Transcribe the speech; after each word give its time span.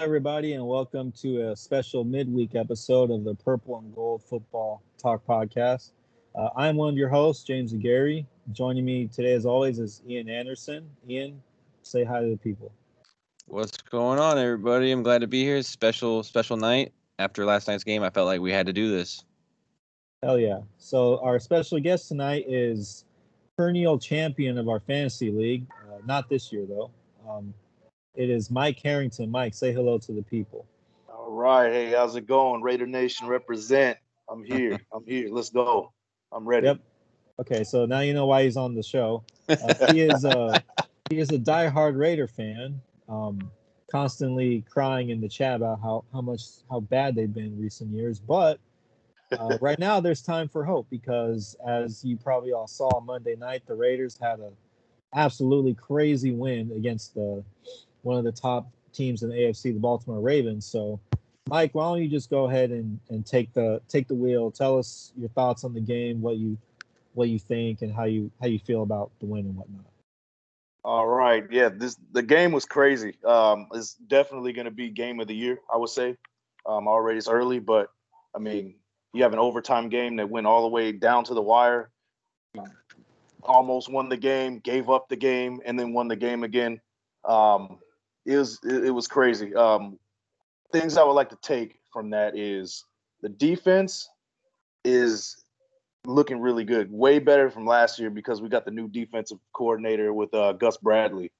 everybody, 0.00 0.54
and 0.54 0.66
welcome 0.66 1.12
to 1.12 1.50
a 1.50 1.56
special 1.56 2.02
midweek 2.02 2.56
episode 2.56 3.12
of 3.12 3.22
the 3.22 3.32
Purple 3.32 3.78
and 3.78 3.94
Gold 3.94 4.24
Football 4.24 4.82
Talk 4.98 5.24
Podcast. 5.24 5.92
Uh, 6.34 6.48
I'm 6.56 6.74
one 6.74 6.88
of 6.88 6.96
your 6.96 7.08
hosts, 7.08 7.44
James 7.44 7.72
Gary. 7.74 8.26
Joining 8.50 8.84
me 8.84 9.06
today, 9.06 9.34
as 9.34 9.46
always, 9.46 9.78
is 9.78 10.02
Ian 10.08 10.28
Anderson. 10.28 10.90
Ian, 11.08 11.40
say 11.82 12.02
hi 12.02 12.20
to 12.20 12.28
the 12.28 12.36
people. 12.36 12.72
What's 13.46 13.76
going 13.82 14.18
on, 14.18 14.36
everybody? 14.36 14.90
I'm 14.90 15.04
glad 15.04 15.20
to 15.20 15.28
be 15.28 15.44
here. 15.44 15.62
Special, 15.62 16.24
special 16.24 16.56
night. 16.56 16.92
After 17.20 17.44
last 17.44 17.68
night's 17.68 17.84
game, 17.84 18.02
I 18.02 18.10
felt 18.10 18.26
like 18.26 18.40
we 18.40 18.50
had 18.50 18.66
to 18.66 18.72
do 18.72 18.90
this. 18.90 19.24
Hell 20.24 20.40
yeah. 20.40 20.58
So, 20.76 21.20
our 21.20 21.38
special 21.38 21.78
guest 21.78 22.08
tonight 22.08 22.46
is 22.48 23.04
perennial 23.56 24.00
champion 24.00 24.58
of 24.58 24.68
our 24.68 24.80
fantasy 24.80 25.30
league. 25.30 25.66
Uh, 25.88 25.98
not 26.04 26.28
this 26.28 26.52
year, 26.52 26.66
though. 26.66 26.90
Um, 27.28 27.54
it 28.14 28.30
is 28.30 28.50
Mike 28.50 28.80
Harrington. 28.82 29.30
Mike, 29.30 29.54
say 29.54 29.72
hello 29.72 29.98
to 29.98 30.12
the 30.12 30.22
people. 30.22 30.66
All 31.08 31.30
right. 31.30 31.72
Hey, 31.72 31.90
how's 31.90 32.16
it 32.16 32.26
going? 32.26 32.62
Raider 32.62 32.86
Nation 32.86 33.26
represent. 33.26 33.98
I'm 34.28 34.44
here. 34.44 34.78
I'm 34.94 35.04
here. 35.06 35.28
Let's 35.30 35.50
go. 35.50 35.92
I'm 36.32 36.46
ready. 36.46 36.66
Yep. 36.68 36.80
Okay, 37.40 37.64
so 37.64 37.84
now 37.84 38.00
you 38.00 38.14
know 38.14 38.26
why 38.26 38.44
he's 38.44 38.56
on 38.56 38.74
the 38.74 38.82
show. 38.82 39.24
Uh, 39.48 39.92
he 39.92 40.02
is 40.02 40.24
a 40.24 40.62
he 41.10 41.18
is 41.18 41.30
a 41.30 41.38
diehard 41.38 41.98
Raider 41.98 42.28
fan, 42.28 42.80
um, 43.08 43.50
constantly 43.90 44.64
crying 44.70 45.10
in 45.10 45.20
the 45.20 45.28
chat 45.28 45.56
about 45.56 45.80
how 45.80 46.04
how 46.12 46.20
much 46.20 46.42
how 46.70 46.80
bad 46.80 47.16
they've 47.16 47.32
been 47.32 47.58
recent 47.60 47.90
years. 47.90 48.20
But 48.20 48.60
uh, 49.32 49.58
right 49.60 49.78
now, 49.80 49.98
there's 49.98 50.22
time 50.22 50.48
for 50.48 50.64
hope 50.64 50.86
because, 50.90 51.56
as 51.66 52.04
you 52.04 52.16
probably 52.16 52.52
all 52.52 52.68
saw 52.68 53.00
Monday 53.00 53.34
night, 53.34 53.62
the 53.66 53.74
Raiders 53.74 54.16
had 54.20 54.38
a 54.38 54.52
absolutely 55.14 55.74
crazy 55.74 56.32
win 56.32 56.72
against 56.76 57.14
the 57.14 57.42
one 58.04 58.18
of 58.18 58.24
the 58.24 58.32
top 58.32 58.70
teams 58.92 59.22
in 59.22 59.30
the 59.30 59.34
AFC, 59.34 59.74
the 59.74 59.80
Baltimore 59.80 60.20
Ravens. 60.20 60.66
So, 60.66 61.00
Mike, 61.48 61.74
why 61.74 61.84
don't 61.84 62.02
you 62.02 62.08
just 62.08 62.30
go 62.30 62.48
ahead 62.48 62.70
and, 62.70 62.98
and 63.10 63.26
take 63.26 63.52
the 63.52 63.80
take 63.88 64.08
the 64.08 64.14
wheel? 64.14 64.50
Tell 64.50 64.78
us 64.78 65.12
your 65.16 65.28
thoughts 65.30 65.64
on 65.64 65.74
the 65.74 65.80
game, 65.80 66.20
what 66.22 66.36
you 66.36 66.56
what 67.14 67.28
you 67.28 67.38
think, 67.38 67.82
and 67.82 67.92
how 67.92 68.04
you 68.04 68.30
how 68.40 68.46
you 68.46 68.58
feel 68.58 68.82
about 68.82 69.10
the 69.20 69.26
win 69.26 69.46
and 69.46 69.56
whatnot. 69.56 69.84
All 70.84 71.06
right, 71.06 71.44
yeah, 71.50 71.70
this 71.70 71.96
the 72.12 72.22
game 72.22 72.52
was 72.52 72.66
crazy. 72.66 73.16
Um, 73.24 73.68
it's 73.72 73.94
definitely 73.94 74.52
going 74.52 74.66
to 74.66 74.70
be 74.70 74.90
game 74.90 75.18
of 75.20 75.26
the 75.26 75.34
year, 75.34 75.58
I 75.72 75.78
would 75.78 75.88
say. 75.88 76.16
Um, 76.66 76.88
already 76.88 77.18
it's 77.18 77.28
early, 77.28 77.58
but 77.58 77.90
I 78.34 78.38
mean, 78.38 78.74
you 79.12 79.22
have 79.22 79.32
an 79.32 79.38
overtime 79.38 79.88
game 79.88 80.16
that 80.16 80.28
went 80.28 80.46
all 80.46 80.62
the 80.62 80.68
way 80.68 80.92
down 80.92 81.24
to 81.24 81.34
the 81.34 81.42
wire. 81.42 81.90
Almost 83.42 83.90
won 83.90 84.08
the 84.08 84.16
game, 84.16 84.58
gave 84.58 84.90
up 84.90 85.08
the 85.08 85.16
game, 85.16 85.60
and 85.64 85.78
then 85.78 85.92
won 85.92 86.08
the 86.08 86.16
game 86.16 86.44
again. 86.44 86.80
Um, 87.24 87.78
it 88.24 88.36
was 88.36 88.60
it, 88.64 88.90
was 88.90 89.06
crazy. 89.06 89.54
Um, 89.54 89.98
things 90.72 90.96
I 90.96 91.04
would 91.04 91.12
like 91.12 91.30
to 91.30 91.38
take 91.42 91.78
from 91.92 92.10
that 92.10 92.36
is 92.36 92.84
the 93.20 93.28
defense 93.28 94.08
is 94.84 95.44
looking 96.06 96.40
really 96.40 96.64
good, 96.64 96.90
way 96.92 97.18
better 97.18 97.50
from 97.50 97.66
last 97.66 97.98
year 97.98 98.10
because 98.10 98.42
we 98.42 98.48
got 98.48 98.64
the 98.64 98.70
new 98.70 98.88
defensive 98.88 99.38
coordinator 99.52 100.12
with 100.12 100.32
uh, 100.34 100.52
Gus 100.52 100.76
Bradley, 100.76 101.32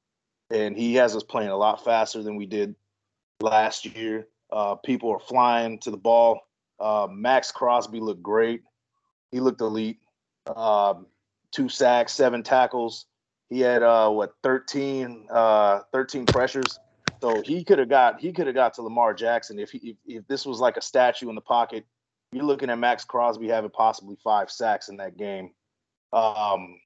and 0.50 0.76
he 0.76 0.94
has 0.94 1.14
us 1.14 1.22
playing 1.22 1.50
a 1.50 1.56
lot 1.56 1.84
faster 1.84 2.22
than 2.22 2.36
we 2.36 2.46
did 2.46 2.74
last 3.40 3.84
year. 3.84 4.28
Uh, 4.52 4.74
people 4.76 5.10
are 5.10 5.18
flying 5.18 5.78
to 5.80 5.90
the 5.90 5.96
ball. 5.96 6.40
Uh, 6.78 7.08
Maxx 7.10 7.50
Crosby 7.50 8.00
looked 8.00 8.22
great. 8.22 8.62
He 9.30 9.40
looked 9.40 9.60
elite. 9.60 9.98
Um, 10.54 11.06
two 11.50 11.68
sacks, 11.68 12.12
seven 12.12 12.42
tackles. 12.42 13.06
He 13.50 13.60
had 13.60 13.82
uh, 13.82 14.10
what 14.10 14.34
13, 14.42 15.26
uh, 15.30 15.80
13 15.92 16.26
pressures. 16.26 16.78
So 17.20 17.40
he 17.42 17.64
could 17.64 17.78
have 17.78 17.88
got 17.88 18.20
he 18.20 18.32
could 18.32 18.46
have 18.46 18.54
got 18.54 18.74
to 18.74 18.82
Lamar 18.82 19.14
Jackson 19.14 19.58
if 19.58 19.70
he 19.70 19.78
if, 19.78 19.96
if 20.06 20.26
this 20.28 20.44
was 20.44 20.60
like 20.60 20.76
a 20.76 20.82
statue 20.82 21.28
in 21.28 21.34
the 21.34 21.40
pocket. 21.40 21.86
You're 22.32 22.44
looking 22.44 22.68
at 22.68 22.78
Maxx 22.78 23.04
Crosby 23.04 23.48
having 23.48 23.70
possibly 23.70 24.16
five 24.22 24.50
sacks 24.50 24.88
in 24.88 24.96
that 24.96 25.16
game. 25.16 25.52
Um, 26.12 26.80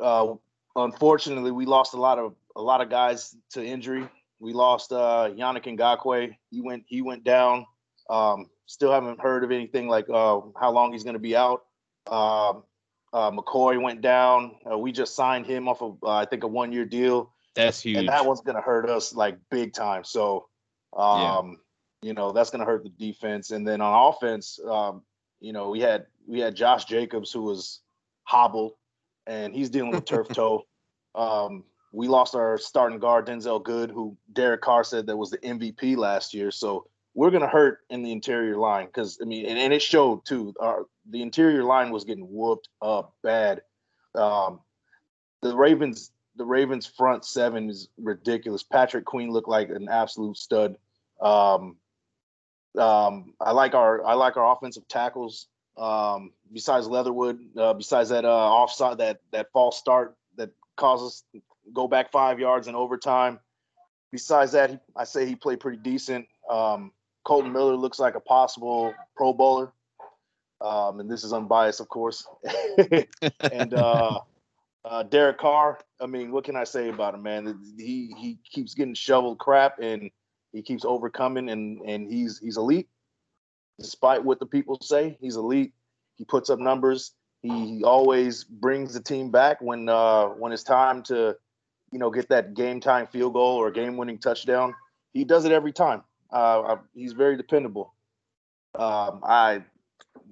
uh, 0.00 0.34
unfortunately, 0.74 1.50
we 1.50 1.66
lost 1.66 1.94
a 1.94 2.00
lot 2.00 2.18
of 2.18 2.34
a 2.56 2.62
lot 2.62 2.80
of 2.80 2.90
guys 2.90 3.36
to 3.50 3.64
injury. 3.64 4.08
We 4.40 4.52
lost 4.52 4.92
uh, 4.92 5.30
Yannick 5.30 5.76
Ngakoue. 5.76 6.34
He 6.50 6.60
went 6.60 6.84
he 6.86 7.02
went 7.02 7.24
down. 7.24 7.66
Um, 8.08 8.50
still 8.66 8.92
haven't 8.92 9.20
heard 9.20 9.44
of 9.44 9.50
anything 9.50 9.88
like 9.88 10.08
uh, 10.08 10.40
how 10.58 10.70
long 10.70 10.92
he's 10.92 11.04
going 11.04 11.14
to 11.14 11.20
be 11.20 11.36
out. 11.36 11.64
Um, 12.10 12.62
uh, 13.16 13.30
McCoy 13.30 13.80
went 13.80 14.02
down. 14.02 14.56
Uh, 14.70 14.76
we 14.76 14.92
just 14.92 15.14
signed 15.14 15.46
him 15.46 15.68
off 15.68 15.80
of 15.80 15.96
uh, 16.02 16.10
I 16.10 16.26
think 16.26 16.44
a 16.44 16.46
one 16.46 16.70
year 16.70 16.84
deal. 16.84 17.32
That's 17.54 17.80
huge. 17.80 17.96
And 17.96 18.08
that 18.10 18.26
one's 18.26 18.42
going 18.42 18.56
to 18.56 18.60
hurt 18.60 18.90
us 18.90 19.14
like 19.14 19.38
big 19.50 19.72
time. 19.72 20.04
So, 20.04 20.48
um, 20.94 21.56
yeah. 22.02 22.08
you 22.08 22.12
know, 22.12 22.32
that's 22.32 22.50
going 22.50 22.60
to 22.60 22.66
hurt 22.66 22.82
the 22.82 22.90
defense. 22.90 23.52
And 23.52 23.66
then 23.66 23.80
on 23.80 24.12
offense, 24.12 24.60
um, 24.68 25.02
you 25.40 25.54
know, 25.54 25.70
we 25.70 25.80
had 25.80 26.04
we 26.28 26.40
had 26.40 26.54
Josh 26.54 26.84
Jacobs 26.84 27.32
who 27.32 27.40
was 27.40 27.80
hobbled, 28.24 28.72
and 29.26 29.54
he's 29.54 29.70
dealing 29.70 29.92
with 29.92 30.04
turf 30.04 30.28
toe. 30.28 30.62
Um, 31.14 31.64
we 31.92 32.08
lost 32.08 32.34
our 32.34 32.58
starting 32.58 32.98
guard 32.98 33.26
Denzelle 33.26 33.64
Good, 33.64 33.90
who 33.90 34.18
Derek 34.34 34.60
Carr 34.60 34.84
said 34.84 35.06
that 35.06 35.16
was 35.16 35.30
the 35.30 35.38
MVP 35.38 35.96
last 35.96 36.34
year. 36.34 36.50
So 36.50 36.88
we're 37.14 37.30
gonna 37.30 37.48
hurt 37.48 37.78
in 37.88 38.02
the 38.02 38.12
interior 38.12 38.58
line 38.58 38.84
because 38.84 39.18
I 39.22 39.24
mean, 39.24 39.46
and, 39.46 39.58
and, 39.58 39.72
it 39.72 39.80
showed 39.80 40.26
too. 40.26 40.52
Our 40.60 40.84
the 41.10 41.22
interior 41.22 41.64
line 41.64 41.90
was 41.90 42.04
getting 42.04 42.26
whooped 42.30 42.68
up 42.82 43.14
bad. 43.22 43.62
Um, 44.14 44.60
the 45.42 45.56
Ravens, 45.56 46.10
the 46.36 46.44
Ravens 46.44 46.86
front 46.86 47.24
seven 47.24 47.70
is 47.70 47.88
ridiculous. 47.98 48.62
Patrick 48.62 49.04
Queen 49.04 49.30
looked 49.30 49.48
like 49.48 49.68
an 49.68 49.88
absolute 49.88 50.36
stud. 50.36 50.76
Um, 51.20 51.76
um, 52.78 53.34
I 53.40 53.52
like 53.52 53.74
our 53.74 54.04
I 54.04 54.14
like 54.14 54.36
our 54.36 54.52
offensive 54.52 54.86
tackles. 54.88 55.46
Um, 55.76 56.32
besides 56.52 56.88
Leatherwood, 56.88 57.38
uh, 57.56 57.74
besides 57.74 58.08
that 58.10 58.24
uh, 58.24 58.28
offside 58.28 58.98
that 58.98 59.20
that 59.32 59.52
false 59.52 59.78
start 59.78 60.16
that 60.36 60.50
causes 60.76 61.24
go 61.72 61.88
back 61.88 62.10
five 62.10 62.38
yards 62.38 62.68
in 62.68 62.74
overtime. 62.74 63.38
Besides 64.12 64.52
that, 64.52 64.70
he, 64.70 64.78
I 64.94 65.04
say 65.04 65.26
he 65.26 65.34
played 65.36 65.60
pretty 65.60 65.78
decent. 65.78 66.26
Um, 66.48 66.92
Kolton 67.24 67.52
Miller 67.52 67.74
looks 67.74 67.98
like 67.98 68.14
a 68.14 68.20
possible 68.20 68.94
Pro 69.16 69.32
Bowler, 69.32 69.72
um, 70.60 71.00
and 71.00 71.10
this 71.10 71.24
is 71.24 71.32
unbiased, 71.32 71.80
of 71.80 71.88
course. 71.88 72.26
and 73.52 73.74
uh, 73.74 74.20
uh, 74.84 75.02
Derek 75.04 75.38
Carr, 75.38 75.78
I 76.00 76.06
mean, 76.06 76.32
what 76.32 76.44
can 76.44 76.56
I 76.56 76.64
say 76.64 76.88
about 76.88 77.14
him, 77.14 77.22
man? 77.22 77.58
He 77.76 78.14
he 78.16 78.38
keeps 78.50 78.74
getting 78.74 78.94
shoveled 78.94 79.38
crap, 79.38 79.78
and 79.80 80.10
he 80.52 80.62
keeps 80.62 80.84
overcoming, 80.84 81.50
and 81.50 81.80
and 81.82 82.10
he's 82.10 82.38
he's 82.38 82.56
elite, 82.56 82.88
despite 83.78 84.24
what 84.24 84.40
the 84.40 84.46
people 84.46 84.78
say. 84.80 85.18
He's 85.20 85.36
elite. 85.36 85.72
He 86.16 86.24
puts 86.24 86.48
up 86.48 86.58
numbers. 86.58 87.12
He, 87.42 87.76
he 87.76 87.84
always 87.84 88.44
brings 88.44 88.94
the 88.94 89.02
team 89.02 89.30
back 89.30 89.60
when 89.60 89.88
uh, 89.88 90.26
when 90.28 90.52
it's 90.52 90.62
time 90.62 91.02
to, 91.04 91.36
you 91.92 91.98
know, 91.98 92.10
get 92.10 92.30
that 92.30 92.54
game 92.54 92.80
time 92.80 93.06
field 93.06 93.34
goal 93.34 93.56
or 93.56 93.70
game 93.70 93.96
winning 93.96 94.18
touchdown. 94.18 94.74
He 95.12 95.24
does 95.24 95.44
it 95.44 95.52
every 95.52 95.72
time. 95.72 96.02
Uh, 96.30 96.76
he's 96.94 97.12
very 97.12 97.36
dependable. 97.36 97.94
Um, 98.74 99.20
I 99.22 99.62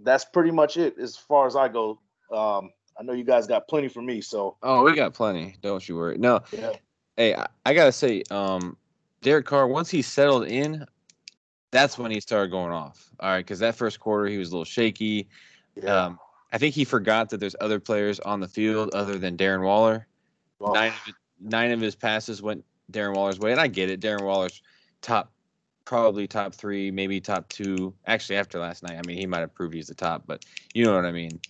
that's 0.04 0.24
pretty 0.24 0.50
much 0.50 0.76
it 0.76 0.98
as 0.98 1.16
far 1.16 1.46
as 1.46 1.56
I 1.56 1.68
go. 1.68 1.98
Um, 2.32 2.70
I 2.98 3.02
know 3.02 3.12
you 3.12 3.24
guys 3.24 3.46
got 3.46 3.66
plenty 3.66 3.88
for 3.88 4.02
me, 4.02 4.20
so 4.20 4.56
oh, 4.62 4.84
we 4.84 4.94
got 4.94 5.14
plenty. 5.14 5.56
Don't 5.62 5.86
you 5.88 5.96
worry. 5.96 6.16
No, 6.18 6.40
yeah. 6.52 6.72
hey, 7.16 7.34
I, 7.34 7.46
I, 7.66 7.74
gotta 7.74 7.92
say, 7.92 8.22
um, 8.30 8.76
Derek 9.22 9.46
Carr 9.46 9.66
once 9.66 9.90
he 9.90 10.02
settled 10.02 10.46
in, 10.46 10.86
that's 11.72 11.98
when 11.98 12.10
he 12.10 12.20
started 12.20 12.50
going 12.50 12.72
off. 12.72 13.10
All 13.18 13.30
right, 13.30 13.38
because 13.38 13.58
that 13.58 13.74
first 13.74 13.98
quarter 13.98 14.26
he 14.26 14.38
was 14.38 14.50
a 14.50 14.52
little 14.52 14.64
shaky. 14.64 15.28
Yeah. 15.74 16.04
Um, 16.04 16.18
I 16.52 16.58
think 16.58 16.74
he 16.74 16.84
forgot 16.84 17.30
that 17.30 17.40
there's 17.40 17.56
other 17.60 17.80
players 17.80 18.20
on 18.20 18.38
the 18.38 18.46
field 18.46 18.94
other 18.94 19.18
than 19.18 19.36
Darren 19.36 19.64
Waller. 19.64 20.06
Nine, 20.60 20.92
of, 20.92 21.14
nine 21.40 21.72
of 21.72 21.80
his 21.80 21.96
passes 21.96 22.40
went 22.40 22.64
Darren 22.92 23.16
Waller's 23.16 23.40
way, 23.40 23.50
and 23.50 23.60
I 23.60 23.66
get 23.66 23.90
it. 23.90 24.00
Darren 24.00 24.22
Waller's 24.22 24.62
top 25.02 25.32
probably 25.84 26.26
top 26.26 26.54
three, 26.54 26.90
maybe 26.90 27.20
top 27.20 27.48
two. 27.48 27.94
Actually, 28.06 28.36
after 28.36 28.58
last 28.58 28.82
night, 28.82 28.98
I 28.98 29.06
mean, 29.06 29.18
he 29.18 29.26
might 29.26 29.40
have 29.40 29.54
proved 29.54 29.74
he's 29.74 29.88
the 29.88 29.94
top, 29.94 30.24
but 30.26 30.44
you 30.74 30.84
know 30.84 30.94
what 30.94 31.04
I 31.04 31.12
mean. 31.12 31.40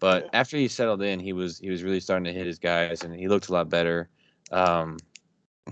But 0.00 0.28
after 0.32 0.56
he 0.56 0.68
settled 0.68 1.02
in, 1.02 1.20
he 1.20 1.32
was 1.32 1.58
he 1.58 1.70
was 1.70 1.82
really 1.82 2.00
starting 2.00 2.24
to 2.24 2.32
hit 2.32 2.46
his 2.46 2.58
guys, 2.58 3.02
and 3.02 3.14
he 3.14 3.28
looked 3.28 3.48
a 3.48 3.52
lot 3.52 3.68
better. 3.68 4.08
Um, 4.50 4.98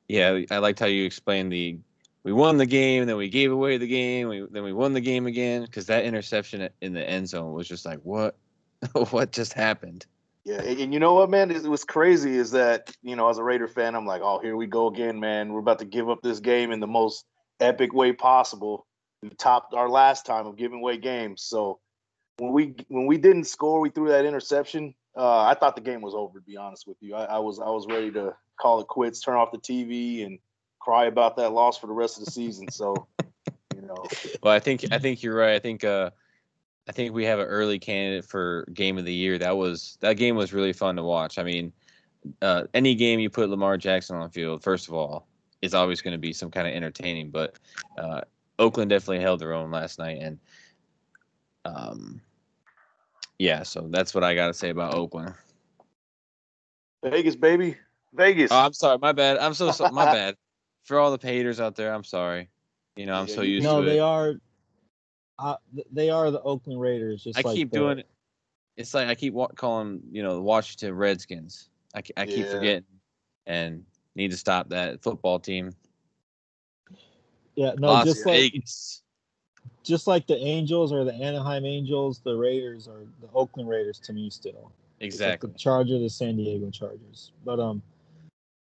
yeah, 0.09 0.41
I 0.51 0.59
liked 0.59 0.79
how 0.79 0.87
you 0.87 1.05
explained 1.05 1.53
the 1.53 1.79
we 2.25 2.33
won 2.33 2.57
the 2.57 2.67
game, 2.67 3.07
then 3.07 3.17
we 3.17 3.29
gave 3.29 3.51
away 3.51 3.79
the 3.79 3.87
game, 3.87 4.29
we, 4.29 4.47
then 4.51 4.63
we 4.63 4.73
won 4.73 4.93
the 4.93 5.01
game 5.01 5.27
again 5.27 5.63
because 5.63 5.87
that 5.87 6.05
interception 6.05 6.69
in 6.81 6.93
the 6.93 7.09
end 7.09 7.29
zone 7.29 7.53
was 7.53 7.67
just 7.67 7.85
like 7.85 7.99
what 8.05 8.37
what 9.11 9.33
just 9.33 9.53
happened. 9.53 10.07
Yeah, 10.45 10.61
and 10.61 10.93
you 10.93 10.99
know 10.99 11.15
what, 11.15 11.31
man? 11.31 11.53
It 11.53 11.63
was 11.63 11.85
crazy. 11.85 12.37
Is 12.37 12.51
that 12.51 12.91
you 13.03 13.15
know, 13.15 13.29
as 13.29 13.39
a 13.39 13.45
Raider 13.45 13.69
fan, 13.69 13.95
I'm 13.95 14.07
like, 14.07 14.23
oh, 14.23 14.41
here 14.41 14.57
we 14.57 14.67
go 14.67 14.89
again, 14.89 15.21
man. 15.21 15.53
We're 15.53 15.61
about 15.61 15.79
to 15.79 15.85
give 15.85 16.11
up 16.11 16.21
this 16.23 16.41
game 16.41 16.73
in 16.73 16.81
the 16.81 16.89
most 16.89 17.25
epic 17.61 17.93
way 17.93 18.13
possible. 18.13 18.87
We 19.23 19.31
topped 19.31 19.73
our 19.73 19.89
last 19.89 20.27
time 20.27 20.47
of 20.47 20.57
giving 20.57 20.81
away 20.81 20.97
games. 20.97 21.43
So 21.43 21.79
when 22.39 22.53
we 22.53 22.75
when 22.89 23.07
we 23.07 23.19
didn't 23.19 23.45
score, 23.45 23.81
we 23.81 23.91
threw 23.91 24.09
that 24.09 24.25
interception. 24.25 24.95
Uh, 25.17 25.43
I 25.43 25.55
thought 25.55 25.77
the 25.77 25.83
game 25.83 26.01
was 26.01 26.15
over. 26.15 26.41
To 26.41 26.45
be 26.45 26.57
honest 26.57 26.89
with 26.89 26.97
you, 27.01 27.15
I, 27.15 27.25
I 27.25 27.39
was 27.39 27.61
I 27.61 27.71
was 27.71 27.87
ready 27.87 28.11
to 28.13 28.35
call 28.61 28.81
it 28.81 28.89
quits, 28.89 29.21
turn 29.21 29.37
off 29.37 29.53
the 29.53 29.59
TV, 29.59 30.27
and 30.27 30.41
cry 30.81 31.05
about 31.07 31.37
that 31.37 31.53
loss 31.53 31.79
for 31.79 31.87
the 31.87 31.93
rest 31.93 32.19
of 32.19 32.25
the 32.25 32.31
season. 32.33 32.69
So, 32.71 33.07
you 33.77 33.83
know. 33.83 34.05
Well, 34.43 34.53
I 34.53 34.59
think 34.59 34.87
I 34.91 34.99
think 34.99 35.23
you're 35.23 35.37
right. 35.37 35.55
I 35.55 35.61
think 35.61 35.85
uh, 35.85 36.11
I 36.89 36.93
think 36.93 37.15
we 37.15 37.25
have 37.25 37.39
an 37.39 37.47
early 37.47 37.79
candidate 37.79 38.25
for 38.25 38.67
game 38.73 38.99
of 38.99 39.05
the 39.05 39.13
year. 39.13 39.39
That 39.39 39.57
was 39.57 39.99
that 40.01 40.17
game 40.17 40.37
was 40.37 40.53
really 40.53 40.73
fun 40.73 40.97
to 40.97 41.03
watch. 41.03 41.39
I 41.39 41.43
mean, 41.45 41.73
uh, 42.41 42.65
any 42.75 42.95
game 42.95 43.21
you 43.21 43.31
put 43.31 43.51
Lamar 43.51 43.77
Jackson 43.77 44.17
on 44.17 44.23
the 44.23 44.29
field, 44.33 44.63
first 44.63 44.89
of 44.89 44.95
all, 44.95 45.27
is 45.61 45.75
always 45.75 46.01
going 46.01 46.13
to 46.13 46.19
be 46.19 46.33
some 46.33 46.51
kind 46.51 46.67
of 46.67 46.75
entertaining. 46.75 47.31
But 47.31 47.59
uh, 47.99 48.23
Oakland 48.59 48.91
definitely 48.91 49.21
held 49.21 49.41
their 49.41 49.53
own 49.53 49.71
last 49.71 49.99
night, 49.99 50.19
and 50.21 50.39
um, 51.65 52.21
yeah, 53.39 53.63
so 53.63 53.87
that's 53.91 54.15
what 54.15 54.25
I 54.25 54.35
got 54.35 54.49
to 54.49 54.55
say 54.55 54.71
about 54.71 54.95
Oakland. 54.95 55.35
Vegas, 57.05 57.37
baby, 57.37 57.77
Vegas. 58.15 58.51
Oh, 58.53 58.57
I'm 58.57 58.73
sorry, 58.73 58.99
my 58.99 59.13
bad. 59.13 59.39
I'm 59.39 59.55
so, 59.55 59.71
so 59.73 59.89
my 59.91 60.05
bad 60.13 60.37
for 60.85 60.99
all 60.99 61.17
the 61.17 61.27
haters 61.27 61.61
out 61.61 61.77
there. 61.77 61.93
I'm 61.93 62.05
sorry. 62.05 62.49
You 62.97 63.07
know, 63.07 63.15
I'm 63.15 63.29
so 63.29 63.43
used 63.43 63.65
no, 63.65 63.77
to 63.77 63.83
it. 63.83 63.87
No, 63.87 63.93
they 63.93 64.01
are. 64.01 64.35
Uh, 65.43 65.57
they 65.93 66.09
are 66.09 66.31
the 66.31 66.41
Oakland 66.43 66.81
Raiders. 66.81 67.25
Just 67.25 67.39
I 67.39 67.43
like 67.43 67.57
keep 67.57 67.71
the, 67.71 67.79
doing 67.79 67.99
it. 67.99 68.09
It's 68.77 68.95
like 68.95 69.09
I 69.09 69.15
keep 69.15 69.35
wa- 69.35 69.49
calling, 69.49 70.01
you 70.11 70.23
know, 70.23 70.35
the 70.35 70.41
Washington 70.43 70.95
Redskins. 70.95 71.69
I, 71.95 72.03
I 72.17 72.27
keep 72.27 72.47
Yeah. 72.47 72.51
forgetting, 72.51 72.85
and 73.47 73.85
need 74.15 74.31
to 74.31 74.37
stop 74.37 74.69
that 74.71 75.03
football 75.03 75.41
team. 75.41 75.73
Yeah, 77.57 77.73
no, 77.79 77.89
Las 77.89 78.07
just 78.07 78.25
like 78.25 78.55
just 79.83 80.07
like 80.07 80.27
the 80.27 80.37
Angels 80.39 80.93
or 80.93 81.05
the 81.05 81.13
Anaheim 81.13 81.67
Angels, 81.67 82.21
the 82.25 82.37
Raiders 82.37 82.89
are 82.89 83.05
the 83.21 83.29
Oakland 83.35 83.69
Raiders 83.69 83.99
to 84.01 84.13
me 84.13 84.31
still. 84.31 84.73
It's 85.01 85.27
like 85.27 85.41
exactly. 85.41 85.51
the 85.51 85.59
Charger, 85.59 85.99
the 85.99 86.09
San 86.09 86.37
Diego 86.37 86.71
Chargers. 86.71 87.33
But 87.45 87.61
um, 87.61 87.83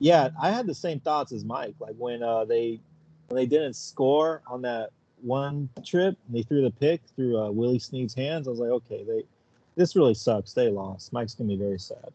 yeah, 0.00 0.30
I 0.40 0.50
had 0.50 0.66
the 0.66 0.74
same 0.74 1.00
thoughts 1.00 1.32
as 1.32 1.44
Mike. 1.44 1.76
Like 1.78 1.94
when 1.96 2.22
uh 2.22 2.44
they 2.44 2.80
when 3.28 3.36
they 3.36 3.46
didn't 3.46 3.76
score 3.76 4.42
on 4.46 4.62
that 4.62 4.90
one 5.22 5.68
trip, 5.84 6.16
and 6.26 6.36
they 6.36 6.42
threw 6.42 6.62
the 6.62 6.70
pick 6.70 7.00
through 7.16 7.38
uh, 7.38 7.50
Willie 7.50 7.78
Snead's 7.78 8.14
hands. 8.14 8.46
I 8.46 8.50
was 8.50 8.60
like, 8.60 8.70
okay, 8.70 9.04
they 9.04 9.24
this 9.76 9.96
really 9.96 10.14
sucks. 10.14 10.52
They 10.52 10.68
lost. 10.68 11.12
Mike's 11.12 11.34
gonna 11.34 11.48
be 11.48 11.56
very 11.56 11.78
sad. 11.78 12.12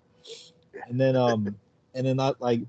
And 0.88 1.00
then 1.00 1.16
um, 1.16 1.56
and 1.96 2.06
then 2.06 2.18
not 2.18 2.40
like 2.42 2.62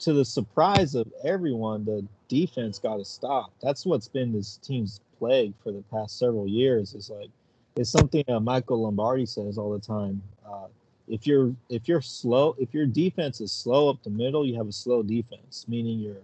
to 0.00 0.12
the 0.12 0.24
surprise 0.24 0.94
of 0.94 1.10
everyone, 1.24 1.84
the 1.84 2.06
defense 2.28 2.78
got 2.78 3.00
a 3.00 3.04
stop. 3.04 3.52
That's 3.62 3.86
what's 3.86 4.08
been 4.08 4.32
this 4.32 4.58
team's 4.58 5.00
plague 5.18 5.54
for 5.62 5.72
the 5.72 5.82
past 5.90 6.18
several 6.18 6.46
years. 6.46 6.94
Is 6.94 7.10
like 7.10 7.30
it's 7.76 7.90
something 7.90 8.24
uh, 8.28 8.40
Michael 8.40 8.82
Lombardi 8.82 9.26
says 9.26 9.58
all 9.58 9.72
the 9.72 9.80
time. 9.80 10.22
Uh, 10.46 10.66
if 11.08 11.26
you're 11.26 11.54
if 11.68 11.88
you're 11.88 12.02
slow, 12.02 12.56
if 12.58 12.74
your 12.74 12.86
defense 12.86 13.40
is 13.40 13.52
slow 13.52 13.88
up 13.88 14.02
the 14.02 14.10
middle, 14.10 14.46
you 14.46 14.56
have 14.56 14.68
a 14.68 14.72
slow 14.72 15.02
defense, 15.02 15.66
meaning 15.68 15.98
your 15.98 16.16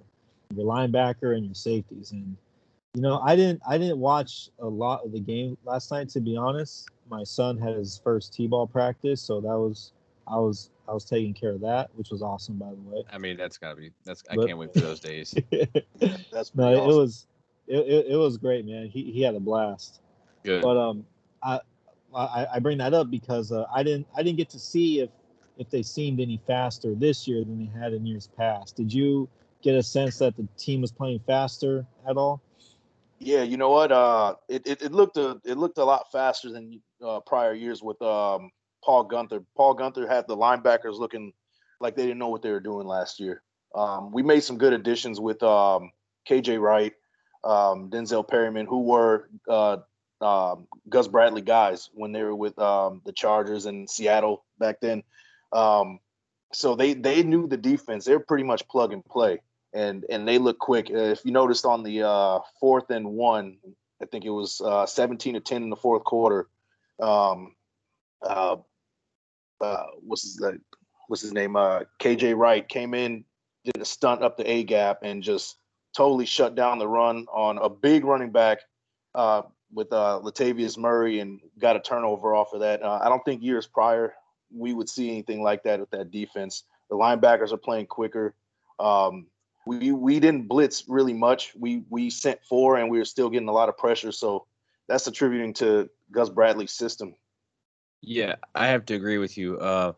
your 0.55 0.67
linebacker 0.67 1.37
and 1.37 1.45
your 1.45 1.55
safeties. 1.55 2.13
And 2.13 2.37
you 2.95 3.01
know, 3.01 3.21
I 3.21 3.37
didn't 3.37 3.63
I 3.67 3.79
didn't 3.79 3.99
watch 3.99 4.51
a 4.59 4.67
lot 4.67 5.05
of 5.05 5.13
the 5.13 5.21
game 5.21 5.57
last 5.65 5.91
night 5.91 6.09
to 6.11 6.21
be 6.21 6.37
honest. 6.37 6.91
My 7.09 7.25
son 7.25 7.59
had 7.59 7.75
his 7.75 8.01
first 8.03 8.35
t-ball 8.35 8.67
practice, 8.67 9.21
so 9.21 9.41
that 9.41 9.49
was 9.49 9.93
I 10.27 10.37
was 10.37 10.71
I 10.87 10.93
was 10.93 11.05
taking 11.05 11.33
care 11.33 11.51
of 11.51 11.61
that, 11.63 11.91
which 11.95 12.11
was 12.11 12.23
awesome 12.23 12.57
by 12.57 12.69
the 12.71 12.95
way. 12.95 13.05
I 13.11 13.19
mean, 13.19 13.37
that's 13.37 13.57
gotta 13.57 13.77
be. 13.77 13.93
That's. 14.05 14.23
I 14.31 14.37
But- 14.37 14.47
can't 14.47 14.59
wait 14.59 14.75
for 14.75 14.81
those 14.81 15.01
days. 15.01 15.35
That's 16.33 16.55
no, 16.55 16.73
pretty 16.73 16.83
it 16.83 16.97
was 16.97 17.27
it, 17.67 17.79
it, 17.79 18.07
it 18.11 18.17
was 18.17 18.37
great, 18.37 18.67
man. 18.67 18.89
He 18.89 19.11
he 19.11 19.23
had 19.23 19.35
a 19.35 19.41
blast. 19.41 20.01
Good. 20.45 20.63
But 20.63 20.77
um, 20.77 21.07
I 21.43 21.61
I, 22.15 22.47
I 22.55 22.59
bring 22.59 22.79
that 22.79 22.93
up 22.93 23.11
because 23.11 23.53
uh, 23.53 23.65
I 23.75 23.83
didn't 23.83 24.07
I 24.15 24.23
didn't 24.23 24.37
get 24.37 24.51
to 24.51 24.59
see 24.59 25.01
if 25.01 25.11
if 25.57 25.71
they 25.71 25.83
seemed 25.83 26.21
any 26.21 26.41
faster 26.47 26.95
this 26.95 27.27
year 27.27 27.41
than 27.45 27.59
they 27.59 27.79
had 27.79 27.95
in 27.95 28.05
years 28.05 28.29
past. 28.37 28.77
Did 28.77 28.93
you 28.93 29.29
get 29.63 29.77
a 29.77 29.83
sense 29.83 30.19
that 30.19 30.37
the 30.37 30.47
team 30.59 30.81
was 30.81 30.93
playing 30.93 31.21
faster 31.27 31.87
at 32.07 32.17
all? 32.17 32.41
Yeah, 33.25 33.45
you 33.45 33.57
know 33.57 33.71
what? 33.71 33.93
Uh, 33.93 34.35
it, 34.49 34.67
it, 34.67 34.83
it 34.83 34.93
looked 34.93 35.17
a 35.17 35.41
it 35.45 35.57
looked 35.57 35.79
a 35.79 35.85
lot 35.85 36.11
faster 36.11 36.51
than 36.51 36.83
uh, 37.07 37.21
prior 37.21 37.55
years 37.55 37.81
with 37.81 38.03
um, 38.03 38.51
Paul 38.85 39.09
Guenther. 39.09 39.45
Paul 39.57 39.77
Guenther 39.77 40.09
had 40.09 40.27
the 40.27 40.37
linebackers 40.37 40.99
looking 40.99 41.33
like 41.81 41.95
they 41.95 42.03
didn't 42.03 42.19
know 42.19 42.31
what 42.31 42.43
they 42.43 42.51
were 42.51 42.59
doing 42.61 42.87
last 42.87 43.21
year. 43.21 43.43
Um, 43.77 44.11
we 44.11 44.25
made 44.25 44.41
some 44.41 44.59
good 44.59 44.73
additions 44.73 45.21
with 45.21 45.41
um, 45.45 45.93
KJ 46.29 46.61
Wright, 46.61 46.93
um, 47.45 47.91
Denzel 47.91 48.27
Perryman, 48.27 48.67
who 48.67 48.83
were 48.83 49.29
uh, 49.49 49.77
um, 50.21 50.67
Gus 50.89 51.07
Bradley 51.07 51.43
guys 51.43 51.91
when 51.95 52.11
they 52.11 52.25
were 52.25 52.35
with 52.35 52.59
um, 52.59 53.03
the 53.07 53.13
Chargers 53.13 53.67
in 53.67 53.87
Seattle 53.87 54.45
back 54.59 54.81
then. 54.81 55.05
So 56.53 56.75
they 56.75 56.95
they 56.95 57.23
knew 57.23 57.47
the 57.47 57.57
defense. 57.57 58.05
They're 58.05 58.19
pretty 58.19 58.45
much 58.45 58.67
plug 58.69 58.93
and 58.93 59.05
play 59.05 59.41
and 59.75 60.05
and 60.11 60.27
they 60.27 60.39
look 60.39 60.59
quick. 60.59 60.91
Uh, 60.91 60.99
if 60.99 61.25
you 61.25 61.33
noticed 61.33 61.65
on 61.65 61.83
the 61.83 62.03
uh, 62.03 62.41
fourth 62.61 62.91
and 62.91 63.07
one, 63.07 63.59
I 64.01 64.07
think 64.07 64.25
it 64.25 64.31
was 64.31 64.61
uh, 64.61 64.87
17 64.87 65.35
to 65.35 65.41
10 65.41 65.63
in 65.63 65.71
the 65.71 65.77
fourth 65.77 66.05
quarter. 66.05 66.49
Um, 67.01 67.55
uh, 68.23 68.57
uh, 69.61 69.85
what's 70.01 70.23
his 70.23 70.43
what's 71.09 71.23
his 71.23 71.33
name? 71.33 71.57
Uh, 71.57 71.81
KJ 72.01 72.37
Wright 72.37 72.69
came 72.69 72.95
in, 72.95 73.25
did 73.65 73.81
a 73.81 73.85
stunt 73.85 74.23
up 74.23 74.37
the 74.37 74.51
A 74.51 74.65
gap, 74.65 75.01
and 75.03 75.23
just 75.23 75.57
totally 75.97 76.27
shut 76.27 76.55
down 76.55 76.79
the 76.79 76.89
run 76.89 77.27
on 77.33 77.59
a 77.59 77.69
big 77.69 78.05
running 78.05 78.31
back 78.31 78.61
with 79.75 79.89
Latavius 79.91 80.77
Murray, 80.77 81.21
and 81.21 81.41
got 81.59 81.77
a 81.77 81.81
turnover 81.81 82.35
off 82.35 82.53
of 82.53 82.61
that. 82.61 82.85
I 82.85 83.09
don't 83.09 83.25
think 83.25 83.43
years 83.43 83.67
prior 83.67 84.15
we 84.55 84.75
would 84.75 84.89
see 84.89 85.11
anything 85.11 85.43
like 85.43 85.63
that 85.65 85.81
with 85.81 85.91
that 85.91 86.11
defense. 86.11 86.65
The 86.91 86.97
linebackers 86.97 87.53
are 87.53 87.59
playing 87.59 87.87
quicker. 87.87 88.35
Um, 88.79 89.27
we 89.67 89.93
we 89.93 90.21
didn't 90.21 90.49
blitz 90.49 90.85
really 90.89 91.13
much. 91.13 91.53
We 91.59 91.85
we 91.89 92.11
sent 92.11 92.41
four, 92.45 92.77
and 92.77 92.91
we 92.91 92.99
were 92.99 93.05
still 93.05 93.31
getting 93.31 93.49
a 93.49 93.53
lot 93.53 93.69
of 93.69 93.77
pressure. 93.77 94.13
So 94.13 94.47
that's 94.89 95.07
attributing 95.07 95.55
to 95.55 95.89
Gus 96.11 96.29
Bradley's 96.29 96.73
system. 96.73 97.15
Yeah, 98.01 98.37
I 98.55 98.67
have 98.67 98.85
to 98.87 98.95
agree 98.95 99.19
with 99.19 99.39
you. 99.39 99.59
Uh, 99.59 99.93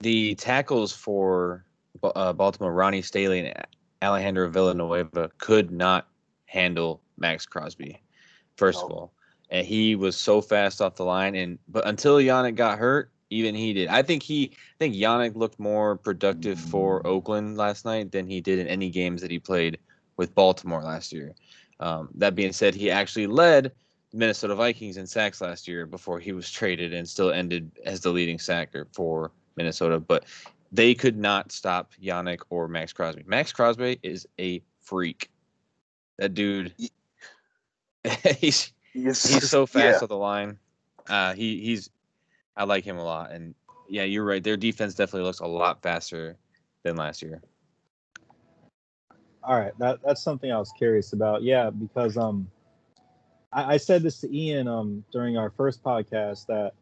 the 0.00 0.34
tackles 0.36 0.92
for 0.92 1.66
uh, 2.02 2.32
Baltimore, 2.32 2.72
Ronnie 2.72 3.02
Stanley 3.02 3.40
and 3.40 3.66
Alejandro 4.02 4.48
Villanueva, 4.48 5.30
could 5.36 5.70
not 5.70 6.08
handle 6.46 7.02
Maxx 7.18 7.44
Crosby. 7.44 8.02
First 8.56 8.82
of 8.82 8.90
all, 8.90 9.12
and 9.50 9.66
he 9.66 9.94
was 9.96 10.16
so 10.16 10.40
fast 10.40 10.80
off 10.80 10.96
the 10.96 11.04
line, 11.04 11.34
and 11.34 11.58
but 11.68 11.86
until 11.86 12.16
Yannick 12.16 12.54
got 12.54 12.78
hurt, 12.78 13.10
even 13.30 13.54
he 13.54 13.72
did. 13.72 13.88
I 13.88 14.02
think 14.02 14.22
he, 14.22 14.50
I 14.52 14.74
think 14.78 14.94
Yannick 14.94 15.36
looked 15.36 15.58
more 15.58 15.96
productive 15.96 16.58
for 16.58 17.06
Oakland 17.06 17.56
last 17.56 17.84
night 17.84 18.10
than 18.12 18.26
he 18.26 18.40
did 18.40 18.58
in 18.58 18.66
any 18.66 18.90
games 18.90 19.22
that 19.22 19.30
he 19.30 19.38
played 19.38 19.78
with 20.16 20.34
Baltimore 20.34 20.82
last 20.82 21.12
year. 21.12 21.34
Um, 21.78 22.08
that 22.16 22.34
being 22.34 22.52
said, 22.52 22.74
he 22.74 22.90
actually 22.90 23.26
led 23.26 23.72
the 24.10 24.16
Minnesota 24.18 24.54
Vikings 24.54 24.96
in 24.96 25.06
sacks 25.06 25.40
last 25.40 25.66
year 25.68 25.86
before 25.86 26.18
he 26.20 26.32
was 26.32 26.50
traded 26.50 26.92
and 26.92 27.08
still 27.08 27.30
ended 27.30 27.70
as 27.86 28.00
the 28.00 28.10
leading 28.10 28.38
sacker 28.38 28.86
for 28.92 29.30
Minnesota. 29.56 29.98
But 30.00 30.24
they 30.72 30.94
could 30.94 31.16
not 31.16 31.52
stop 31.52 31.92
Yannick 32.02 32.40
or 32.50 32.68
Maxx 32.68 32.92
Crosby. 32.92 33.24
Maxx 33.26 33.52
Crosby 33.52 33.98
is 34.02 34.26
a 34.38 34.60
freak. 34.80 35.30
That 36.18 36.34
dude, 36.34 36.74
he's 38.38 38.72
he's 38.92 39.48
so 39.48 39.66
fast 39.66 40.00
Yeah. 40.00 40.02
on 40.02 40.08
the 40.08 40.16
line. 40.16 40.58
Uh, 41.08 41.32
he 41.34 41.60
he's 41.60 41.90
I 42.56 42.64
like 42.64 42.84
him 42.84 42.98
a 42.98 43.04
lot, 43.04 43.32
and 43.32 43.54
yeah, 43.88 44.04
you're 44.04 44.24
right. 44.24 44.42
Their 44.42 44.56
defense 44.56 44.94
definitely 44.94 45.26
looks 45.26 45.40
a 45.40 45.46
lot 45.46 45.82
faster 45.82 46.36
than 46.84 46.96
last 46.96 47.22
year. 47.22 47.42
All 49.42 49.58
right, 49.58 49.72
that 49.78 50.00
that's 50.04 50.22
something 50.22 50.52
I 50.52 50.58
was 50.58 50.72
curious 50.72 51.12
about. 51.12 51.42
Yeah, 51.42 51.70
because 51.70 52.16
um, 52.16 52.50
I, 53.52 53.74
I 53.74 53.76
said 53.78 54.02
this 54.02 54.20
to 54.20 54.36
Ian 54.36 54.68
um 54.68 55.04
during 55.12 55.36
our 55.36 55.50
first 55.50 55.82
podcast 55.82 56.46
that 56.46 56.72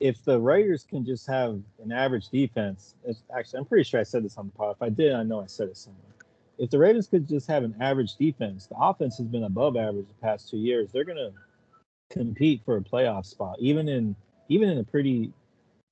if 0.00 0.24
the 0.24 0.38
Raiders 0.38 0.84
can 0.84 1.04
just 1.04 1.26
have 1.28 1.60
an 1.82 1.92
average 1.92 2.28
defense, 2.28 2.96
actually 3.34 3.60
I'm 3.60 3.64
pretty 3.64 3.84
sure 3.84 4.00
I 4.00 4.04
said 4.04 4.24
this 4.24 4.36
on 4.36 4.46
the 4.46 4.52
pod. 4.52 4.76
If 4.76 4.82
I 4.82 4.88
did, 4.88 5.14
I 5.14 5.22
know 5.22 5.40
I 5.40 5.46
said 5.46 5.68
it 5.68 5.76
somewhere. 5.76 6.02
If 6.58 6.70
the 6.70 6.78
Raiders 6.78 7.06
could 7.06 7.28
just 7.28 7.46
have 7.46 7.62
an 7.62 7.74
average 7.80 8.16
defense, 8.16 8.66
the 8.66 8.76
offense 8.76 9.16
has 9.18 9.26
been 9.26 9.44
above 9.44 9.76
average 9.76 10.06
the 10.08 10.26
past 10.26 10.50
two 10.50 10.58
years. 10.58 10.90
They're 10.92 11.04
gonna 11.04 11.30
compete 12.10 12.62
for 12.64 12.76
a 12.76 12.80
playoff 12.80 13.26
spot, 13.26 13.56
even 13.60 13.88
in 13.88 14.14
even 14.48 14.68
in 14.68 14.78
a 14.78 14.84
pretty 14.84 15.32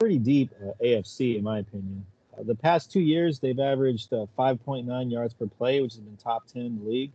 pretty 0.00 0.18
deep 0.18 0.50
uh, 0.62 0.72
AFC, 0.82 1.36
in 1.36 1.44
my 1.44 1.58
opinion. 1.58 2.04
Uh, 2.36 2.42
the 2.42 2.54
past 2.54 2.90
two 2.90 3.00
years, 3.00 3.38
they've 3.38 3.60
averaged 3.60 4.12
uh, 4.14 4.24
5.9 4.38 5.12
yards 5.12 5.34
per 5.34 5.46
play, 5.46 5.82
which 5.82 5.92
has 5.92 6.00
been 6.00 6.16
top 6.16 6.46
10 6.46 6.62
in 6.62 6.78
the 6.78 6.90
league. 6.90 7.12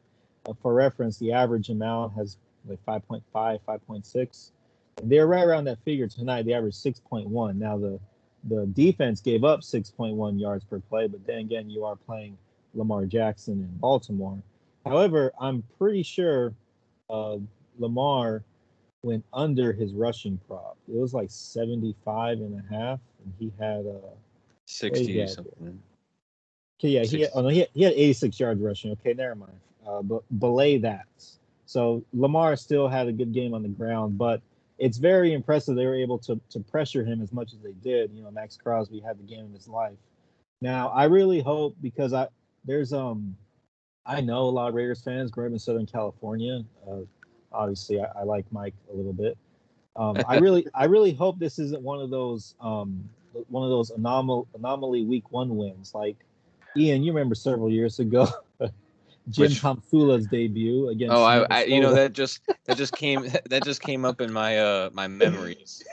Uh, 0.47 0.53
for 0.61 0.73
reference, 0.73 1.17
the 1.17 1.33
average 1.33 1.69
amount 1.69 2.13
has 2.13 2.37
like 2.67 2.79
5.5, 2.85 3.23
5.6. 3.33 4.51
And 4.97 5.11
they're 5.11 5.25
right 5.25 5.43
around 5.43 5.65
that 5.65 5.79
figure 5.83 6.07
tonight. 6.07 6.45
They 6.45 6.53
averaged 6.53 6.77
6.1. 6.77 7.55
Now, 7.55 7.77
the, 7.77 7.99
the 8.43 8.67
defense 8.67 9.19
gave 9.19 9.43
up 9.43 9.61
6.1 9.61 10.39
yards 10.39 10.63
per 10.63 10.79
play, 10.79 11.07
but 11.07 11.25
then 11.25 11.39
again, 11.39 11.69
you 11.69 11.85
are 11.85 11.95
playing 11.95 12.37
Lamar 12.75 13.05
Jackson 13.05 13.53
in 13.53 13.77
Baltimore. 13.79 14.37
However, 14.85 15.33
I'm 15.39 15.63
pretty 15.79 16.03
sure 16.03 16.53
uh, 17.09 17.37
Lamar 17.79 18.43
went 19.05 19.23
under 19.31 19.71
his 19.71 19.93
rushing 19.93 20.39
prop. 20.47 20.75
It 20.87 20.97
was 20.97 21.13
like 21.13 21.29
75 21.29 22.39
and 22.39 22.59
a 22.59 22.73
half, 22.73 22.99
and 23.23 23.33
he 23.39 23.53
had 23.59 23.85
uh, 23.85 24.09
Sixty 24.65 25.13
Yeah. 25.13 25.27
something. 25.27 25.79
Okay, 26.79 26.89
yeah, 26.89 27.03
he 27.03 27.21
had, 27.21 27.29
oh, 27.35 27.41
no, 27.41 27.49
he, 27.49 27.59
had, 27.59 27.69
he 27.73 27.83
had 27.83 27.93
86 27.93 28.39
yards 28.39 28.61
rushing. 28.61 28.91
Okay, 28.91 29.13
never 29.13 29.35
mind. 29.35 29.59
Uh, 29.87 30.01
but 30.01 30.23
belay 30.39 30.77
that. 30.79 31.05
So 31.67 32.03
Lamar 32.13 32.55
still 32.55 32.87
had 32.87 33.07
a 33.07 33.11
good 33.11 33.31
game 33.31 33.53
on 33.53 33.61
the 33.61 33.69
ground, 33.69 34.17
but 34.17 34.41
it's 34.77 34.97
very 34.97 35.33
impressive 35.33 35.75
they 35.75 35.85
were 35.85 35.95
able 35.95 36.17
to 36.19 36.39
to 36.49 36.59
pressure 36.59 37.03
him 37.03 37.21
as 37.21 37.31
much 37.31 37.53
as 37.53 37.59
they 37.59 37.71
did. 37.71 38.11
You 38.13 38.23
know, 38.23 38.31
Maxx 38.31 38.57
Crosby 38.57 38.99
had 38.99 39.17
the 39.17 39.23
game 39.23 39.45
of 39.45 39.53
his 39.53 39.67
life. 39.67 39.97
Now, 40.61 40.89
I 40.89 41.05
really 41.05 41.39
hope 41.39 41.75
because 41.81 42.13
I 42.13 42.27
there's 42.65 42.91
um 42.91 43.35
I 44.05 44.21
know 44.21 44.41
a 44.41 44.51
lot 44.51 44.69
of 44.69 44.75
Raiders 44.75 45.01
fans 45.01 45.31
growing 45.31 45.51
up 45.51 45.53
in 45.53 45.59
Southern 45.59 45.85
California. 45.85 46.63
Uh, 46.87 47.01
obviously, 47.55 47.99
I, 48.01 48.07
I, 48.19 48.23
like 48.23 48.45
Mike 48.51 48.73
a 48.91 48.95
little 48.95 49.13
bit. 49.13 49.37
Um, 49.95 50.17
I 50.27 50.37
really 50.39 50.67
I 50.73 50.85
really 50.85 51.13
hope 51.13 51.39
this 51.39 51.59
isn't 51.59 51.81
one 51.81 52.01
of 52.01 52.09
those 52.09 52.55
um 52.59 53.09
one 53.49 53.63
of 53.63 53.69
those 53.69 53.91
anomal 53.91 54.47
anomaly 54.55 55.05
week 55.05 55.31
one 55.31 55.57
wins 55.57 55.93
like 55.93 56.17
Ian. 56.77 57.03
You 57.03 57.13
remember 57.13 57.35
several 57.35 57.69
years 57.69 57.99
ago. 57.99 58.27
Jim 59.29 59.49
Which, 59.49 59.61
Tomsula's 59.61 60.27
debut 60.27 60.89
against. 60.89 61.13
Oh, 61.13 61.23
I, 61.23 61.45
I, 61.49 61.63
you 61.63 61.81
know 61.81 61.95
that 61.95 62.13
just 62.13 62.41
that 62.65 62.77
just 62.77 62.93
came 62.93 63.27
that 63.49 63.63
just 63.63 63.81
came 63.81 64.05
up 64.05 64.21
in 64.21 64.31
my 64.31 64.59
uh 64.59 64.89
my 64.93 65.07
memories 65.07 65.83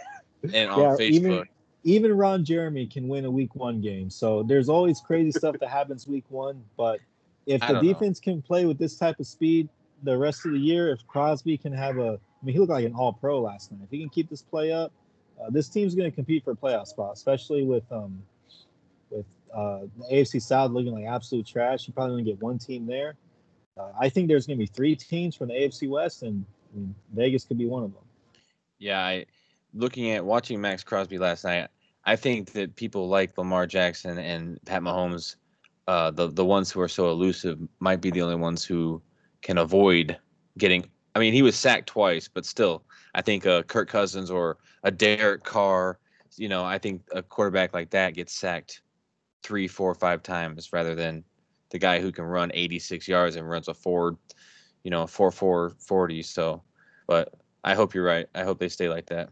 and 0.52 0.70
on 0.70 0.80
yeah, 0.80 0.96
Facebook. 0.98 1.10
Even, 1.10 1.44
even 1.84 2.16
Ron 2.16 2.44
Jeremy 2.44 2.86
can 2.86 3.08
win 3.08 3.24
a 3.24 3.30
week 3.30 3.54
one 3.54 3.80
game. 3.80 4.10
So 4.10 4.42
there's 4.42 4.68
always 4.68 5.00
crazy 5.00 5.32
stuff 5.32 5.56
that 5.60 5.68
happens 5.70 6.06
week 6.06 6.24
one. 6.28 6.62
But 6.76 7.00
if 7.46 7.60
the 7.62 7.80
defense 7.80 8.20
know. 8.20 8.32
can 8.32 8.42
play 8.42 8.66
with 8.66 8.78
this 8.78 8.96
type 8.96 9.18
of 9.18 9.26
speed 9.26 9.68
the 10.02 10.16
rest 10.16 10.44
of 10.46 10.52
the 10.52 10.58
year, 10.58 10.90
if 10.90 11.06
Crosby 11.06 11.56
can 11.56 11.72
have 11.72 11.98
a, 11.98 12.18
I 12.42 12.44
mean, 12.44 12.54
he 12.54 12.58
looked 12.58 12.70
like 12.72 12.84
an 12.84 12.94
all 12.94 13.12
pro 13.12 13.40
last 13.40 13.70
night. 13.70 13.80
If 13.84 13.90
he 13.90 14.00
can 14.00 14.08
keep 14.08 14.28
this 14.28 14.42
play 14.42 14.72
up, 14.72 14.92
uh, 15.40 15.50
this 15.50 15.68
team's 15.68 15.94
going 15.94 16.10
to 16.10 16.14
compete 16.14 16.44
for 16.44 16.52
a 16.52 16.56
playoff 16.56 16.86
spot, 16.86 17.12
especially 17.14 17.64
with 17.64 17.84
um 17.90 18.22
with 19.10 19.26
uh, 19.54 19.80
the 19.98 20.04
AFC 20.12 20.40
South 20.40 20.70
looking 20.70 20.92
like 20.92 21.06
absolute 21.06 21.46
trash. 21.46 21.86
You 21.86 21.94
probably 21.94 22.12
only 22.12 22.24
get 22.24 22.40
one 22.42 22.58
team 22.58 22.86
there. 22.86 23.14
Uh, 23.78 23.90
I 23.98 24.08
think 24.08 24.28
there's 24.28 24.46
going 24.46 24.58
to 24.58 24.62
be 24.62 24.66
three 24.66 24.94
teams 24.94 25.34
from 25.34 25.48
the 25.48 25.54
AFC 25.54 25.88
West, 25.88 26.22
and 26.22 26.44
I 26.72 26.78
mean, 26.78 26.94
Vegas 27.14 27.44
could 27.44 27.58
be 27.58 27.66
one 27.66 27.84
of 27.84 27.92
them. 27.92 28.02
Yeah, 28.78 29.00
I 29.00 29.26
looking 29.74 30.10
at 30.10 30.24
watching 30.24 30.60
Maxx 30.60 30.84
Crosby 30.84 31.18
last 31.18 31.44
night, 31.44 31.68
I 32.04 32.16
think 32.16 32.52
that 32.52 32.76
people 32.76 33.08
like 33.08 33.36
Lamar 33.38 33.66
Jackson 33.66 34.18
and 34.18 34.58
Pat 34.64 34.82
Mahomes, 34.82 35.36
uh, 35.86 36.10
the 36.10 36.28
the 36.28 36.44
ones 36.44 36.70
who 36.70 36.80
are 36.80 36.88
so 36.88 37.10
elusive, 37.10 37.58
might 37.80 38.00
be 38.00 38.10
the 38.10 38.22
only 38.22 38.36
ones 38.36 38.64
who 38.64 39.00
can 39.42 39.58
avoid 39.58 40.16
getting. 40.56 40.88
I 41.14 41.18
mean, 41.18 41.34
he 41.34 41.42
was 41.42 41.56
sacked 41.56 41.88
twice, 41.88 42.28
but 42.28 42.46
still, 42.46 42.84
I 43.14 43.22
think 43.22 43.46
uh, 43.46 43.62
Kirk 43.64 43.88
Cousins 43.88 44.30
or 44.30 44.58
a 44.82 44.90
Derek 44.90 45.44
Carr, 45.44 45.98
you 46.36 46.48
know, 46.48 46.64
I 46.64 46.78
think 46.78 47.02
a 47.12 47.22
quarterback 47.22 47.74
like 47.74 47.90
that 47.90 48.14
gets 48.14 48.32
sacked 48.32 48.80
three, 49.42 49.68
four, 49.68 49.94
five 49.94 50.22
times 50.22 50.72
rather 50.72 50.94
than 50.94 51.24
the 51.70 51.78
guy 51.78 52.00
who 52.00 52.12
can 52.12 52.24
run 52.24 52.50
86 52.54 53.06
yards 53.08 53.36
and 53.36 53.48
runs 53.48 53.68
a 53.68 53.74
Ford, 53.74 54.16
you 54.84 54.90
know, 54.90 55.06
four 55.06 55.30
four 55.30 55.74
forty. 55.78 56.22
So, 56.22 56.62
but 57.06 57.34
I 57.64 57.74
hope 57.74 57.94
you're 57.94 58.04
right. 58.04 58.26
I 58.34 58.44
hope 58.44 58.58
they 58.58 58.68
stay 58.68 58.88
like 58.88 59.06
that. 59.06 59.28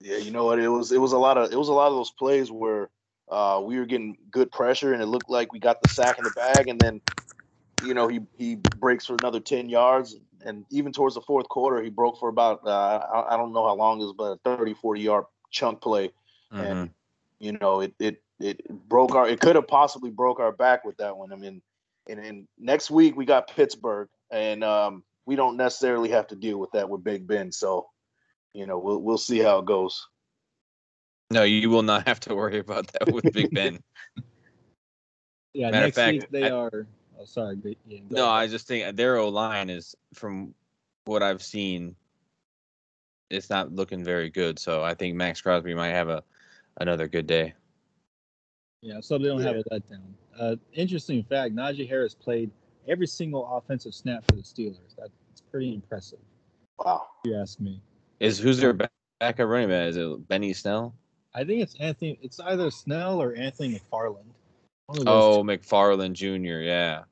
Yeah, 0.00 0.18
you 0.18 0.30
know 0.30 0.44
what? 0.44 0.58
It 0.58 0.68
was 0.68 0.92
it 0.92 1.00
was 1.00 1.12
a 1.12 1.18
lot 1.18 1.38
of 1.38 1.52
it 1.52 1.56
was 1.56 1.68
a 1.68 1.72
lot 1.72 1.88
of 1.88 1.94
those 1.94 2.10
plays 2.10 2.50
where 2.50 2.90
uh, 3.30 3.60
we 3.64 3.78
were 3.78 3.86
getting 3.86 4.16
good 4.30 4.50
pressure 4.50 4.92
and 4.92 5.02
it 5.02 5.06
looked 5.06 5.30
like 5.30 5.52
we 5.52 5.58
got 5.58 5.80
the 5.80 5.88
sack 5.88 6.18
in 6.18 6.24
the 6.24 6.30
bag, 6.30 6.68
and 6.68 6.78
then 6.80 7.00
you 7.86 7.94
know 7.94 8.08
he 8.08 8.20
he 8.36 8.56
breaks 8.56 9.06
for 9.06 9.16
another 9.20 9.40
ten 9.40 9.68
yards, 9.68 10.16
and 10.44 10.64
even 10.70 10.92
towards 10.92 11.14
the 11.14 11.20
fourth 11.20 11.48
quarter 11.48 11.82
he 11.82 11.90
broke 11.90 12.18
for 12.18 12.28
about 12.28 12.66
uh, 12.66 12.70
I, 13.12 13.34
I, 13.34 13.36
don't 13.36 13.52
know 13.52 13.66
how 13.66 13.74
long 13.74 14.00
it 14.00 14.04
was, 14.04 14.14
but 14.16 14.50
a 14.50 14.56
30, 14.56 14.74
40 14.74 15.00
yard 15.00 15.24
chunk 15.50 15.80
play, 15.80 16.08
mm-hmm. 16.52 16.60
and 16.60 16.90
you 17.38 17.52
know 17.52 17.80
it 17.80 17.94
it 17.98 18.22
it 18.40 18.68
broke 18.88 19.14
our 19.14 19.28
it 19.28 19.40
could 19.40 19.56
have 19.56 19.68
possibly 19.68 20.10
broke 20.10 20.40
our 20.40 20.52
back 20.52 20.84
with 20.84 20.96
that 20.98 21.16
one. 21.16 21.32
I 21.32 21.36
mean, 21.36 21.62
and, 22.08 22.20
and 22.20 22.48
next 22.58 22.90
week 22.90 23.16
we 23.16 23.24
got 23.24 23.48
Pittsburgh, 23.48 24.08
and 24.30 24.62
um, 24.64 25.02
we 25.26 25.36
don't 25.36 25.56
necessarily 25.56 26.10
have 26.10 26.26
to 26.28 26.36
deal 26.36 26.58
with 26.58 26.72
that 26.72 26.88
with 26.88 27.04
Big 27.04 27.26
Ben, 27.26 27.52
so 27.52 27.88
you 28.54 28.66
know, 28.66 28.78
we'll 28.78 28.98
we'll 29.00 29.18
see 29.18 29.40
how 29.40 29.58
it 29.58 29.66
goes. 29.66 30.06
No, 31.30 31.42
you 31.42 31.68
will 31.68 31.82
not 31.82 32.06
have 32.06 32.20
to 32.20 32.34
worry 32.34 32.58
about 32.58 32.86
that 32.92 33.12
with 33.12 33.30
Big 33.32 33.50
Ben. 33.52 33.80
yeah, 35.52 35.70
Matter 35.70 35.86
next 35.86 35.96
fact, 35.96 36.12
week 36.12 36.30
they 36.30 36.44
I, 36.44 36.50
are. 36.50 36.86
Oh, 37.18 37.24
sorry. 37.24 37.56
Yeah, 37.86 38.00
no, 38.10 38.24
ahead. 38.24 38.34
I 38.34 38.46
just 38.46 38.66
think 38.66 38.96
their 38.96 39.18
O 39.18 39.28
line 39.28 39.70
is, 39.70 39.94
from 40.12 40.54
what 41.04 41.22
I've 41.22 41.42
seen, 41.42 41.94
it's 43.30 43.50
not 43.50 43.72
looking 43.72 44.04
very 44.04 44.30
good. 44.30 44.58
So 44.58 44.82
I 44.82 44.94
think 44.94 45.16
Maxx 45.16 45.40
Crosby 45.40 45.74
might 45.74 45.90
have 45.90 46.08
a 46.08 46.22
another 46.80 47.08
good 47.08 47.26
day. 47.26 47.54
Yeah, 48.82 49.00
so 49.00 49.18
they 49.18 49.24
don't 49.28 49.40
yeah. 49.40 49.48
have 49.48 49.56
a 49.56 49.62
letdown. 49.70 50.02
Uh, 50.38 50.56
interesting 50.72 51.22
fact: 51.22 51.54
Najee 51.54 51.88
Harris 51.88 52.14
played 52.14 52.50
every 52.88 53.06
single 53.06 53.46
offensive 53.56 53.94
snap 53.94 54.24
for 54.26 54.36
the 54.36 54.42
Steelers. 54.42 54.94
That's 54.98 55.40
pretty 55.50 55.74
impressive. 55.74 56.18
Wow. 56.78 57.06
If 57.24 57.30
you 57.30 57.36
ask 57.38 57.60
me. 57.60 57.80
Is 58.20 58.38
who's 58.38 58.58
their 58.58 58.72
back, 58.72 58.90
backup 59.20 59.48
running 59.48 59.68
back? 59.68 59.88
Is 59.88 59.96
it 59.96 60.28
Benny 60.28 60.52
Snell? 60.52 60.94
I 61.34 61.44
think 61.44 61.62
it's 61.62 61.74
Anthony. 61.80 62.18
It's 62.22 62.40
either 62.40 62.70
Snell 62.70 63.20
or 63.20 63.34
Anthony 63.34 63.80
McFarland. 63.80 64.24
Oh, 64.88 65.42
two. 65.42 65.48
McFarland 65.48 66.12
Jr. 66.12 66.62
Yeah. 66.62 67.02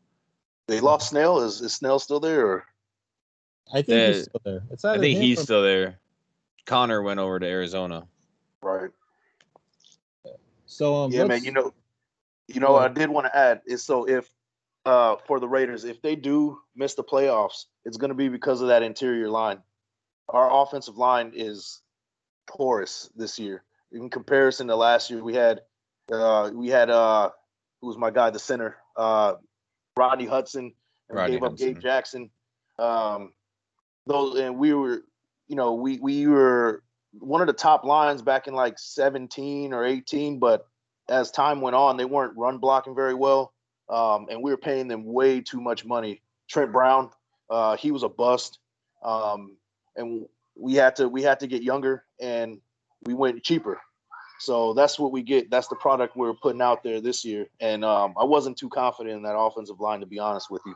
They 0.68 0.80
lost 0.80 1.10
Snell. 1.10 1.40
Is 1.40 1.60
is 1.60 1.74
Snell 1.74 1.98
still 1.98 2.20
there? 2.20 2.46
Or? 2.46 2.64
I 3.72 3.82
think 3.82 3.88
yeah, 3.88 4.06
he's 4.08 4.24
still 4.24 4.40
there. 4.44 4.62
It's 4.70 4.84
I 4.84 4.98
think 4.98 5.18
he's 5.18 5.40
still 5.40 5.62
there. 5.62 5.98
Conner 6.66 7.02
went 7.02 7.18
over 7.18 7.38
to 7.38 7.46
Arizona. 7.46 8.06
Right. 8.62 8.90
So 10.66 10.94
um, 10.96 11.12
yeah, 11.12 11.24
man. 11.24 11.44
You 11.44 11.52
know, 11.52 11.74
you 12.48 12.60
know, 12.60 12.76
I 12.76 12.88
did 12.88 13.08
want 13.08 13.26
to 13.26 13.36
add 13.36 13.62
is 13.66 13.82
so 13.82 14.08
if 14.08 14.30
uh 14.84 15.16
for 15.26 15.40
the 15.40 15.48
Raiders, 15.48 15.84
if 15.84 16.00
they 16.02 16.16
do 16.16 16.58
miss 16.76 16.94
the 16.94 17.04
playoffs, 17.04 17.66
it's 17.84 17.96
going 17.96 18.10
to 18.10 18.14
be 18.14 18.28
because 18.28 18.60
of 18.60 18.68
that 18.68 18.82
interior 18.82 19.28
line 19.28 19.62
our 20.32 20.62
offensive 20.62 20.96
line 20.96 21.32
is 21.34 21.82
porous 22.46 23.10
this 23.14 23.38
year 23.38 23.62
in 23.92 24.10
comparison 24.10 24.66
to 24.68 24.76
last 24.76 25.10
year. 25.10 25.22
We 25.22 25.34
had 25.34 25.60
uh, 26.10 26.50
we 26.52 26.68
had 26.68 26.90
uh, 26.90 27.30
who 27.82 27.88
was 27.88 27.98
my 27.98 28.10
guy, 28.10 28.30
the 28.30 28.38
center, 28.38 28.76
uh, 28.96 29.34
Rodney 29.96 30.24
Hudson, 30.24 30.72
and 31.10 31.18
Rodney 31.18 31.34
gave 31.34 31.42
up 31.42 31.56
Gabe 31.56 31.80
Jackson. 31.80 32.30
Um, 32.78 33.32
those 34.06 34.38
and 34.38 34.56
we 34.56 34.72
were, 34.72 35.02
you 35.48 35.56
know, 35.56 35.74
we 35.74 35.98
we 35.98 36.26
were 36.26 36.82
one 37.18 37.42
of 37.42 37.46
the 37.46 37.52
top 37.52 37.84
lines 37.84 38.22
back 38.22 38.48
in 38.48 38.54
like 38.54 38.78
17 38.78 39.74
or 39.74 39.84
18, 39.84 40.38
but 40.38 40.66
as 41.10 41.30
time 41.30 41.60
went 41.60 41.76
on, 41.76 41.98
they 41.98 42.06
weren't 42.06 42.32
run 42.38 42.56
blocking 42.56 42.94
very 42.94 43.14
well, 43.14 43.52
um, 43.90 44.28
and 44.30 44.42
we 44.42 44.50
were 44.50 44.56
paying 44.56 44.88
them 44.88 45.04
way 45.04 45.42
too 45.42 45.60
much 45.60 45.84
money. 45.84 46.22
Trent 46.48 46.72
Brown, 46.72 47.10
uh, 47.50 47.76
he 47.76 47.90
was 47.90 48.02
a 48.02 48.08
bust. 48.08 48.58
Um, 49.04 49.56
and 49.96 50.26
we 50.56 50.74
had 50.74 50.96
to 50.96 51.08
we 51.08 51.22
had 51.22 51.40
to 51.40 51.46
get 51.46 51.62
younger 51.62 52.04
and 52.20 52.60
we 53.04 53.14
went 53.14 53.42
cheaper. 53.42 53.80
So 54.42 54.74
that's 54.74 54.98
what 54.98 55.12
we 55.12 55.22
get. 55.22 55.52
That's 55.52 55.68
the 55.68 55.76
product 55.76 56.16
we're 56.16 56.34
putting 56.34 56.60
out 56.60 56.82
there 56.82 57.00
this 57.00 57.24
year. 57.24 57.46
And 57.60 57.84
um, 57.84 58.14
I 58.18 58.24
wasn't 58.24 58.58
too 58.58 58.68
confident 58.68 59.14
in 59.14 59.22
that 59.22 59.38
offensive 59.38 59.78
line, 59.78 60.00
to 60.00 60.06
be 60.06 60.18
honest 60.18 60.50
with 60.50 60.62
you. 60.66 60.74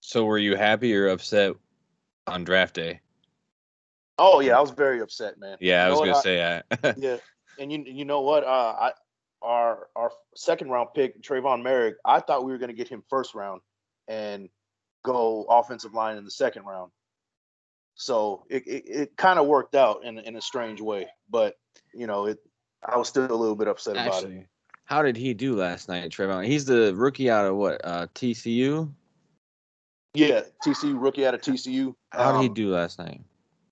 So 0.00 0.24
were 0.24 0.36
you 0.36 0.56
happy 0.56 0.92
or 0.96 1.06
upset 1.06 1.54
on 2.26 2.42
draft 2.42 2.74
day? 2.74 3.02
Oh 4.18 4.40
yeah, 4.40 4.58
I 4.58 4.60
was 4.60 4.72
very 4.72 5.00
upset, 5.00 5.38
man. 5.38 5.58
Yeah, 5.60 5.84
you 5.84 5.86
I 5.86 5.90
was 5.90 6.00
gonna 6.00 6.16
I, 6.16 6.20
say 6.22 6.36
that. 6.36 6.98
yeah, 6.98 7.18
and 7.60 7.70
you 7.70 7.84
you 7.86 8.04
know 8.04 8.22
what? 8.22 8.42
Uh, 8.42 8.74
I 8.80 8.92
our 9.42 9.86
our 9.94 10.10
second 10.34 10.70
round 10.70 10.88
pick 10.92 11.22
Trevon 11.22 11.62
Moehrig. 11.62 11.94
I 12.04 12.18
thought 12.18 12.44
we 12.44 12.50
were 12.50 12.58
gonna 12.58 12.72
get 12.72 12.88
him 12.88 13.04
first 13.08 13.32
round 13.32 13.60
and 14.08 14.48
go 15.04 15.44
offensive 15.48 15.94
line 15.94 16.16
in 16.16 16.24
the 16.24 16.32
second 16.32 16.64
round. 16.64 16.90
So 17.94 18.44
it, 18.50 18.66
it, 18.66 18.84
it 18.88 19.16
kind 19.16 19.38
of 19.38 19.46
worked 19.46 19.76
out 19.76 20.04
in, 20.04 20.18
in 20.18 20.34
a 20.34 20.40
strange 20.40 20.80
way, 20.80 21.06
but 21.30 21.54
you 21.94 22.06
know, 22.06 22.26
it, 22.26 22.38
I 22.84 22.96
was 22.96 23.08
still 23.08 23.30
a 23.30 23.34
little 23.34 23.56
bit 23.56 23.68
upset 23.68 23.96
Actually, 23.96 24.32
about 24.32 24.42
it. 24.42 24.46
How 24.84 25.02
did 25.02 25.16
he 25.16 25.34
do 25.34 25.54
last 25.54 25.88
night, 25.88 26.10
Trevon? 26.10 26.46
He's 26.46 26.64
the 26.64 26.94
rookie 26.94 27.30
out 27.30 27.46
of 27.46 27.56
what, 27.56 27.80
uh, 27.84 28.06
TCU? 28.14 28.92
Yeah, 30.14 30.42
TCU 30.64 31.00
rookie 31.00 31.26
out 31.26 31.34
of 31.34 31.40
TCU. 31.40 31.94
How 32.10 32.32
did 32.32 32.40
he 32.40 32.48
um, 32.48 32.54
do 32.54 32.70
last 32.70 32.98
night? 32.98 33.20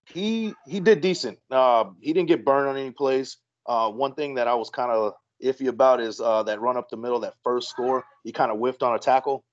He 0.04 0.54
he 0.66 0.80
did 0.80 1.00
decent. 1.00 1.38
Uh, 1.50 1.86
he 2.00 2.12
didn't 2.12 2.28
get 2.28 2.44
burned 2.44 2.68
on 2.68 2.76
any 2.76 2.92
plays. 2.92 3.38
Uh, 3.66 3.90
one 3.90 4.14
thing 4.14 4.36
that 4.36 4.46
I 4.46 4.54
was 4.54 4.70
kind 4.70 4.90
of 4.90 5.14
iffy 5.44 5.66
about 5.66 6.00
is 6.00 6.20
uh, 6.20 6.44
that 6.44 6.60
run 6.60 6.76
up 6.76 6.88
the 6.88 6.96
middle, 6.96 7.20
that 7.20 7.34
first 7.42 7.68
score. 7.68 8.04
He 8.24 8.32
kind 8.32 8.52
of 8.52 8.58
whiffed 8.58 8.82
on 8.82 8.94
a 8.94 8.98
tackle. 8.98 9.44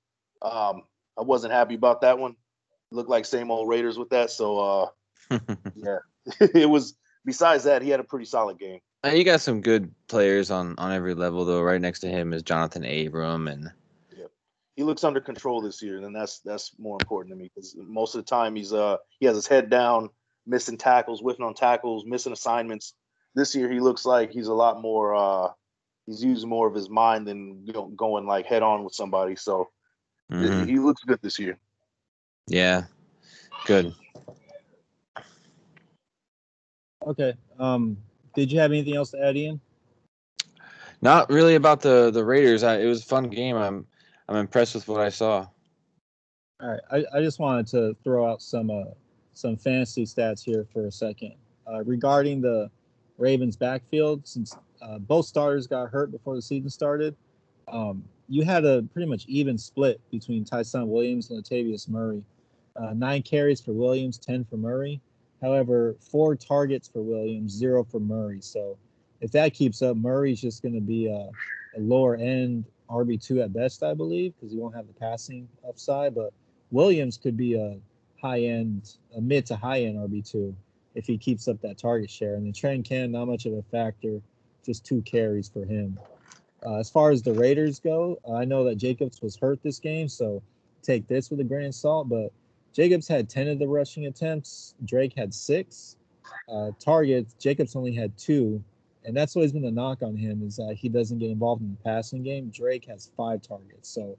Um, 0.41 0.83
I 1.17 1.23
wasn't 1.23 1.53
happy 1.53 1.75
about 1.75 2.01
that 2.01 2.19
one 2.19 2.35
looked 2.91 3.09
like 3.09 3.25
same 3.25 3.51
old 3.51 3.69
Raiders 3.69 3.97
with 3.97 4.09
that. 4.09 4.31
So 4.31 4.59
uh, 5.29 5.39
yeah, 5.75 5.99
it 6.39 6.69
was. 6.69 6.95
Besides 7.25 7.63
that, 7.63 7.81
he 7.81 7.89
had 7.89 7.99
a 7.99 8.03
pretty 8.03 8.25
solid 8.25 8.59
game. 8.59 8.79
Uh, 9.03 9.09
you 9.09 9.23
got 9.23 9.41
some 9.41 9.61
good 9.61 9.93
players 10.07 10.51
on 10.51 10.75
on 10.77 10.91
every 10.91 11.13
level 11.13 11.45
though. 11.45 11.61
Right 11.61 11.81
next 11.81 11.99
to 12.01 12.07
him 12.07 12.33
is 12.33 12.43
Jonathan 12.43 12.85
Abram, 12.85 13.47
and 13.47 13.71
yep. 14.17 14.31
he 14.75 14.83
looks 14.83 15.03
under 15.03 15.19
control 15.19 15.61
this 15.61 15.81
year, 15.81 15.97
and 15.97 16.15
that's 16.15 16.39
that's 16.39 16.71
more 16.79 16.97
important 17.01 17.33
to 17.33 17.35
me 17.35 17.51
because 17.53 17.75
most 17.77 18.15
of 18.15 18.23
the 18.23 18.29
time 18.29 18.55
he's 18.55 18.73
uh 18.73 18.97
he 19.19 19.25
has 19.25 19.35
his 19.35 19.47
head 19.47 19.69
down, 19.69 20.09
missing 20.47 20.77
tackles, 20.77 21.19
whiffing 21.19 21.45
on 21.45 21.53
tackles, 21.53 22.05
missing 22.05 22.33
assignments. 22.33 22.93
This 23.35 23.55
year 23.55 23.71
he 23.71 23.79
looks 23.79 24.05
like 24.05 24.31
he's 24.31 24.47
a 24.47 24.53
lot 24.53 24.81
more 24.81 25.15
uh 25.15 25.51
he's 26.05 26.23
using 26.23 26.49
more 26.49 26.67
of 26.67 26.73
his 26.73 26.89
mind 26.89 27.27
than 27.27 27.63
you 27.65 27.73
know, 27.73 27.87
going 27.87 28.25
like 28.25 28.45
head 28.45 28.63
on 28.63 28.83
with 28.83 28.93
somebody. 28.93 29.35
So 29.35 29.69
Mhm. 30.31 30.65
he 30.67 30.79
looks 30.79 31.03
good 31.03 31.21
this 31.21 31.37
year. 31.37 31.59
Yeah, 32.47 32.85
good. 33.65 33.93
Okay. 37.05 37.33
Um, 37.59 37.97
did 38.33 38.51
you 38.51 38.59
have 38.59 38.71
anything 38.71 38.95
else 38.95 39.11
to 39.11 39.23
add, 39.23 39.37
Ian? 39.37 39.61
Not 41.01 41.29
really 41.29 41.55
about 41.55 41.81
the 41.81 42.09
the 42.11 42.23
Raiders. 42.23 42.63
I, 42.63 42.79
it 42.79 42.85
was 42.85 43.01
a 43.01 43.05
fun 43.05 43.29
game. 43.29 43.55
I'm 43.55 43.85
I'm 44.27 44.37
impressed 44.37 44.75
with 44.75 44.87
what 44.87 45.01
I 45.01 45.09
saw. 45.09 45.47
All 46.61 46.69
right. 46.69 46.79
I, 46.91 47.17
I 47.17 47.21
just 47.21 47.39
wanted 47.39 47.67
to 47.67 47.95
throw 48.03 48.29
out 48.29 48.41
some 48.41 48.71
uh, 48.71 48.85
some 49.33 49.57
fantasy 49.57 50.05
stats 50.05 50.43
here 50.43 50.65
for 50.73 50.87
a 50.87 50.91
second 50.91 51.33
uh, 51.71 51.83
regarding 51.83 52.41
the 52.41 52.69
Ravens 53.17 53.55
backfield. 53.55 54.27
Since 54.27 54.57
uh, 54.81 54.99
both 54.99 55.25
starters 55.25 55.67
got 55.67 55.89
hurt 55.89 56.11
before 56.11 56.35
the 56.35 56.41
season 56.41 56.69
started, 56.69 57.15
um, 57.67 58.03
you 58.27 58.43
had 58.43 58.65
a 58.65 58.83
pretty 58.93 59.07
much 59.07 59.25
even 59.27 59.57
split 59.57 59.99
between 60.09 60.43
Ty'Son 60.43 60.89
Williams 60.89 61.29
and 61.29 61.43
Latavius 61.43 61.87
Murray. 61.87 62.23
Uh, 62.75 62.93
nine 62.93 63.21
carries 63.21 63.61
for 63.61 63.73
Williams, 63.73 64.17
ten 64.17 64.43
for 64.43 64.57
Murray. 64.57 65.01
However, 65.45 65.95
four 65.99 66.35
targets 66.35 66.87
for 66.87 67.03
Williams, 67.03 67.51
zero 67.51 67.83
for 67.83 67.99
Murray. 67.99 68.41
So 68.41 68.79
if 69.21 69.31
that 69.33 69.53
keeps 69.53 69.83
up, 69.83 69.95
Murray's 69.95 70.41
just 70.41 70.63
going 70.63 70.73
to 70.73 70.81
be 70.81 71.05
a, 71.05 71.29
a 71.77 71.79
lower 71.79 72.15
end 72.15 72.65
RB 72.89 73.23
two 73.23 73.41
at 73.41 73.53
best, 73.53 73.83
I 73.83 73.93
believe, 73.93 74.33
because 74.35 74.51
he 74.51 74.57
won't 74.57 74.75
have 74.75 74.87
the 74.87 74.93
passing 74.93 75.47
upside. 75.67 76.15
But 76.15 76.33
Williams 76.71 77.17
could 77.17 77.37
be 77.37 77.53
a 77.53 77.77
high 78.19 78.41
end, 78.41 78.97
a 79.15 79.21
mid 79.21 79.45
to 79.45 79.55
high 79.55 79.81
end 79.81 79.97
RB 79.97 80.27
two 80.27 80.55
if 80.95 81.05
he 81.05 81.15
keeps 81.15 81.47
up 81.47 81.61
that 81.61 81.77
target 81.77 82.09
share. 82.09 82.33
And 82.33 82.47
the 82.47 82.51
trend 82.51 82.85
can 82.85 83.11
not 83.11 83.25
much 83.25 83.45
of 83.45 83.53
a 83.53 83.61
factor, 83.61 84.21
just 84.65 84.83
two 84.83 85.03
carries 85.03 85.47
for 85.47 85.63
him. 85.63 85.99
Uh, 86.65 86.79
as 86.79 86.89
far 86.89 87.11
as 87.11 87.21
the 87.21 87.33
Raiders 87.33 87.79
go, 87.79 88.17
I 88.33 88.45
know 88.45 88.63
that 88.63 88.77
Jacobs 88.77 89.21
was 89.21 89.35
hurt 89.35 89.61
this 89.61 89.77
game, 89.77 90.09
so 90.09 90.41
take 90.81 91.07
this 91.07 91.29
with 91.29 91.39
a 91.39 91.43
grain 91.43 91.67
of 91.67 91.75
salt. 91.75 92.09
But 92.09 92.31
Jacobs 92.75 93.07
had 93.07 93.29
10 93.29 93.47
of 93.47 93.59
the 93.59 93.67
rushing 93.67 94.07
attempts. 94.07 94.75
Drake 94.83 95.13
had 95.15 95.33
six 95.33 95.95
uh, 96.49 96.71
targets. 96.79 97.33
Jacobs 97.35 97.75
only 97.75 97.93
had 97.93 98.15
two. 98.17 98.61
And 99.05 99.15
that's 99.15 99.35
always 99.35 99.53
been 99.53 99.61
the 99.61 99.71
knock 99.71 100.01
on 100.01 100.15
him 100.17 100.41
is 100.45 100.57
that 100.57 100.75
he 100.77 100.89
doesn't 100.89 101.19
get 101.19 101.29
involved 101.29 101.61
in 101.61 101.69
the 101.69 101.83
passing 101.89 102.21
game. 102.21 102.49
Drake 102.49 102.85
has 102.85 103.11
five 103.15 103.41
targets. 103.41 103.87
So 103.87 104.17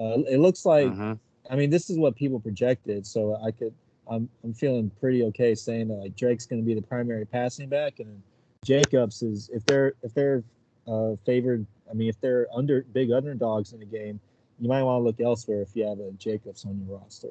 uh, 0.00 0.18
it 0.28 0.40
looks 0.40 0.66
like, 0.66 0.88
Mhm. 0.88 1.18
I 1.48 1.54
mean, 1.54 1.70
this 1.70 1.88
is 1.90 1.96
what 1.96 2.16
people 2.16 2.40
projected. 2.40 3.06
So 3.06 3.36
I 3.40 3.52
could, 3.52 3.72
I'm, 4.10 4.28
I'm 4.42 4.52
feeling 4.52 4.90
pretty 4.98 5.22
okay 5.24 5.54
saying 5.54 5.88
that 5.88 5.94
like 5.94 6.16
Drake's 6.16 6.44
going 6.46 6.60
to 6.60 6.66
be 6.66 6.74
the 6.74 6.82
primary 6.82 7.24
passing 7.24 7.68
back. 7.68 8.00
And 8.00 8.08
then 8.08 8.22
Jacobs 8.64 9.22
is, 9.22 9.48
if 9.52 9.64
they're, 9.64 9.92
if 10.02 10.12
they're 10.12 10.42
uh, 10.88 11.14
favored, 11.24 11.64
I 11.88 11.94
mean, 11.94 12.08
if 12.08 12.20
they're 12.20 12.48
under 12.52 12.82
big 12.92 13.12
underdogs 13.12 13.72
in 13.72 13.78
the 13.78 13.86
game, 13.86 14.18
you 14.58 14.68
might 14.68 14.82
want 14.82 15.00
to 15.00 15.04
look 15.04 15.20
elsewhere 15.20 15.60
if 15.62 15.76
you 15.76 15.86
have 15.86 16.00
a 16.00 16.10
Jacobs 16.12 16.64
on 16.64 16.84
your 16.84 16.98
roster. 16.98 17.28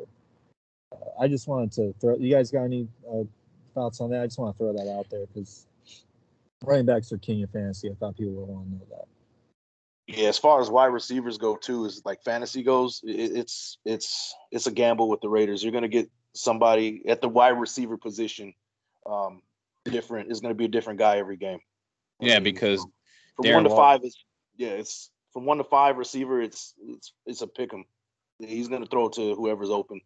Uh, 0.91 0.97
I 1.19 1.27
just 1.27 1.47
wanted 1.47 1.71
to 1.73 1.93
throw. 1.99 2.15
You 2.17 2.33
guys 2.33 2.51
got 2.51 2.63
any 2.63 2.87
uh, 3.09 3.23
thoughts 3.73 4.01
on 4.01 4.09
that? 4.11 4.21
I 4.21 4.25
just 4.27 4.39
want 4.39 4.55
to 4.55 4.57
throw 4.57 4.73
that 4.73 4.91
out 4.91 5.09
there 5.09 5.25
because 5.27 5.65
running 6.63 6.85
backs 6.85 7.11
are 7.11 7.17
king 7.17 7.43
of 7.43 7.49
fantasy. 7.51 7.89
I 7.89 7.93
thought 7.95 8.17
people 8.17 8.33
would 8.33 8.47
want 8.49 8.65
to 8.67 8.71
know 8.75 8.85
that. 8.91 9.05
Yeah, 10.07 10.27
as 10.29 10.37
far 10.37 10.61
as 10.61 10.69
wide 10.69 10.87
receivers 10.87 11.37
go 11.39 11.55
too, 11.55 11.85
is 11.85 12.03
like 12.05 12.21
fantasy 12.23 12.61
goes, 12.61 13.01
it, 13.03 13.13
it's 13.37 13.79
it's 13.85 14.35
it's 14.51 14.67
a 14.67 14.71
gamble 14.71 15.09
with 15.09 15.21
the 15.21 15.29
Raiders. 15.29 15.63
You're 15.63 15.73
gonna 15.73 15.87
get 15.87 16.09
somebody 16.33 17.01
at 17.07 17.21
the 17.21 17.29
wide 17.29 17.59
receiver 17.59 17.97
position, 17.97 18.53
um, 19.07 19.41
different. 19.83 20.31
Is 20.31 20.41
gonna 20.41 20.53
be 20.53 20.65
a 20.65 20.69
different 20.69 20.99
guy 20.99 21.17
every 21.17 21.37
game. 21.37 21.59
I 22.21 22.25
Yeah, 22.25 22.35
mean, 22.35 22.43
because 22.53 22.81
from, 22.81 22.91
from 23.37 23.45
Darren 23.45 23.53
one 23.55 23.63
to 23.63 23.69
Wal- 23.69 23.77
five 23.77 24.03
is 24.03 24.15
yeah, 24.57 24.69
it's 24.69 25.09
from 25.33 25.45
one 25.45 25.57
to 25.57 25.63
five 25.63 25.97
receiver. 25.97 26.39
It's 26.39 26.75
it's 26.87 27.11
it's 27.25 27.41
a 27.41 27.47
pick 27.47 27.73
'em. 27.73 27.85
He's 28.37 28.67
gonna 28.67 28.85
throw 28.85 29.09
to 29.09 29.33
whoever's 29.33 29.71
open. 29.71 30.01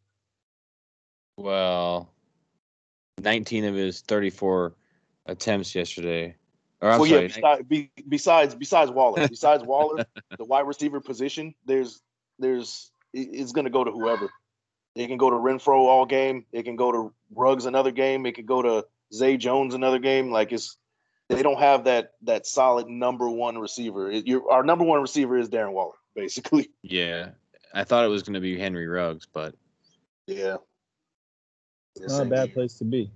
Well, 1.39 2.11
19 3.21 3.65
of 3.65 3.75
his 3.75 4.01
34 4.01 4.73
attempts 5.25 5.73
yesterday. 5.73 6.35
Or 6.81 6.89
well, 6.89 7.05
sorry, 7.05 7.21
yeah. 7.21 7.27
Besides, 7.27 7.63
be, 7.67 7.91
besides 8.07 8.55
besides 8.55 8.91
Waller, 8.91 9.27
besides 9.29 9.63
Waller, 9.63 10.05
the 10.37 10.45
wide 10.45 10.67
receiver 10.67 10.99
position, 10.99 11.53
there's 11.65 12.01
there's 12.39 12.91
it's 13.13 13.51
gonna 13.51 13.69
go 13.69 13.83
to 13.83 13.91
whoever. 13.91 14.29
It 14.95 15.07
can 15.07 15.17
go 15.17 15.29
to 15.29 15.35
Renfrow 15.35 15.87
all 15.87 16.05
game. 16.05 16.45
It 16.51 16.63
can 16.63 16.75
go 16.75 16.91
to 16.91 17.13
Ruggs 17.33 17.65
another 17.65 17.91
game. 17.91 18.25
It 18.25 18.35
can 18.35 18.45
go 18.45 18.61
to 18.61 18.85
Zay 19.13 19.37
Jones 19.37 19.73
another 19.73 19.99
game. 19.99 20.31
Like 20.31 20.51
it's 20.51 20.77
they 21.29 21.43
don't 21.43 21.59
have 21.59 21.85
that 21.85 22.13
that 22.23 22.47
solid 22.47 22.87
number 22.87 23.29
one 23.29 23.57
receiver. 23.57 24.11
It, 24.11 24.27
your, 24.27 24.51
our 24.51 24.63
number 24.63 24.83
one 24.83 25.01
receiver 25.01 25.37
is 25.37 25.49
Darren 25.49 25.73
Waller, 25.73 25.95
basically. 26.15 26.69
yeah. 26.81 27.29
I 27.73 27.83
thought 27.83 28.03
it 28.03 28.07
was 28.07 28.23
going 28.23 28.33
to 28.33 28.39
be 28.39 28.57
Henry 28.57 28.87
Ruggs, 28.87 29.27
but 29.31 29.53
Yeah. 30.25 30.57
It's 31.95 32.13
not 32.13 32.27
a 32.27 32.29
bad 32.29 32.53
place 32.53 32.75
to 32.75 32.85
be. 32.85 33.11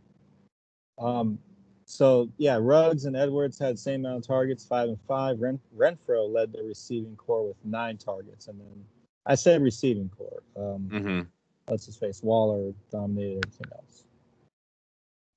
Um, 1.00 1.40
so 1.86 2.30
yeah, 2.38 2.58
Ruggs 2.60 3.06
and 3.06 3.16
Edwards 3.16 3.60
had 3.60 3.78
same 3.78 4.06
amount 4.06 4.24
of 4.24 4.28
targets, 4.28 4.66
five 4.66 4.90
and 4.90 5.00
five. 5.08 5.40
Ren- 5.40 5.60
Renfrow 5.76 6.32
led 6.32 6.54
the 6.54 6.64
receiving 6.64 7.16
corps 7.16 7.48
with 7.48 7.58
nine 7.64 7.98
targets, 7.98 8.48
and 8.48 8.60
then 8.60 8.86
I 9.26 9.36
said 9.36 9.62
receiving 9.62 10.10
corps. 10.10 10.44
Um, 10.56 10.90
mhm. 10.92 11.28
What's 11.68 11.86
his 11.86 11.96
face? 11.96 12.22
Waller 12.24 12.74
dominated 12.92 13.46
everything 13.46 13.68
else. 13.74 14.04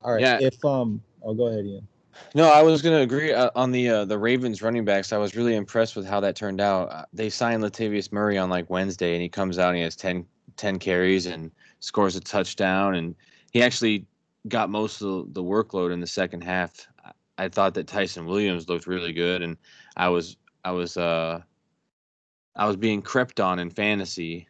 All 0.02 0.12
right. 0.12 0.20
Yeah. 0.20 0.38
If 0.40 0.64
um, 0.64 1.02
oh, 1.22 1.34
go 1.34 1.46
ahead, 1.46 1.66
Ian. 1.66 1.86
No, 2.34 2.50
I 2.50 2.62
was 2.62 2.80
going 2.80 2.96
to 2.96 3.02
agree 3.02 3.32
uh, 3.32 3.50
on 3.54 3.70
the 3.70 3.88
uh, 3.88 4.04
the 4.04 4.18
Ravens 4.18 4.62
running 4.62 4.84
backs. 4.84 5.12
I 5.12 5.18
was 5.18 5.36
really 5.36 5.54
impressed 5.54 5.96
with 5.96 6.06
how 6.06 6.20
that 6.20 6.36
turned 6.36 6.60
out. 6.60 6.90
Uh, 6.90 7.04
they 7.12 7.28
signed 7.28 7.62
Latavius 7.62 8.10
Murray 8.12 8.38
on 8.38 8.48
like 8.48 8.70
Wednesday, 8.70 9.12
and 9.12 9.22
he 9.22 9.28
comes 9.28 9.58
out 9.58 9.68
and 9.68 9.76
he 9.76 9.82
has 9.82 9.96
10, 9.96 10.24
10 10.56 10.78
carries 10.78 11.26
and 11.26 11.50
scores 11.86 12.16
a 12.16 12.20
touchdown. 12.20 12.96
And 12.96 13.14
he 13.52 13.62
actually 13.62 14.04
got 14.48 14.70
most 14.70 15.02
of 15.02 15.32
the 15.34 15.42
workload 15.42 15.92
in 15.92 16.00
the 16.00 16.06
second 16.06 16.42
half. 16.42 16.86
I- 17.04 17.12
I 17.38 17.48
thought 17.48 17.74
that 17.74 17.86
Ty'Son 17.86 18.24
Williams 18.26 18.68
looked 18.68 18.86
really 18.86 19.12
good, 19.12 19.42
and 19.42 19.56
I 19.96 20.08
was 20.08 20.36
I 20.64 20.70
was 20.72 20.96
uh 20.96 21.42
I 22.56 22.66
was 22.66 22.76
being 22.76 23.02
crept 23.02 23.40
on 23.40 23.58
in 23.58 23.70
fantasy 23.70 24.48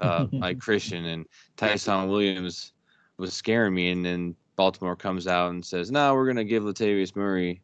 uh, 0.00 0.24
by 0.40 0.54
Christian, 0.54 1.04
and 1.06 1.24
Ty'Son 1.56 2.08
Williams 2.08 2.72
was 3.16 3.32
scaring 3.32 3.74
me, 3.74 3.90
and 3.90 4.04
then 4.04 4.34
Baltimore 4.56 4.96
comes 4.96 5.26
out 5.28 5.50
and 5.52 5.64
says, 5.64 5.90
"No, 5.92 6.14
we're 6.14 6.26
gonna 6.26 6.44
give 6.44 6.64
Latavius 6.64 7.14
Murray 7.14 7.62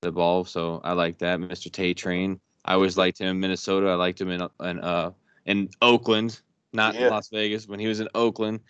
the 0.00 0.10
ball." 0.10 0.44
So 0.46 0.80
I 0.82 0.92
like 0.94 1.18
that, 1.18 1.38
Mr. 1.38 1.70
Tay 1.70 1.92
Train. 1.94 2.40
I 2.64 2.72
always 2.74 2.96
liked 2.96 3.18
him 3.20 3.28
in 3.28 3.40
Minnesota. 3.40 3.88
I 3.88 3.94
liked 3.94 4.20
him 4.20 4.30
in 4.30 4.40
in 4.64 4.80
uh 4.80 5.10
in 5.44 5.68
Oakland, 5.82 6.40
not 6.72 6.94
Yeah. 6.94 7.08
Las 7.08 7.28
Vegas. 7.28 7.66
When 7.68 7.80
he 7.80 7.86
was 7.86 8.00
in 8.00 8.08
Oakland, 8.14 8.60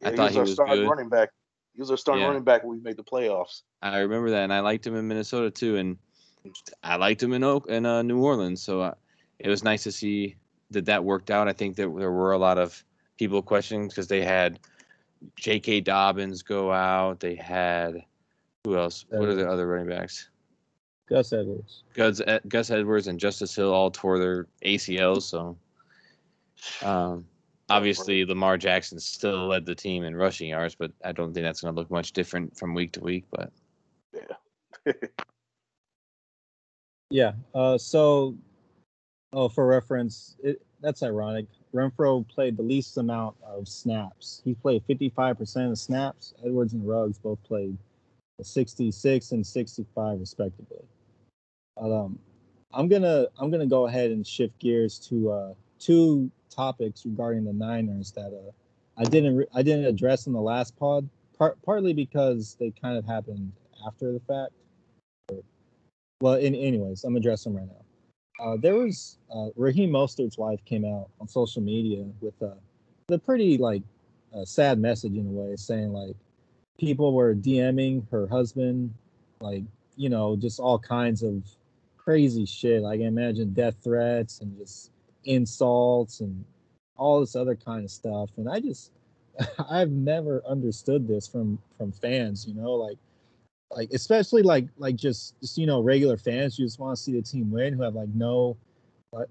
Yeah, 0.00 0.08
I 0.08 0.16
thought 0.16 0.30
he 0.32 0.38
our 0.38 0.42
was 0.42 0.52
starting 0.54 0.76
good. 0.76 0.88
running 0.88 1.08
back. 1.08 1.30
He 1.74 1.80
was 1.80 1.90
our 1.90 1.96
starting 1.96 2.22
Yeah. 2.22 2.28
running 2.28 2.44
back 2.44 2.62
when 2.62 2.76
we 2.76 2.82
made 2.82 2.96
the 2.96 3.04
playoffs. 3.04 3.62
I 3.82 3.98
remember 3.98 4.30
that, 4.30 4.44
and 4.44 4.52
I 4.52 4.60
liked 4.60 4.86
him 4.86 4.94
in 4.96 5.06
Minnesota 5.08 5.50
too, 5.50 5.76
and 5.76 5.98
I 6.82 6.96
liked 6.96 7.22
him 7.22 7.32
in 7.32 7.42
Oak 7.42 7.68
in 7.68 7.86
uh, 7.86 8.02
New 8.02 8.22
Orleans. 8.22 8.62
So 8.62 8.80
uh, 8.80 8.94
it 9.38 9.48
was 9.48 9.64
nice 9.64 9.82
to 9.84 9.92
see 9.92 10.36
that 10.70 10.84
that 10.86 11.04
worked 11.04 11.30
out. 11.30 11.48
I 11.48 11.52
think 11.52 11.76
that 11.76 11.94
there 11.96 12.12
were 12.12 12.32
a 12.32 12.38
lot 12.38 12.58
of 12.58 12.82
people 13.18 13.42
questioning 13.42 13.88
because 13.88 14.08
they 14.08 14.22
had 14.22 14.60
J.K. 15.36 15.80
Dobbins 15.80 16.42
go 16.42 16.72
out. 16.72 17.20
They 17.20 17.34
had 17.34 18.04
who 18.64 18.76
else? 18.76 19.04
What 19.10 19.28
are 19.28 19.34
the 19.34 19.48
other 19.48 19.66
running 19.66 19.88
backs? 19.88 20.28
Gus 21.06 21.32
Edwards. 21.34 21.82
Gus, 21.92 22.20
Gus 22.48 22.70
Edwards 22.70 23.08
and 23.08 23.20
Justice 23.20 23.54
Hill 23.54 23.72
all 23.72 23.90
tore 23.90 24.18
their 24.18 24.46
ACLs. 24.64 25.22
So 25.22 25.56
um, 26.82 27.26
obviously 27.68 28.24
Lamar 28.24 28.56
Jackson 28.58 28.98
still 28.98 29.46
led 29.46 29.66
the 29.66 29.74
team 29.74 30.04
in 30.04 30.16
rushing 30.16 30.48
yards, 30.48 30.74
but 30.74 30.92
I 31.04 31.12
don't 31.12 31.32
think 31.32 31.44
that's 31.44 31.60
going 31.60 31.74
to 31.74 31.80
look 31.80 31.90
much 31.90 32.12
different 32.12 32.56
from 32.56 32.74
week 32.74 32.92
to 32.92 33.00
week. 33.00 33.24
But 33.30 33.52
Yeah. 37.14 37.32
Uh, 37.54 37.78
so, 37.78 38.36
oh, 39.32 39.48
for 39.48 39.66
reference, 39.68 40.36
it, 40.42 40.60
that's 40.80 41.04
ironic. 41.04 41.46
Renfrow 41.72 42.26
played 42.26 42.56
the 42.56 42.62
least 42.62 42.96
amount 42.98 43.36
of 43.46 43.68
snaps. 43.68 44.42
He 44.44 44.54
played 44.54 44.82
55% 44.88 45.70
of 45.70 45.78
snaps. 45.78 46.34
Edwards 46.44 46.72
and 46.72 46.86
Ruggs 46.86 47.18
both 47.18 47.40
played 47.44 47.78
66 48.42 49.30
and 49.30 49.46
65 49.46 50.18
respectively. 50.18 50.84
Um, 51.80 52.18
I'm 52.72 52.88
gonna 52.88 53.26
I'm 53.38 53.50
gonna 53.50 53.66
go 53.66 53.86
ahead 53.86 54.10
and 54.10 54.26
shift 54.26 54.58
gears 54.58 54.98
to 55.08 55.30
uh, 55.30 55.54
two 55.78 56.30
topics 56.54 57.04
regarding 57.04 57.44
the 57.44 57.52
Niners 57.52 58.12
that 58.12 58.32
uh, 58.32 58.50
I 58.96 59.04
didn't 59.04 59.36
re- 59.36 59.46
I 59.54 59.62
didn't 59.62 59.86
address 59.86 60.26
in 60.26 60.32
the 60.32 60.40
last 60.40 60.76
pod. 60.76 61.08
Part, 61.38 61.60
partly 61.62 61.92
because 61.92 62.56
they 62.60 62.72
kind 62.80 62.96
of 62.96 63.04
happened 63.04 63.52
after 63.86 64.12
the 64.12 64.20
fact. 64.20 64.52
Well, 66.20 66.34
in, 66.34 66.54
anyways, 66.54 67.04
I'm 67.04 67.16
addressing 67.16 67.54
them 67.54 67.62
right 67.62 67.70
now. 67.70 68.44
Uh, 68.44 68.56
there 68.56 68.74
was 68.74 69.18
uh, 69.34 69.48
Raheem 69.56 69.90
Mostert's 69.90 70.38
wife 70.38 70.64
came 70.64 70.84
out 70.84 71.08
on 71.20 71.28
social 71.28 71.62
media 71.62 72.04
with 72.20 72.40
a, 72.40 72.54
with 73.08 73.16
a 73.16 73.18
pretty 73.18 73.58
like 73.58 73.82
uh, 74.34 74.44
sad 74.44 74.78
message 74.78 75.14
in 75.14 75.26
a 75.26 75.30
way, 75.30 75.56
saying 75.56 75.92
like 75.92 76.16
people 76.78 77.12
were 77.12 77.34
DMing 77.34 78.08
her 78.10 78.26
husband, 78.26 78.94
like 79.40 79.64
you 79.96 80.08
know, 80.08 80.36
just 80.36 80.60
all 80.60 80.78
kinds 80.78 81.22
of 81.22 81.42
crazy 81.96 82.44
shit. 82.44 82.82
Like 82.82 83.00
I 83.00 83.04
imagine 83.04 83.52
death 83.52 83.76
threats 83.82 84.40
and 84.40 84.56
just 84.56 84.90
insults 85.24 86.20
and 86.20 86.44
all 86.96 87.20
this 87.20 87.36
other 87.36 87.56
kind 87.56 87.84
of 87.84 87.90
stuff. 87.90 88.30
And 88.36 88.48
I 88.48 88.60
just 88.60 88.92
I've 89.70 89.90
never 89.90 90.42
understood 90.46 91.08
this 91.08 91.26
from 91.26 91.58
from 91.76 91.92
fans, 91.92 92.46
you 92.46 92.54
know, 92.54 92.72
like 92.72 92.98
like 93.70 93.90
especially 93.92 94.42
like 94.42 94.66
like 94.78 94.96
just 94.96 95.38
just 95.40 95.58
you 95.58 95.66
know 95.66 95.80
regular 95.80 96.16
fans 96.16 96.58
you 96.58 96.64
just 96.64 96.78
want 96.78 96.96
to 96.96 97.02
see 97.02 97.12
the 97.12 97.22
team 97.22 97.50
win 97.50 97.72
who 97.72 97.82
have 97.82 97.94
like 97.94 98.10
no 98.14 98.56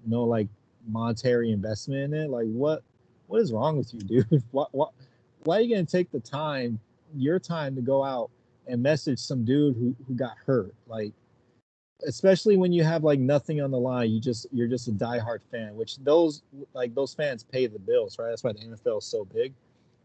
no 0.06 0.24
like 0.24 0.48
monetary 0.86 1.52
investment 1.52 2.14
in 2.14 2.24
it. 2.24 2.30
Like 2.30 2.46
what 2.46 2.82
what 3.26 3.40
is 3.40 3.52
wrong 3.52 3.76
with 3.76 3.92
you, 3.94 4.00
dude? 4.22 4.42
What 4.50 4.68
what 4.74 4.92
why 5.44 5.58
are 5.58 5.60
you 5.60 5.74
gonna 5.74 5.86
take 5.86 6.10
the 6.10 6.20
time, 6.20 6.78
your 7.16 7.38
time 7.38 7.74
to 7.76 7.82
go 7.82 8.04
out 8.04 8.30
and 8.66 8.82
message 8.82 9.18
some 9.18 9.44
dude 9.44 9.76
who, 9.76 9.94
who 10.06 10.14
got 10.14 10.36
hurt? 10.46 10.74
Like 10.86 11.12
especially 12.06 12.56
when 12.56 12.72
you 12.72 12.82
have 12.82 13.04
like 13.04 13.18
nothing 13.18 13.60
on 13.60 13.70
the 13.70 13.78
line, 13.78 14.10
you 14.10 14.20
just 14.20 14.46
you're 14.52 14.68
just 14.68 14.88
a 14.88 14.92
diehard 14.92 15.40
fan, 15.50 15.74
which 15.76 15.98
those 15.98 16.42
like 16.74 16.94
those 16.94 17.14
fans 17.14 17.42
pay 17.42 17.66
the 17.66 17.78
bills, 17.78 18.18
right? 18.18 18.28
That's 18.28 18.44
why 18.44 18.52
the 18.52 18.60
NFL 18.60 18.98
is 18.98 19.04
so 19.04 19.24
big, 19.24 19.52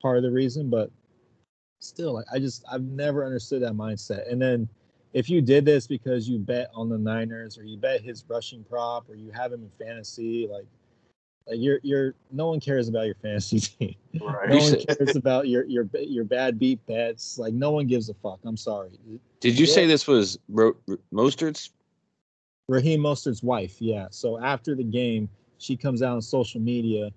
part 0.01 0.17
of 0.17 0.23
the 0.23 0.31
reason. 0.31 0.69
But 0.69 0.91
still, 1.79 2.13
like 2.13 2.25
I 2.31 2.39
just 2.39 2.63
I've 2.71 2.83
never 2.83 3.25
understood 3.25 3.61
that 3.63 3.73
mindset. 3.73 4.31
And 4.31 4.41
then 4.41 4.67
if 5.13 5.29
you 5.29 5.41
did 5.41 5.65
this 5.65 5.87
because 5.87 6.29
you 6.29 6.37
bet 6.37 6.69
on 6.75 6.89
the 6.89 6.97
Niners 6.97 7.57
or 7.57 7.63
you 7.63 7.77
bet 7.77 8.01
his 8.01 8.23
rushing 8.27 8.63
prop 8.63 9.09
or 9.09 9.15
you 9.15 9.31
have 9.31 9.51
him 9.51 9.63
in 9.63 9.85
fantasy, 9.85 10.47
like 10.47 10.65
like 11.47 11.59
you're 11.59 11.79
you're 11.81 12.13
no 12.31 12.47
one 12.47 12.59
cares 12.59 12.87
about 12.87 13.07
your 13.07 13.15
fantasy 13.15 13.59
team. 13.79 13.95
Right. 14.21 14.49
No 14.49 14.57
one 14.57 14.75
cares 14.87 15.15
about 15.15 15.47
your 15.47 15.65
your 15.65 15.89
your 15.99 16.23
bad 16.23 16.59
beat 16.59 16.85
bets. 16.85 17.39
Like 17.39 17.53
no 17.53 17.71
one 17.71 17.87
gives 17.87 18.09
a 18.09 18.13
fuck. 18.13 18.39
I'm 18.43 18.57
sorry. 18.57 18.91
Did 19.39 19.57
you 19.57 19.65
yeah. 19.65 19.73
say 19.73 19.85
this 19.87 20.05
was 20.05 20.37
Ro- 20.47 20.77
Mostert's 21.11 21.71
Raheem 22.69 23.01
Mostert's 23.01 23.41
wife, 23.41 23.81
yeah. 23.81 24.07
So 24.11 24.39
after 24.39 24.75
the 24.75 24.83
game, 24.83 25.27
she 25.57 25.75
comes 25.75 26.03
out 26.03 26.13
on 26.13 26.21
social 26.21 26.61
media 26.61 27.09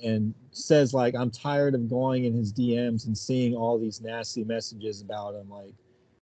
and 0.00 0.32
says 0.52 0.94
like, 0.94 1.16
"I'm 1.16 1.30
tired 1.30 1.74
of 1.74 1.90
going 1.90 2.24
in 2.24 2.32
his 2.32 2.52
DMs 2.52 3.06
and 3.06 3.18
seeing 3.18 3.54
all 3.54 3.78
these 3.78 4.00
nasty 4.00 4.44
messages 4.44 5.02
about 5.02 5.34
him. 5.34 5.50
Like, 5.50 5.74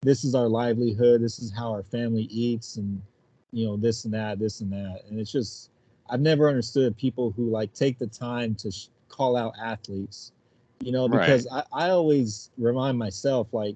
this 0.01 0.23
is 0.23 0.33
our 0.33 0.47
livelihood. 0.47 1.21
This 1.21 1.39
is 1.39 1.51
how 1.53 1.71
our 1.71 1.83
family 1.83 2.23
eats, 2.31 2.77
and 2.77 3.01
you 3.51 3.67
know 3.67 3.75
this 3.75 4.05
and 4.05 4.13
that, 4.13 4.39
this 4.39 4.61
and 4.61 4.71
that. 4.71 5.01
And 5.09 5.19
it's 5.19 5.31
just, 5.31 5.71
I've 6.09 6.21
never 6.21 6.47
understood 6.47 6.95
people 6.95 7.33
who 7.35 7.49
like 7.49 7.73
take 7.73 7.99
the 7.99 8.07
time 8.07 8.55
to 8.55 8.71
sh- 8.71 8.87
call 9.09 9.35
out 9.35 9.55
athletes. 9.61 10.31
You 10.79 10.93
know, 10.93 11.09
because 11.09 11.45
right. 11.51 11.65
I, 11.73 11.87
I 11.87 11.89
always 11.89 12.49
remind 12.57 12.97
myself 12.97 13.49
like, 13.51 13.75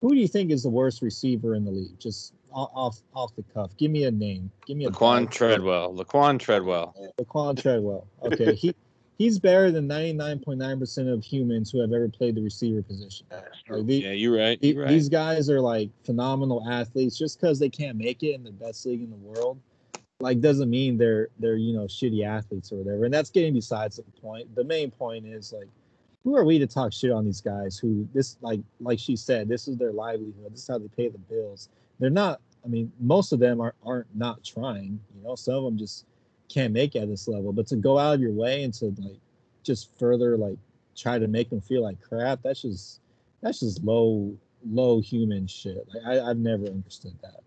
who 0.00 0.14
do 0.14 0.16
you 0.16 0.28
think 0.28 0.50
is 0.50 0.62
the 0.62 0.70
worst 0.70 1.02
receiver 1.02 1.54
in 1.54 1.66
the 1.66 1.70
league? 1.70 1.98
Just 1.98 2.32
off 2.54 3.00
off 3.14 3.34
the 3.36 3.44
cuff. 3.54 3.76
Give 3.76 3.90
me 3.90 4.04
a 4.04 4.10
name. 4.10 4.50
Give 4.66 4.76
me 4.76 4.86
a 4.86 4.90
Laquan 4.90 5.30
Treadwell. 5.30 5.94
Laquan 5.94 6.38
Treadwell. 6.38 6.94
Laquan 7.20 7.60
Treadwell. 7.60 8.06
Okay, 8.22 8.54
he 8.54 8.74
he's 9.18 9.38
better 9.38 9.70
than 9.70 9.86
ninety 9.86 10.12
nine 10.12 10.38
point 10.38 10.58
nine 10.58 10.78
percent 10.78 11.08
of 11.08 11.24
humans 11.24 11.70
who 11.70 11.80
have 11.80 11.92
ever 11.92 12.08
played 12.08 12.34
the 12.34 12.42
receiver 12.42 12.82
position. 12.82 13.26
Like 13.68 13.86
the, 13.86 13.96
yeah, 13.96 14.12
you're 14.12 14.36
right. 14.36 14.58
You're 14.62 14.82
right. 14.82 14.88
These 14.88 15.08
guys 15.08 15.50
are 15.50 15.60
like 15.60 15.90
phenomenal 16.04 16.66
athletes. 16.68 17.18
Just 17.18 17.40
because 17.40 17.58
they 17.58 17.70
can't 17.70 17.96
make 17.96 18.22
it 18.22 18.32
in 18.34 18.44
the 18.44 18.52
best 18.52 18.86
league 18.86 19.02
in 19.02 19.10
the 19.10 19.16
world, 19.16 19.60
like 20.20 20.40
doesn't 20.40 20.70
mean 20.70 20.96
they're 20.96 21.28
they're 21.38 21.56
you 21.56 21.74
know 21.74 21.84
shitty 21.84 22.24
athletes 22.24 22.72
or 22.72 22.76
whatever. 22.76 23.04
And 23.04 23.12
that's 23.12 23.30
getting 23.30 23.54
besides 23.54 23.96
the 23.96 24.02
point. 24.20 24.54
The 24.54 24.64
main 24.64 24.90
point 24.90 25.26
is 25.26 25.52
like 25.52 25.68
who 26.24 26.36
are 26.36 26.44
we 26.44 26.58
to 26.58 26.66
talk 26.66 26.92
shit 26.92 27.10
on 27.10 27.24
these 27.24 27.40
guys 27.40 27.78
who 27.78 28.08
this 28.14 28.38
like 28.40 28.60
like 28.80 28.98
she 28.98 29.14
said 29.14 29.46
this 29.46 29.68
is 29.68 29.76
their 29.76 29.92
livelihood 29.92 30.50
this 30.50 30.60
is 30.60 30.68
how 30.68 30.78
they 30.78 30.88
pay 30.88 31.08
the 31.08 31.18
bills 31.18 31.68
they're 31.98 32.10
not 32.10 32.40
i 32.64 32.68
mean 32.68 32.90
most 33.00 33.32
of 33.32 33.38
them 33.38 33.60
are, 33.60 33.74
aren't 33.84 34.06
not 34.14 34.42
trying 34.44 34.98
you 35.14 35.22
know 35.22 35.34
some 35.34 35.54
of 35.54 35.64
them 35.64 35.78
just 35.78 36.06
can't 36.48 36.72
make 36.72 36.94
it 36.94 37.00
at 37.00 37.08
this 37.08 37.26
level 37.26 37.52
but 37.52 37.66
to 37.66 37.76
go 37.76 37.98
out 37.98 38.14
of 38.14 38.20
your 38.20 38.32
way 38.32 38.62
and 38.64 38.74
to 38.74 38.86
like 38.98 39.18
just 39.62 39.96
further 39.98 40.36
like 40.36 40.58
try 40.96 41.18
to 41.18 41.26
make 41.26 41.50
them 41.50 41.60
feel 41.60 41.82
like 41.82 42.00
crap 42.00 42.40
that's 42.42 42.62
just 42.62 43.00
that's 43.40 43.60
just 43.60 43.82
low 43.82 44.36
low 44.70 45.00
human 45.00 45.46
shit 45.46 45.86
like 45.92 46.04
I, 46.06 46.30
i've 46.30 46.38
never 46.38 46.66
understood 46.66 47.14
that 47.22 47.40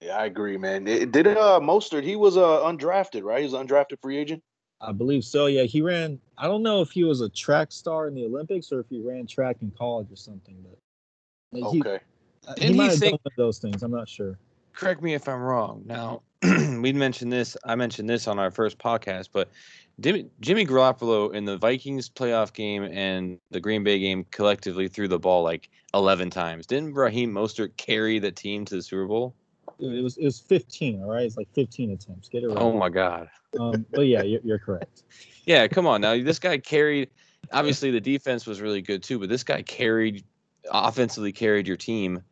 yeah 0.00 0.16
i 0.16 0.26
agree 0.26 0.56
man 0.56 0.86
it, 0.86 1.12
did 1.12 1.26
uh 1.26 1.60
mostert 1.62 2.02
he 2.02 2.16
was 2.16 2.36
uh 2.36 2.60
undrafted 2.60 3.22
right 3.22 3.38
he 3.38 3.44
was 3.44 3.54
undrafted 3.54 4.00
free 4.02 4.16
agent 4.18 4.42
I 4.80 4.92
believe 4.92 5.24
so. 5.24 5.46
Yeah, 5.46 5.62
he 5.62 5.80
ran. 5.80 6.20
I 6.36 6.46
don't 6.46 6.62
know 6.62 6.82
if 6.82 6.90
he 6.90 7.04
was 7.04 7.22
a 7.22 7.28
track 7.30 7.72
star 7.72 8.08
in 8.08 8.14
the 8.14 8.26
Olympics 8.26 8.70
or 8.72 8.80
if 8.80 8.86
he 8.90 9.00
ran 9.00 9.26
track 9.26 9.56
in 9.62 9.70
college 9.70 10.12
or 10.12 10.16
something. 10.16 10.56
But 10.62 10.78
like, 11.58 11.64
okay, 11.64 12.00
he, 12.58 12.68
he 12.68 12.74
might 12.74 12.90
have 12.92 13.00
done 13.00 13.18
those 13.36 13.58
things. 13.58 13.82
I'm 13.82 13.90
not 13.90 14.08
sure. 14.08 14.38
Correct 14.72 15.02
me 15.02 15.14
if 15.14 15.28
I'm 15.28 15.40
wrong. 15.40 15.82
Now 15.86 16.22
we 16.42 16.92
mentioned 16.92 17.32
this. 17.32 17.56
I 17.64 17.74
mentioned 17.74 18.08
this 18.08 18.28
on 18.28 18.38
our 18.38 18.50
first 18.50 18.78
podcast, 18.78 19.28
but 19.32 19.48
Jimmy, 20.00 20.26
Jimmy 20.40 20.66
Garoppolo 20.66 21.32
in 21.32 21.46
the 21.46 21.56
Vikings 21.56 22.10
playoff 22.10 22.52
game 22.52 22.84
and 22.84 23.38
the 23.50 23.60
Green 23.60 23.82
Bay 23.82 23.98
game 23.98 24.26
collectively 24.30 24.88
threw 24.88 25.08
the 25.08 25.18
ball 25.18 25.42
like 25.42 25.70
11 25.94 26.28
times. 26.30 26.66
Didn't 26.66 26.94
Raheem 26.94 27.32
Mostert 27.32 27.76
carry 27.78 28.18
the 28.18 28.30
team 28.30 28.66
to 28.66 28.76
the 28.76 28.82
Super 28.82 29.06
Bowl? 29.06 29.34
it 29.78 30.02
was 30.02 30.16
it 30.16 30.24
was 30.24 30.40
15 30.40 31.02
all 31.02 31.10
right 31.10 31.24
it's 31.24 31.36
like 31.36 31.48
15 31.52 31.92
attempts 31.92 32.28
get 32.28 32.42
it 32.42 32.48
right 32.48 32.58
oh 32.58 32.72
my 32.72 32.88
god 32.88 33.28
um, 33.60 33.84
but 33.92 34.02
yeah 34.02 34.22
you're, 34.22 34.40
you're 34.42 34.58
correct 34.58 35.02
yeah 35.44 35.66
come 35.68 35.86
on 35.86 36.00
now 36.00 36.16
this 36.22 36.38
guy 36.38 36.58
carried 36.58 37.10
obviously 37.52 37.90
the 37.90 38.00
defense 38.00 38.46
was 38.46 38.60
really 38.60 38.82
good 38.82 39.02
too 39.02 39.18
but 39.18 39.28
this 39.28 39.44
guy 39.44 39.62
carried 39.62 40.24
offensively 40.70 41.32
carried 41.32 41.66
your 41.66 41.76
team 41.76 42.22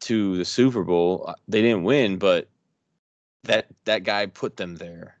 to 0.00 0.36
the 0.36 0.44
super 0.44 0.84
bowl 0.84 1.24
uh, 1.28 1.34
they 1.48 1.62
didn't 1.62 1.84
win 1.84 2.16
but 2.16 2.48
that 3.44 3.66
that 3.84 4.04
guy 4.04 4.26
put 4.26 4.56
them 4.56 4.76
there 4.76 5.16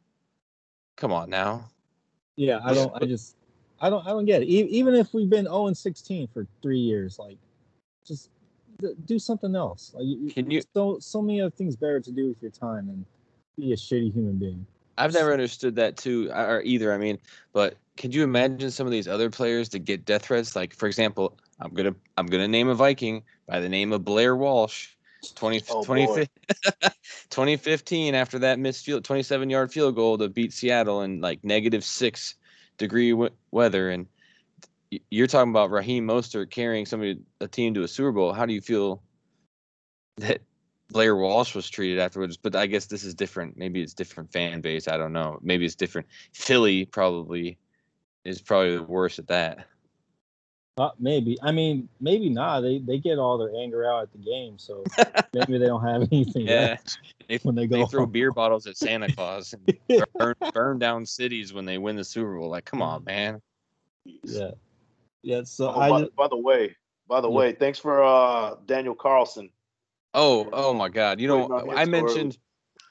come 0.96 1.12
on 1.12 1.30
now 1.30 1.68
yeah 2.36 2.60
i 2.64 2.74
don't 2.74 2.92
i 3.00 3.04
just 3.06 3.36
i 3.80 3.88
don't 3.88 4.06
i 4.06 4.10
don't 4.10 4.24
get 4.24 4.42
it 4.42 4.46
even 4.46 4.94
if 4.94 5.12
we've 5.14 5.30
been 5.30 5.44
0 5.44 5.68
and 5.68 5.76
16 5.76 6.28
for 6.28 6.46
three 6.62 6.78
years 6.78 7.18
like 7.18 7.38
just 8.06 8.30
do 9.06 9.18
something 9.18 9.54
else. 9.54 9.92
Like, 9.94 10.04
you, 10.06 10.30
Can 10.30 10.50
you? 10.50 10.62
So 10.74 10.98
so 11.00 11.20
many 11.20 11.40
other 11.40 11.50
things 11.50 11.76
better 11.76 12.00
to 12.00 12.10
do 12.10 12.28
with 12.28 12.40
your 12.40 12.50
time 12.50 12.86
than 12.86 13.04
be 13.58 13.72
a 13.72 13.76
shitty 13.76 14.12
human 14.12 14.36
being. 14.36 14.66
I've 14.96 15.14
never 15.14 15.32
understood 15.32 15.76
that 15.76 15.96
too, 15.96 16.30
or 16.32 16.62
either. 16.64 16.92
I 16.92 16.98
mean, 16.98 17.18
but 17.52 17.76
could 17.96 18.14
you 18.14 18.24
imagine 18.24 18.70
some 18.70 18.86
of 18.86 18.90
these 18.90 19.08
other 19.08 19.30
players 19.30 19.68
that 19.70 19.80
get 19.80 20.04
death 20.04 20.26
threats? 20.26 20.56
Like, 20.56 20.74
for 20.74 20.86
example, 20.86 21.36
I'm 21.60 21.72
gonna 21.72 21.94
I'm 22.16 22.26
gonna 22.26 22.48
name 22.48 22.68
a 22.68 22.74
Viking 22.74 23.22
by 23.46 23.60
the 23.60 23.68
name 23.68 23.92
of 23.92 24.04
Blair 24.04 24.36
Walsh. 24.36 24.88
20, 25.34 25.62
oh, 25.70 25.82
20 25.82 26.06
2015 27.30 28.14
after 28.14 28.38
that 28.38 28.60
missed 28.60 28.84
field 28.84 29.02
27 29.04 29.50
yard 29.50 29.72
field 29.72 29.96
goal 29.96 30.16
to 30.16 30.28
beat 30.28 30.52
Seattle 30.52 31.02
in 31.02 31.20
like 31.20 31.42
negative 31.42 31.82
six 31.82 32.36
degree 32.76 33.10
w- 33.10 33.32
weather 33.50 33.90
and 33.90 34.06
you're 35.10 35.26
talking 35.26 35.50
about 35.50 35.70
Raheem 35.70 36.06
Mostert 36.06 36.50
carrying 36.50 36.86
somebody 36.86 37.20
a 37.40 37.48
team 37.48 37.74
to 37.74 37.82
a 37.82 37.88
Super 37.88 38.12
Bowl. 38.12 38.32
How 38.32 38.46
do 38.46 38.52
you 38.52 38.60
feel 38.60 39.02
that 40.16 40.40
Blair 40.90 41.16
Walsh 41.16 41.54
was 41.54 41.68
treated 41.68 41.98
afterwards? 41.98 42.36
But 42.36 42.56
I 42.56 42.66
guess 42.66 42.86
this 42.86 43.04
is 43.04 43.14
different. 43.14 43.56
Maybe 43.56 43.82
it's 43.82 43.94
different 43.94 44.32
fan 44.32 44.60
base. 44.60 44.88
I 44.88 44.96
don't 44.96 45.12
know. 45.12 45.38
Maybe 45.42 45.66
it's 45.66 45.74
different. 45.74 46.06
Philly 46.32 46.84
probably 46.84 47.58
is 48.24 48.40
probably 48.40 48.76
the 48.76 48.82
worst 48.82 49.18
at 49.18 49.28
that. 49.28 49.66
Uh, 50.78 50.90
maybe. 51.00 51.36
I 51.42 51.50
mean, 51.50 51.88
maybe 52.00 52.28
not. 52.28 52.60
They 52.60 52.78
they 52.78 52.98
get 52.98 53.18
all 53.18 53.36
their 53.36 53.52
anger 53.56 53.84
out 53.84 54.04
at 54.04 54.12
the 54.12 54.18
game, 54.18 54.58
so 54.58 54.84
maybe 55.34 55.58
they 55.58 55.66
don't 55.66 55.84
have 55.84 56.02
anything. 56.12 56.46
Yeah, 56.46 56.76
they, 57.28 57.38
when 57.38 57.56
they 57.56 57.66
go 57.66 57.78
they 57.78 57.86
throw 57.86 58.06
beer 58.06 58.30
bottles 58.30 58.66
at 58.68 58.76
Santa 58.76 59.12
Claus 59.12 59.54
and 59.54 59.78
burn, 60.14 60.34
burn 60.54 60.78
down 60.78 61.04
cities 61.04 61.52
when 61.52 61.64
they 61.64 61.78
win 61.78 61.96
the 61.96 62.04
Super 62.04 62.38
Bowl. 62.38 62.48
Like, 62.48 62.64
come 62.64 62.80
on, 62.80 63.02
man. 63.04 63.42
Yeah. 64.04 64.52
Yeah. 65.22 65.42
So 65.44 65.68
oh, 65.68 65.80
I. 65.80 65.90
By, 65.90 66.08
by, 66.16 66.28
the 66.28 66.36
way, 66.36 66.76
by 67.08 67.20
the 67.20 67.28
yeah. 67.28 67.36
way, 67.36 67.52
thanks 67.52 67.80
for 67.80 68.04
uh 68.04 68.54
Daniel 68.66 68.94
Carlson. 68.94 69.50
Oh, 70.14 70.48
oh 70.52 70.72
my 70.72 70.88
God! 70.88 71.20
You 71.20 71.26
know, 71.26 71.68
I 71.74 71.86
mentioned 71.86 72.38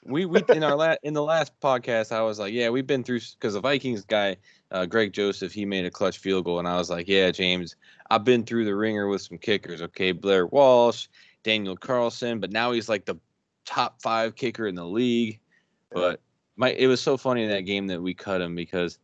we 0.08 0.24
we 0.24 0.42
in 0.48 0.64
our 0.64 0.74
last 0.74 1.00
in 1.02 1.14
the 1.14 1.22
last 1.22 1.58
podcast, 1.60 2.12
I 2.12 2.22
was 2.22 2.38
like, 2.38 2.52
yeah, 2.52 2.70
we've 2.70 2.86
been 2.86 3.04
through 3.04 3.20
because 3.38 3.54
the 3.54 3.60
Vikings 3.60 4.04
guy, 4.04 4.36
uh, 4.70 4.86
Greg 4.86 5.12
Joseph, 5.12 5.52
he 5.52 5.64
made 5.64 5.84
a 5.84 5.90
clutch 5.90 6.18
field 6.18 6.46
goal, 6.46 6.58
and 6.58 6.66
I 6.66 6.76
was 6.76 6.90
like, 6.90 7.06
yeah, 7.08 7.30
James, 7.30 7.76
I've 8.10 8.24
been 8.24 8.44
through 8.44 8.64
the 8.64 8.74
ringer 8.74 9.08
with 9.08 9.22
some 9.22 9.38
kickers. 9.38 9.82
Okay, 9.82 10.12
Blair 10.12 10.46
Walsh, 10.46 11.08
Daniel 11.42 11.76
Carlson, 11.76 12.40
but 12.40 12.50
now 12.50 12.72
he's 12.72 12.88
like 12.88 13.04
the 13.04 13.16
top 13.64 14.00
five 14.00 14.34
kicker 14.34 14.66
in 14.66 14.74
the 14.74 14.86
league. 14.86 15.40
But 15.92 16.20
my 16.56 16.70
it 16.70 16.86
was 16.86 17.00
so 17.00 17.16
funny 17.16 17.44
in 17.44 17.50
that 17.50 17.62
game 17.62 17.86
that 17.88 18.02
we 18.02 18.14
cut 18.14 18.40
him 18.40 18.54
because 18.54 18.98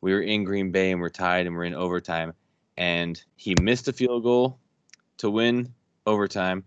we 0.00 0.12
were 0.12 0.22
in 0.22 0.44
Green 0.44 0.70
Bay 0.70 0.92
and 0.92 1.00
we're 1.00 1.08
tied 1.08 1.46
and 1.46 1.56
we're 1.56 1.64
in 1.64 1.74
overtime, 1.74 2.34
and 2.76 3.22
he 3.36 3.54
missed 3.62 3.88
a 3.88 3.92
field 3.92 4.22
goal 4.22 4.58
to 5.18 5.30
win 5.30 5.72
overtime. 6.06 6.64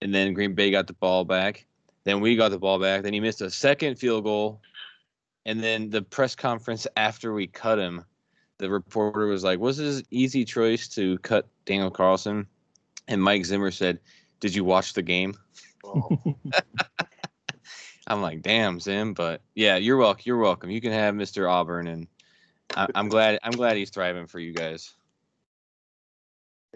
And 0.00 0.14
then 0.14 0.32
Green 0.32 0.54
Bay 0.54 0.70
got 0.70 0.86
the 0.86 0.92
ball 0.92 1.24
back. 1.24 1.66
Then 2.08 2.20
we 2.22 2.36
got 2.36 2.48
the 2.48 2.58
ball 2.58 2.78
back. 2.78 3.02
Then 3.02 3.12
he 3.12 3.20
missed 3.20 3.42
a 3.42 3.50
second 3.50 3.96
field 3.96 4.24
goal. 4.24 4.62
And 5.44 5.62
then 5.62 5.90
the 5.90 6.00
press 6.00 6.34
conference 6.34 6.86
after 6.96 7.34
we 7.34 7.46
cut 7.46 7.78
him, 7.78 8.02
the 8.56 8.70
reporter 8.70 9.26
was 9.26 9.44
like, 9.44 9.58
Was 9.58 9.76
this 9.76 10.02
easy 10.10 10.46
choice 10.46 10.88
to 10.94 11.18
cut 11.18 11.46
Daniel 11.66 11.90
Carlson? 11.90 12.46
And 13.08 13.22
Mike 13.22 13.44
Zimmer 13.44 13.70
said, 13.70 14.00
Did 14.40 14.54
you 14.54 14.64
watch 14.64 14.94
the 14.94 15.02
game? 15.02 15.34
I'm 18.06 18.22
like, 18.22 18.40
damn, 18.40 18.80
Zim, 18.80 19.12
but 19.12 19.42
yeah, 19.54 19.76
you're 19.76 19.98
welcome. 19.98 20.22
You're 20.24 20.38
welcome. 20.38 20.70
You 20.70 20.80
can 20.80 20.92
have 20.92 21.14
Mr. 21.14 21.46
Auburn, 21.50 21.88
and 21.88 22.06
I, 22.74 22.88
I'm 22.94 23.10
glad. 23.10 23.38
I'm 23.42 23.52
glad 23.52 23.76
he's 23.76 23.90
thriving 23.90 24.28
for 24.28 24.38
you 24.38 24.54
guys. 24.54 24.94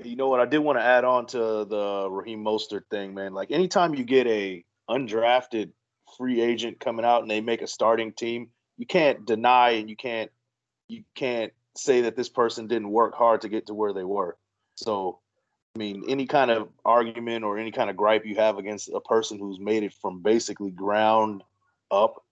You 0.04 0.14
know 0.14 0.28
what? 0.28 0.40
I 0.40 0.44
did 0.44 0.58
want 0.58 0.78
to 0.78 0.84
add 0.84 1.04
on 1.04 1.24
to 1.28 1.38
the 1.64 2.06
Raheem 2.10 2.44
Mostert 2.44 2.82
thing, 2.90 3.14
man. 3.14 3.32
Like 3.32 3.50
anytime 3.50 3.94
you 3.94 4.04
get 4.04 4.26
a 4.26 4.62
undrafted 4.88 5.70
free 6.16 6.40
agent 6.40 6.80
coming 6.80 7.04
out 7.04 7.22
and 7.22 7.30
they 7.30 7.40
make 7.40 7.62
a 7.62 7.66
starting 7.66 8.12
team, 8.12 8.48
you 8.76 8.86
can't 8.86 9.24
deny 9.26 9.70
and 9.70 9.88
you 9.88 9.96
can't 9.96 10.30
you 10.88 11.04
can't 11.14 11.52
say 11.76 12.02
that 12.02 12.16
this 12.16 12.28
person 12.28 12.66
didn't 12.66 12.90
work 12.90 13.14
hard 13.14 13.40
to 13.42 13.48
get 13.48 13.66
to 13.66 13.74
where 13.74 13.92
they 13.92 14.04
were. 14.04 14.36
So, 14.76 15.18
I 15.74 15.78
mean, 15.78 16.04
any 16.08 16.26
kind 16.26 16.50
of 16.50 16.68
argument 16.84 17.44
or 17.44 17.58
any 17.58 17.70
kind 17.70 17.88
of 17.88 17.96
gripe 17.96 18.26
you 18.26 18.36
have 18.36 18.58
against 18.58 18.90
a 18.92 19.00
person 19.00 19.38
who's 19.38 19.58
made 19.58 19.82
it 19.82 19.94
from 19.94 20.20
basically 20.20 20.70
ground 20.70 21.42
up, 21.90 22.22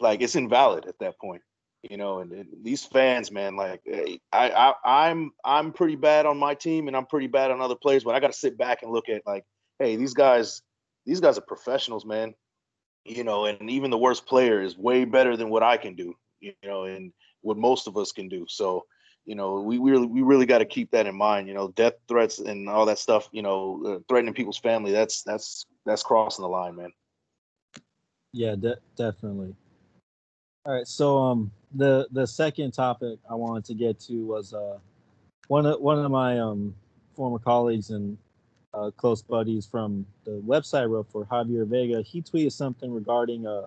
like 0.00 0.20
it's 0.20 0.36
invalid 0.36 0.86
at 0.86 0.98
that 1.00 1.18
point. 1.18 1.42
You 1.88 1.96
know, 1.96 2.18
and, 2.18 2.32
and 2.32 2.48
these 2.62 2.84
fans, 2.84 3.30
man, 3.30 3.54
like 3.54 3.80
I, 3.86 4.18
I, 4.32 4.74
I'm, 4.84 5.30
I'm 5.44 5.72
pretty 5.72 5.94
bad 5.94 6.26
on 6.26 6.36
my 6.36 6.54
team, 6.54 6.88
and 6.88 6.96
I'm 6.96 7.06
pretty 7.06 7.28
bad 7.28 7.52
on 7.52 7.60
other 7.60 7.76
players. 7.76 8.02
But 8.02 8.16
I 8.16 8.20
got 8.20 8.32
to 8.32 8.38
sit 8.38 8.58
back 8.58 8.82
and 8.82 8.90
look 8.90 9.08
at 9.08 9.22
like, 9.24 9.44
hey, 9.78 9.94
these 9.94 10.14
guys, 10.14 10.62
these 11.06 11.20
guys 11.20 11.38
are 11.38 11.42
professionals, 11.42 12.04
man. 12.04 12.34
You 13.04 13.22
know, 13.22 13.46
and 13.46 13.70
even 13.70 13.90
the 13.90 13.98
worst 13.98 14.26
player 14.26 14.60
is 14.60 14.76
way 14.76 15.04
better 15.04 15.36
than 15.36 15.48
what 15.48 15.62
I 15.62 15.76
can 15.76 15.94
do. 15.94 16.14
You 16.40 16.52
know, 16.64 16.84
and 16.84 17.12
what 17.40 17.56
most 17.56 17.86
of 17.86 17.96
us 17.96 18.12
can 18.12 18.28
do. 18.28 18.44
So, 18.48 18.84
you 19.24 19.34
know, 19.34 19.60
we, 19.60 19.78
we 19.78 19.90
really 19.92 20.06
we 20.06 20.22
really 20.22 20.46
got 20.46 20.58
to 20.58 20.64
keep 20.64 20.90
that 20.90 21.06
in 21.06 21.14
mind. 21.14 21.48
You 21.48 21.54
know, 21.54 21.68
death 21.68 21.94
threats 22.08 22.40
and 22.40 22.68
all 22.68 22.84
that 22.86 22.98
stuff. 22.98 23.28
You 23.32 23.42
know, 23.42 23.82
uh, 23.86 23.98
threatening 24.08 24.34
people's 24.34 24.58
family. 24.58 24.92
That's 24.92 25.22
that's 25.22 25.64
that's 25.86 26.02
crossing 26.02 26.42
the 26.42 26.48
line, 26.48 26.76
man. 26.76 26.92
Yeah, 28.32 28.56
de- 28.56 28.78
definitely. 28.96 29.54
All 30.66 30.74
right, 30.74 30.86
so 30.86 31.18
um, 31.18 31.52
the 31.74 32.08
the 32.10 32.26
second 32.26 32.72
topic 32.72 33.20
I 33.30 33.34
wanted 33.34 33.64
to 33.66 33.74
get 33.74 34.00
to 34.00 34.26
was 34.26 34.52
uh, 34.52 34.78
one 35.46 35.64
of 35.64 35.80
one 35.80 36.04
of 36.04 36.10
my 36.10 36.40
um 36.40 36.74
former 37.14 37.38
colleagues 37.38 37.90
and 37.90 38.18
uh, 38.76 38.90
close 38.90 39.22
buddies 39.22 39.66
from 39.66 40.06
the 40.24 40.42
website 40.46 40.82
I 40.82 40.84
wrote 40.84 41.08
for 41.10 41.24
Javier 41.24 41.66
Vega. 41.66 42.02
He 42.02 42.22
tweeted 42.22 42.52
something 42.52 42.92
regarding 42.92 43.46
uh 43.46 43.66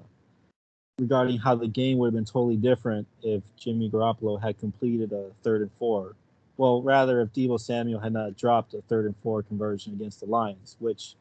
regarding 1.00 1.38
how 1.38 1.56
the 1.56 1.68
game 1.68 1.98
would 1.98 2.08
have 2.08 2.14
been 2.14 2.26
totally 2.26 2.58
different 2.58 3.08
if 3.24 3.42
Jimmy 3.58 3.90
Garoppolo 3.90 4.40
had 4.42 4.60
completed 4.60 5.14
a 5.14 5.32
third 5.44 5.62
and 5.62 5.72
four. 5.80 6.16
Well, 6.58 6.82
rather, 6.82 7.22
if 7.22 7.30
Deebo 7.30 7.60
Samuel 7.60 8.02
had 8.02 8.12
not 8.12 8.36
dropped 8.36 8.74
a 8.74 8.82
third 8.82 9.06
and 9.06 9.16
four 9.24 9.42
conversion 9.42 9.94
against 9.94 10.20
the 10.20 10.26
Lions, 10.26 10.76
which 10.80 11.16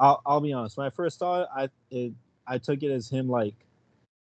I'll, 0.00 0.22
I'll 0.24 0.40
be 0.40 0.54
honest, 0.54 0.78
when 0.78 0.86
I 0.86 0.90
first 0.90 1.18
saw 1.18 1.42
it, 1.42 1.48
I 1.54 1.68
it, 1.90 2.12
I 2.46 2.56
took 2.56 2.82
it 2.82 2.90
as 2.90 3.08
him 3.08 3.28
like, 3.28 3.54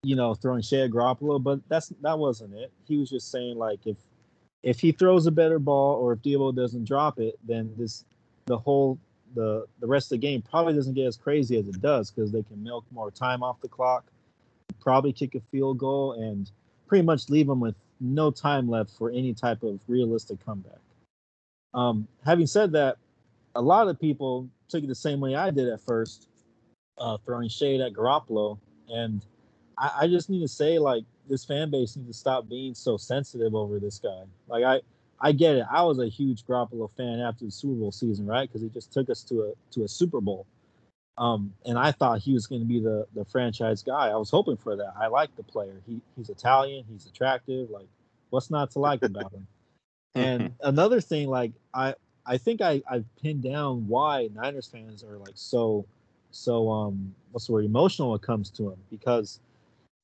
you 0.02 0.16
know, 0.16 0.34
throwing 0.34 0.62
shade 0.62 0.84
at 0.84 0.90
Garoppolo, 0.90 1.42
but 1.42 1.60
that's 1.68 1.92
that 2.00 2.18
wasn't 2.18 2.54
it. 2.54 2.72
He 2.88 2.96
was 2.96 3.10
just 3.10 3.30
saying 3.30 3.58
like 3.58 3.86
if 3.86 3.98
if 4.62 4.80
he 4.80 4.92
throws 4.92 5.26
a 5.26 5.30
better 5.30 5.58
ball 5.58 5.96
or 5.96 6.14
if 6.14 6.20
Deebo 6.20 6.54
doesn't 6.54 6.84
drop 6.84 7.18
it, 7.18 7.38
then 7.46 7.72
this 7.76 8.04
the 8.46 8.58
whole 8.58 8.98
the 9.34 9.66
the 9.80 9.86
rest 9.86 10.06
of 10.06 10.20
the 10.20 10.26
game 10.26 10.42
probably 10.42 10.74
doesn't 10.74 10.94
get 10.94 11.06
as 11.06 11.16
crazy 11.16 11.56
as 11.56 11.68
it 11.68 11.80
does 11.80 12.10
because 12.10 12.32
they 12.32 12.42
can 12.42 12.62
milk 12.62 12.84
more 12.90 13.10
time 13.10 13.42
off 13.42 13.60
the 13.60 13.68
clock 13.68 14.04
probably 14.80 15.12
kick 15.12 15.34
a 15.34 15.40
field 15.52 15.78
goal 15.78 16.12
and 16.12 16.50
pretty 16.86 17.04
much 17.04 17.28
leave 17.28 17.46
them 17.46 17.60
with 17.60 17.74
no 18.00 18.30
time 18.30 18.68
left 18.68 18.90
for 18.90 19.10
any 19.10 19.34
type 19.34 19.62
of 19.62 19.80
realistic 19.86 20.44
comeback. 20.44 20.80
Um, 21.74 22.08
having 22.24 22.46
said 22.46 22.72
that, 22.72 22.96
a 23.54 23.62
lot 23.62 23.88
of 23.88 24.00
people 24.00 24.48
took 24.68 24.82
it 24.82 24.86
the 24.86 24.94
same 24.94 25.20
way 25.20 25.34
I 25.34 25.50
did 25.50 25.68
at 25.68 25.80
first, 25.80 26.28
uh, 26.98 27.18
throwing 27.24 27.48
shade 27.48 27.80
at 27.80 27.92
Garoppolo. 27.92 28.58
And 28.88 29.24
I, 29.76 29.90
I 30.00 30.06
just 30.08 30.30
need 30.30 30.40
to 30.40 30.48
say, 30.48 30.78
like, 30.78 31.04
this 31.28 31.44
fan 31.44 31.70
base 31.70 31.96
needs 31.96 32.08
to 32.08 32.14
stop 32.14 32.48
being 32.48 32.74
so 32.74 32.96
sensitive 32.96 33.54
over 33.54 33.78
this 33.78 33.98
guy. 33.98 34.22
Like, 34.48 34.64
I, 34.64 34.80
I 35.20 35.32
get 35.32 35.56
it. 35.56 35.66
I 35.70 35.82
was 35.82 35.98
a 35.98 36.08
huge 36.08 36.44
Garoppolo 36.44 36.90
fan 36.96 37.20
after 37.20 37.44
the 37.44 37.50
Super 37.50 37.74
Bowl 37.74 37.92
season, 37.92 38.26
right? 38.26 38.48
Because 38.48 38.62
he 38.62 38.68
just 38.68 38.92
took 38.92 39.10
us 39.10 39.22
to 39.24 39.42
a 39.42 39.52
to 39.72 39.84
a 39.84 39.88
Super 39.88 40.20
Bowl. 40.20 40.46
Um, 41.18 41.52
and 41.66 41.78
I 41.78 41.92
thought 41.92 42.20
he 42.20 42.32
was 42.32 42.46
going 42.46 42.62
to 42.62 42.66
be 42.66 42.80
the 42.80 43.06
the 43.14 43.24
franchise 43.24 43.82
guy. 43.82 44.08
I 44.08 44.16
was 44.16 44.30
hoping 44.30 44.56
for 44.56 44.76
that. 44.76 44.94
I 44.98 45.08
like 45.08 45.34
the 45.36 45.42
player. 45.42 45.80
He 45.86 46.00
he's 46.16 46.30
Italian. 46.30 46.84
He's 46.90 47.06
attractive. 47.06 47.70
Like, 47.70 47.88
what's 48.30 48.50
not 48.50 48.70
to 48.72 48.78
like 48.78 49.02
about 49.02 49.32
him? 49.32 49.46
and 50.14 50.54
another 50.62 51.00
thing, 51.00 51.28
like 51.28 51.52
I 51.74 51.94
I 52.24 52.38
think 52.38 52.62
I 52.62 52.82
I've 52.90 53.04
pinned 53.20 53.42
down 53.42 53.86
why 53.86 54.28
Niners 54.34 54.66
fans 54.66 55.04
are 55.04 55.18
like 55.18 55.34
so 55.34 55.84
so 56.30 56.70
um 56.70 57.14
what's 57.32 57.46
the 57.46 57.52
word 57.52 57.64
emotional 57.64 58.10
when 58.10 58.16
it 58.16 58.22
comes 58.22 58.50
to 58.50 58.70
him 58.70 58.78
because 58.88 59.40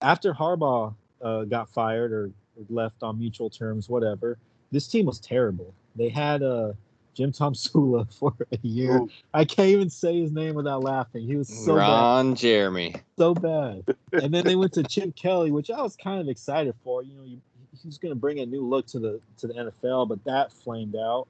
after 0.03 0.33
Harbaugh 0.33 0.95
uh, 1.23 1.45
got 1.45 1.71
fired 1.71 2.13
or, 2.13 2.27
or 2.57 2.65
left 2.69 3.03
on 3.03 3.19
mutual 3.19 3.51
terms, 3.51 3.89
whatever, 3.89 4.39
this 4.71 4.87
team 4.89 5.07
was 5.07 5.19
terrible. 5.19 5.73
They 5.95 6.09
had 6.09 6.43
a 6.43 6.51
uh, 6.51 6.73
Jim 7.17 7.33
Tomsula 7.33 8.13
for 8.19 8.35
a 8.53 8.59
year. 8.63 8.99
Ooh. 8.99 9.11
I 9.33 9.45
can't 9.45 9.69
even 9.69 9.91
say 9.91 10.21
his 10.21 10.33
name 10.33 10.55
without 10.55 10.83
laughing. 10.83 11.27
He 11.27 11.37
was 11.37 11.49
so 11.49 11.77
bad. 11.77 11.89
Ron 11.89 12.31
bad. 12.31 12.39
Jeremy. 12.39 12.95
So 13.19 13.35
bad. 13.35 13.85
and 14.13 14.33
then 14.33 14.45
they 14.45 14.55
went 14.55 14.75
to 14.75 14.83
Chip 14.83 15.17
Kelly, 15.17 15.51
which 15.51 15.71
I 15.71 15.81
was 15.81 15.97
kind 15.97 16.21
of 16.21 16.29
excited 16.29 16.75
for. 16.85 17.03
You 17.03 17.15
know, 17.15 17.25
he, 17.25 17.41
he's 17.83 17.99
going 17.99 18.13
to 18.13 18.21
bring 18.21 18.41
a 18.41 18.47
new 18.47 18.67
look 18.67 18.87
to 18.89 18.99
the 18.99 19.21
to 19.39 19.47
the 19.47 19.55
NFL, 19.55 20.09
but 20.09 20.23
that 20.25 20.53
flamed 20.53 20.97
out. 20.97 21.27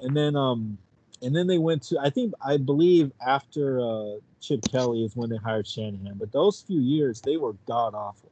And 0.00 0.16
then 0.16 0.36
um 0.36 0.78
and 1.22 1.34
then 1.34 1.46
they 1.46 1.58
went 1.58 1.82
to 1.84 1.98
I 1.98 2.10
think 2.10 2.34
I 2.44 2.56
believe 2.56 3.10
after 3.26 3.80
uh, 3.80 4.18
Chip 4.40 4.60
Kelly 4.70 5.04
is 5.04 5.16
when 5.16 5.30
they 5.30 5.36
hired 5.36 5.66
Shanahan. 5.66 6.14
But 6.18 6.32
those 6.32 6.60
few 6.60 6.80
years 6.80 7.20
they 7.20 7.36
were 7.36 7.54
god 7.66 7.94
awful. 7.94 8.30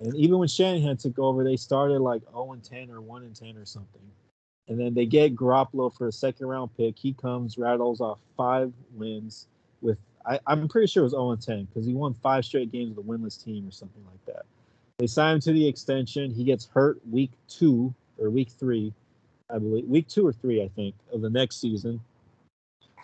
And 0.00 0.14
even 0.14 0.38
when 0.38 0.48
Shanahan 0.48 0.96
took 0.96 1.18
over, 1.18 1.44
they 1.44 1.56
started 1.56 2.00
like 2.00 2.22
0 2.30 2.52
and 2.52 2.62
10 2.62 2.90
or 2.90 3.00
1 3.00 3.22
and 3.24 3.34
10 3.34 3.56
or 3.56 3.64
something. 3.64 4.02
And 4.68 4.78
then 4.78 4.94
they 4.94 5.06
get 5.06 5.34
Garoppolo 5.34 5.94
for 5.96 6.08
a 6.08 6.12
second 6.12 6.46
round 6.46 6.70
pick. 6.76 6.98
He 6.98 7.14
comes, 7.14 7.58
rattles 7.58 8.00
off 8.00 8.20
five 8.36 8.72
wins 8.94 9.46
with, 9.80 9.98
I, 10.26 10.38
am 10.46 10.68
pretty 10.68 10.86
sure 10.86 11.02
it 11.02 11.04
was 11.04 11.12
0 11.12 11.30
and 11.30 11.42
10 11.42 11.64
because 11.64 11.86
he 11.86 11.94
won 11.94 12.14
five 12.14 12.44
straight 12.44 12.70
games 12.70 12.94
with 12.94 13.04
a 13.04 13.08
winless 13.08 13.42
team 13.42 13.66
or 13.66 13.70
something 13.70 14.04
like 14.04 14.24
that. 14.26 14.44
They 14.98 15.06
sign 15.06 15.36
him 15.36 15.40
to 15.42 15.52
the 15.52 15.66
extension. 15.66 16.30
He 16.30 16.44
gets 16.44 16.66
hurt 16.66 17.00
week 17.08 17.30
two 17.48 17.94
or 18.18 18.30
week 18.30 18.50
three, 18.50 18.92
I 19.48 19.58
believe, 19.58 19.86
week 19.86 20.08
two 20.08 20.26
or 20.26 20.32
three, 20.32 20.62
I 20.62 20.68
think, 20.68 20.94
of 21.12 21.22
the 21.22 21.30
next 21.30 21.60
season. 21.60 22.00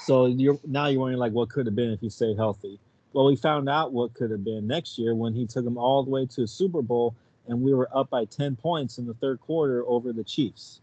So 0.00 0.26
you're 0.26 0.58
now 0.66 0.88
you're 0.88 1.00
wondering 1.00 1.20
like 1.20 1.32
what 1.32 1.50
could 1.50 1.66
have 1.66 1.76
been 1.76 1.90
if 1.90 2.00
he 2.00 2.10
stayed 2.10 2.36
healthy. 2.36 2.80
Well, 3.14 3.26
we 3.26 3.36
found 3.36 3.68
out 3.68 3.92
what 3.92 4.12
could 4.14 4.32
have 4.32 4.44
been 4.44 4.66
next 4.66 4.98
year 4.98 5.14
when 5.14 5.32
he 5.32 5.46
took 5.46 5.64
them 5.64 5.78
all 5.78 6.02
the 6.02 6.10
way 6.10 6.26
to 6.26 6.42
a 6.42 6.46
Super 6.48 6.82
Bowl 6.82 7.14
and 7.46 7.62
we 7.62 7.72
were 7.72 7.88
up 7.96 8.10
by 8.10 8.24
10 8.24 8.56
points 8.56 8.98
in 8.98 9.06
the 9.06 9.14
third 9.14 9.40
quarter 9.40 9.84
over 9.86 10.12
the 10.12 10.24
Chiefs. 10.24 10.80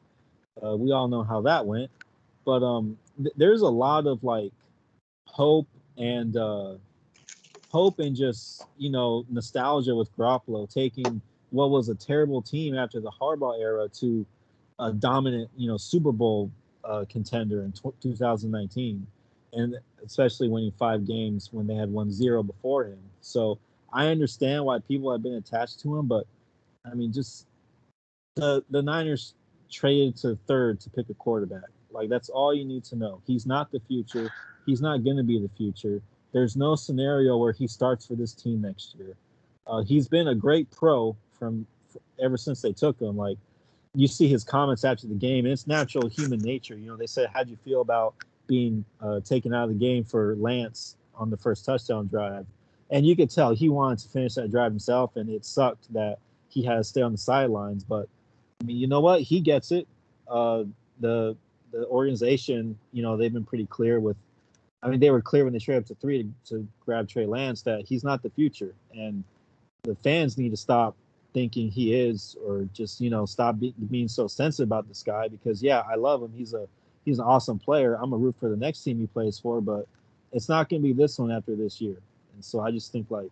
Uh, 0.65 0.77
we 0.77 0.93
all 0.93 1.09
know 1.09 1.23
how 1.23 1.41
that 1.41 1.65
went, 1.65 1.91
but 2.45 2.63
um, 2.63 2.97
th- 3.17 3.33
there's 3.35 3.61
a 3.61 3.69
lot 3.69 4.07
of 4.07 4.23
like 4.23 4.53
hope 5.27 5.67
and 5.97 6.37
uh, 6.37 6.75
hope 7.69 7.99
and 7.99 8.15
just 8.15 8.65
you 8.77 8.89
know 8.89 9.25
nostalgia 9.29 9.95
with 9.95 10.15
Garoppolo 10.17 10.71
taking 10.71 11.21
what 11.49 11.69
was 11.69 11.89
a 11.89 11.95
terrible 11.95 12.41
team 12.41 12.77
after 12.77 12.99
the 12.99 13.11
Harbaugh 13.11 13.59
era 13.59 13.89
to 13.99 14.25
a 14.79 14.91
dominant 14.91 15.49
you 15.57 15.67
know 15.67 15.77
Super 15.77 16.11
Bowl 16.11 16.51
uh, 16.83 17.05
contender 17.09 17.63
in 17.63 17.71
t- 17.71 17.89
2019, 18.01 19.05
and 19.53 19.75
especially 20.05 20.47
winning 20.47 20.71
five 20.77 21.05
games 21.05 21.49
when 21.51 21.67
they 21.67 21.75
had 21.75 21.89
won 21.89 22.11
zero 22.11 22.43
before 22.43 22.85
him. 22.85 22.99
So 23.21 23.59
I 23.91 24.07
understand 24.07 24.65
why 24.65 24.79
people 24.79 25.11
have 25.11 25.23
been 25.23 25.33
attached 25.33 25.81
to 25.81 25.97
him, 25.97 26.07
but 26.07 26.25
I 26.89 26.93
mean, 26.93 27.11
just 27.11 27.47
the 28.35 28.63
the 28.69 28.81
Niners 28.81 29.33
traded 29.71 30.17
to 30.17 30.37
third 30.47 30.79
to 30.81 30.89
pick 30.89 31.09
a 31.09 31.13
quarterback. 31.13 31.69
Like 31.91 32.09
that's 32.09 32.29
all 32.29 32.53
you 32.53 32.65
need 32.65 32.83
to 32.85 32.95
know. 32.95 33.21
He's 33.27 33.45
not 33.45 33.71
the 33.71 33.79
future. 33.87 34.31
He's 34.65 34.81
not 34.81 35.03
going 35.03 35.17
to 35.17 35.23
be 35.23 35.39
the 35.39 35.49
future. 35.57 36.01
There's 36.31 36.55
no 36.55 36.75
scenario 36.75 37.37
where 37.37 37.51
he 37.51 37.67
starts 37.67 38.05
for 38.05 38.15
this 38.15 38.33
team 38.33 38.61
next 38.61 38.95
year. 38.95 39.15
Uh, 39.67 39.83
he's 39.83 40.07
been 40.07 40.29
a 40.29 40.35
great 40.35 40.71
pro 40.71 41.15
from 41.37 41.67
ever 42.21 42.37
since 42.37 42.61
they 42.61 42.71
took 42.71 42.99
him. 42.99 43.17
Like 43.17 43.37
you 43.93 44.07
see 44.07 44.27
his 44.27 44.43
comments 44.43 44.85
after 44.85 45.07
the 45.07 45.15
game, 45.15 45.45
and 45.45 45.51
it's 45.51 45.67
natural 45.67 46.07
human 46.07 46.39
nature. 46.39 46.77
You 46.77 46.87
know, 46.87 46.97
they 46.97 47.07
said, 47.07 47.29
"How'd 47.33 47.49
you 47.49 47.57
feel 47.57 47.81
about 47.81 48.15
being 48.51 48.83
uh, 48.99 49.21
taken 49.21 49.53
out 49.53 49.63
of 49.63 49.69
the 49.69 49.79
game 49.79 50.03
for 50.03 50.35
Lance 50.35 50.97
on 51.15 51.29
the 51.29 51.37
first 51.37 51.63
touchdown 51.65 52.07
drive?" 52.07 52.45
And 52.89 53.05
you 53.05 53.15
could 53.15 53.29
tell 53.29 53.55
he 53.55 53.69
wanted 53.69 53.99
to 53.99 54.09
finish 54.09 54.35
that 54.35 54.51
drive 54.51 54.73
himself, 54.73 55.15
and 55.15 55.29
it 55.29 55.45
sucked 55.45 55.91
that 55.93 56.19
he 56.49 56.61
had 56.61 56.75
to 56.75 56.83
stay 56.83 57.01
on 57.01 57.13
the 57.13 57.17
sidelines. 57.17 57.85
But 57.85 58.09
I 58.61 58.65
mean, 58.65 58.75
you 58.75 58.87
know 58.87 58.99
what? 58.99 59.21
He 59.21 59.39
gets 59.39 59.71
it. 59.71 59.87
Uh, 60.27 60.65
the 60.99 61.37
the 61.71 61.85
organization, 61.87 62.77
you 62.91 63.01
know, 63.01 63.15
they've 63.15 63.33
been 63.33 63.45
pretty 63.45 63.65
clear 63.65 63.99
with. 63.99 64.17
I 64.83 64.89
mean, 64.89 64.99
they 64.99 65.11
were 65.11 65.21
clear 65.21 65.43
when 65.43 65.53
they 65.53 65.59
traded 65.59 65.83
up 65.83 65.87
to 65.87 65.95
three 65.95 66.23
to, 66.23 66.29
to 66.49 66.67
grab 66.83 67.07
Trey 67.07 67.25
Lance 67.25 67.61
that 67.61 67.85
he's 67.85 68.03
not 68.03 68.21
the 68.21 68.29
future, 68.31 68.73
and 68.93 69.23
the 69.83 69.95
fans 69.95 70.37
need 70.37 70.49
to 70.49 70.57
stop 70.57 70.95
thinking 71.33 71.69
he 71.69 71.93
is, 71.95 72.35
or 72.45 72.67
just 72.73 72.99
you 72.99 73.09
know 73.09 73.25
stop 73.25 73.59
be, 73.59 73.73
being 73.89 74.07
so 74.07 74.27
sensitive 74.27 74.67
about 74.67 74.87
this 74.87 75.03
guy. 75.03 75.27
Because 75.27 75.63
yeah, 75.63 75.83
I 75.89 75.95
love 75.95 76.21
him. 76.21 76.33
He's 76.35 76.53
a 76.53 76.67
he's 77.05 77.19
an 77.19 77.25
awesome 77.25 77.59
player. 77.59 77.97
I'm 77.99 78.13
a 78.13 78.17
root 78.17 78.35
for 78.39 78.49
the 78.49 78.57
next 78.57 78.83
team 78.83 78.99
he 78.99 79.07
plays 79.07 79.39
for, 79.39 79.61
but 79.61 79.87
it's 80.31 80.49
not 80.49 80.69
going 80.69 80.81
to 80.81 80.87
be 80.87 80.93
this 80.93 81.19
one 81.19 81.31
after 81.31 81.55
this 81.55 81.81
year. 81.81 81.97
And 82.33 82.43
so 82.43 82.59
I 82.61 82.71
just 82.71 82.91
think 82.91 83.09
like 83.09 83.29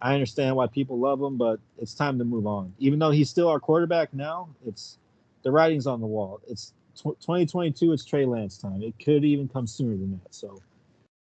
I 0.00 0.14
understand 0.14 0.54
why 0.54 0.66
people 0.68 0.98
love 0.98 1.20
him, 1.20 1.36
but 1.36 1.58
it's 1.78 1.94
time 1.94 2.18
to 2.18 2.24
move 2.24 2.46
on. 2.46 2.72
Even 2.78 2.98
though 2.98 3.10
he's 3.10 3.30
still 3.30 3.48
our 3.48 3.58
quarterback 3.58 4.14
now, 4.14 4.48
it's 4.66 4.98
the 5.42 5.50
writing's 5.50 5.86
on 5.86 6.00
the 6.00 6.06
wall. 6.06 6.40
It's 6.48 6.72
2022. 7.02 7.92
It's 7.92 8.04
Trey 8.04 8.24
Lance 8.24 8.58
time. 8.58 8.82
It 8.82 8.94
could 9.02 9.24
even 9.24 9.48
come 9.48 9.66
sooner 9.66 9.96
than 9.96 10.12
that. 10.12 10.34
So, 10.34 10.60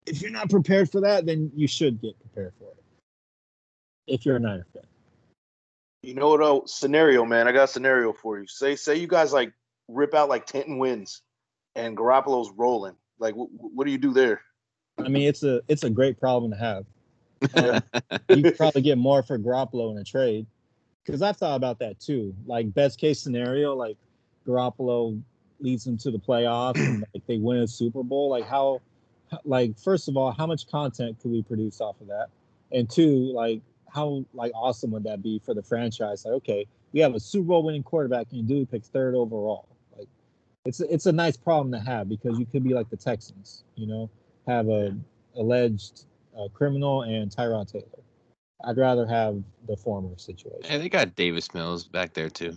if 0.06 0.20
you're 0.20 0.30
not 0.30 0.50
prepared 0.50 0.90
for 0.90 1.00
that, 1.02 1.26
then 1.26 1.50
you 1.54 1.68
should 1.68 2.00
get 2.00 2.18
prepared 2.20 2.52
for 2.58 2.64
it. 2.64 2.82
If 4.06 4.24
you're 4.24 4.36
a 4.36 4.40
Niner 4.40 4.66
fan. 4.72 4.82
You 6.02 6.14
know 6.14 6.28
what? 6.28 6.40
Oh, 6.40 6.62
scenario, 6.66 7.24
man. 7.24 7.48
I 7.48 7.52
got 7.52 7.64
a 7.64 7.68
scenario 7.68 8.12
for 8.12 8.38
you. 8.38 8.46
Say, 8.46 8.76
say 8.76 8.96
you 8.96 9.08
guys 9.08 9.32
like 9.32 9.52
rip 9.88 10.14
out 10.14 10.28
like 10.28 10.46
ten 10.46 10.78
wins, 10.78 11.22
and 11.76 11.96
Garoppolo's 11.96 12.50
rolling. 12.56 12.96
Like, 13.18 13.34
w- 13.34 13.50
what 13.52 13.84
do 13.84 13.92
you 13.92 13.98
do 13.98 14.12
there? 14.12 14.40
I 14.98 15.08
mean, 15.08 15.28
it's 15.28 15.42
a 15.42 15.60
it's 15.68 15.84
a 15.84 15.90
great 15.90 16.18
problem 16.18 16.50
to 16.50 16.56
have. 16.56 16.86
Um, 17.54 17.82
you 18.36 18.42
could 18.42 18.56
probably 18.56 18.82
get 18.82 18.98
more 18.98 19.22
for 19.22 19.38
Garoppolo 19.38 19.92
in 19.92 19.98
a 19.98 20.04
trade 20.04 20.46
because 21.04 21.22
I've 21.22 21.36
thought 21.36 21.56
about 21.56 21.78
that 21.80 22.00
too. 22.00 22.34
Like 22.46 22.72
best 22.72 22.98
case 22.98 23.20
scenario, 23.20 23.74
like 23.74 23.96
Garoppolo 24.46 25.20
leads 25.60 25.84
them 25.84 25.96
to 25.98 26.10
the 26.10 26.18
playoffs 26.18 26.78
and 26.78 27.04
like 27.14 27.26
they 27.26 27.36
win 27.36 27.58
a 27.58 27.68
Super 27.68 28.02
Bowl. 28.02 28.30
Like 28.30 28.46
how, 28.46 28.80
like 29.44 29.78
first 29.78 30.08
of 30.08 30.16
all, 30.16 30.32
how 30.32 30.46
much 30.46 30.66
content 30.68 31.18
could 31.20 31.30
we 31.30 31.42
produce 31.42 31.80
off 31.80 32.00
of 32.00 32.08
that? 32.08 32.28
And 32.72 32.88
two, 32.88 33.32
like 33.34 33.60
how 33.92 34.24
like 34.32 34.52
awesome 34.54 34.90
would 34.92 35.04
that 35.04 35.22
be 35.22 35.40
for 35.44 35.52
the 35.52 35.62
franchise? 35.62 36.24
Like 36.24 36.34
okay, 36.34 36.66
we 36.92 37.00
have 37.00 37.14
a 37.14 37.20
Super 37.20 37.48
Bowl 37.48 37.62
winning 37.62 37.82
quarterback 37.82 38.28
and 38.32 38.48
dude 38.48 38.70
picks 38.70 38.88
third 38.88 39.14
overall. 39.14 39.68
It's 40.66 40.80
it's 40.80 41.06
a 41.06 41.12
nice 41.12 41.36
problem 41.36 41.70
to 41.72 41.78
have 41.78 42.08
because 42.08 42.38
you 42.38 42.46
could 42.46 42.64
be 42.64 42.74
like 42.74 42.90
the 42.90 42.96
Texans, 42.96 43.62
you 43.76 43.86
know, 43.86 44.10
have 44.48 44.68
a 44.68 44.96
alleged 45.36 46.06
uh, 46.36 46.48
criminal 46.52 47.02
and 47.02 47.30
Tyrod 47.30 47.70
Taylor. 47.70 47.86
I'd 48.64 48.76
rather 48.76 49.06
have 49.06 49.42
the 49.68 49.76
former 49.76 50.18
situation. 50.18 50.64
Hey, 50.64 50.78
they 50.78 50.88
got 50.88 51.14
Davis 51.14 51.54
Mills 51.54 51.84
back 51.84 52.14
there 52.14 52.28
too. 52.28 52.56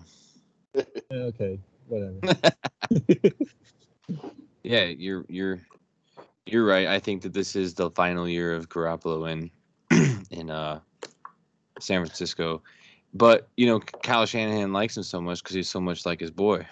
okay, 1.12 1.60
whatever. 1.88 2.20
yeah, 4.64 4.86
you're 4.86 5.26
you're 5.30 5.60
you're 6.48 6.66
right. 6.66 6.88
I 6.88 7.00
think 7.00 7.22
that 7.22 7.34
this 7.34 7.56
is 7.56 7.76
the 7.76 7.92
final 7.92 8.28
year 8.28 8.56
of 8.56 8.70
Garoppolo 8.70 9.30
in 9.32 9.52
in 10.32 10.50
uh 10.50 10.80
San 11.80 12.04
Francisco. 12.04 12.64
But 13.14 13.50
you 13.56 13.68
know, 13.68 13.80
Kyle 13.80 14.26
Shanahan 14.26 14.74
likes 14.74 14.98
him 14.98 15.04
so 15.04 15.22
much 15.22 15.44
because 15.44 15.56
he's 15.56 15.70
so 15.70 15.80
much 15.80 16.06
like 16.08 16.20
his 16.20 16.32
boy. 16.32 16.66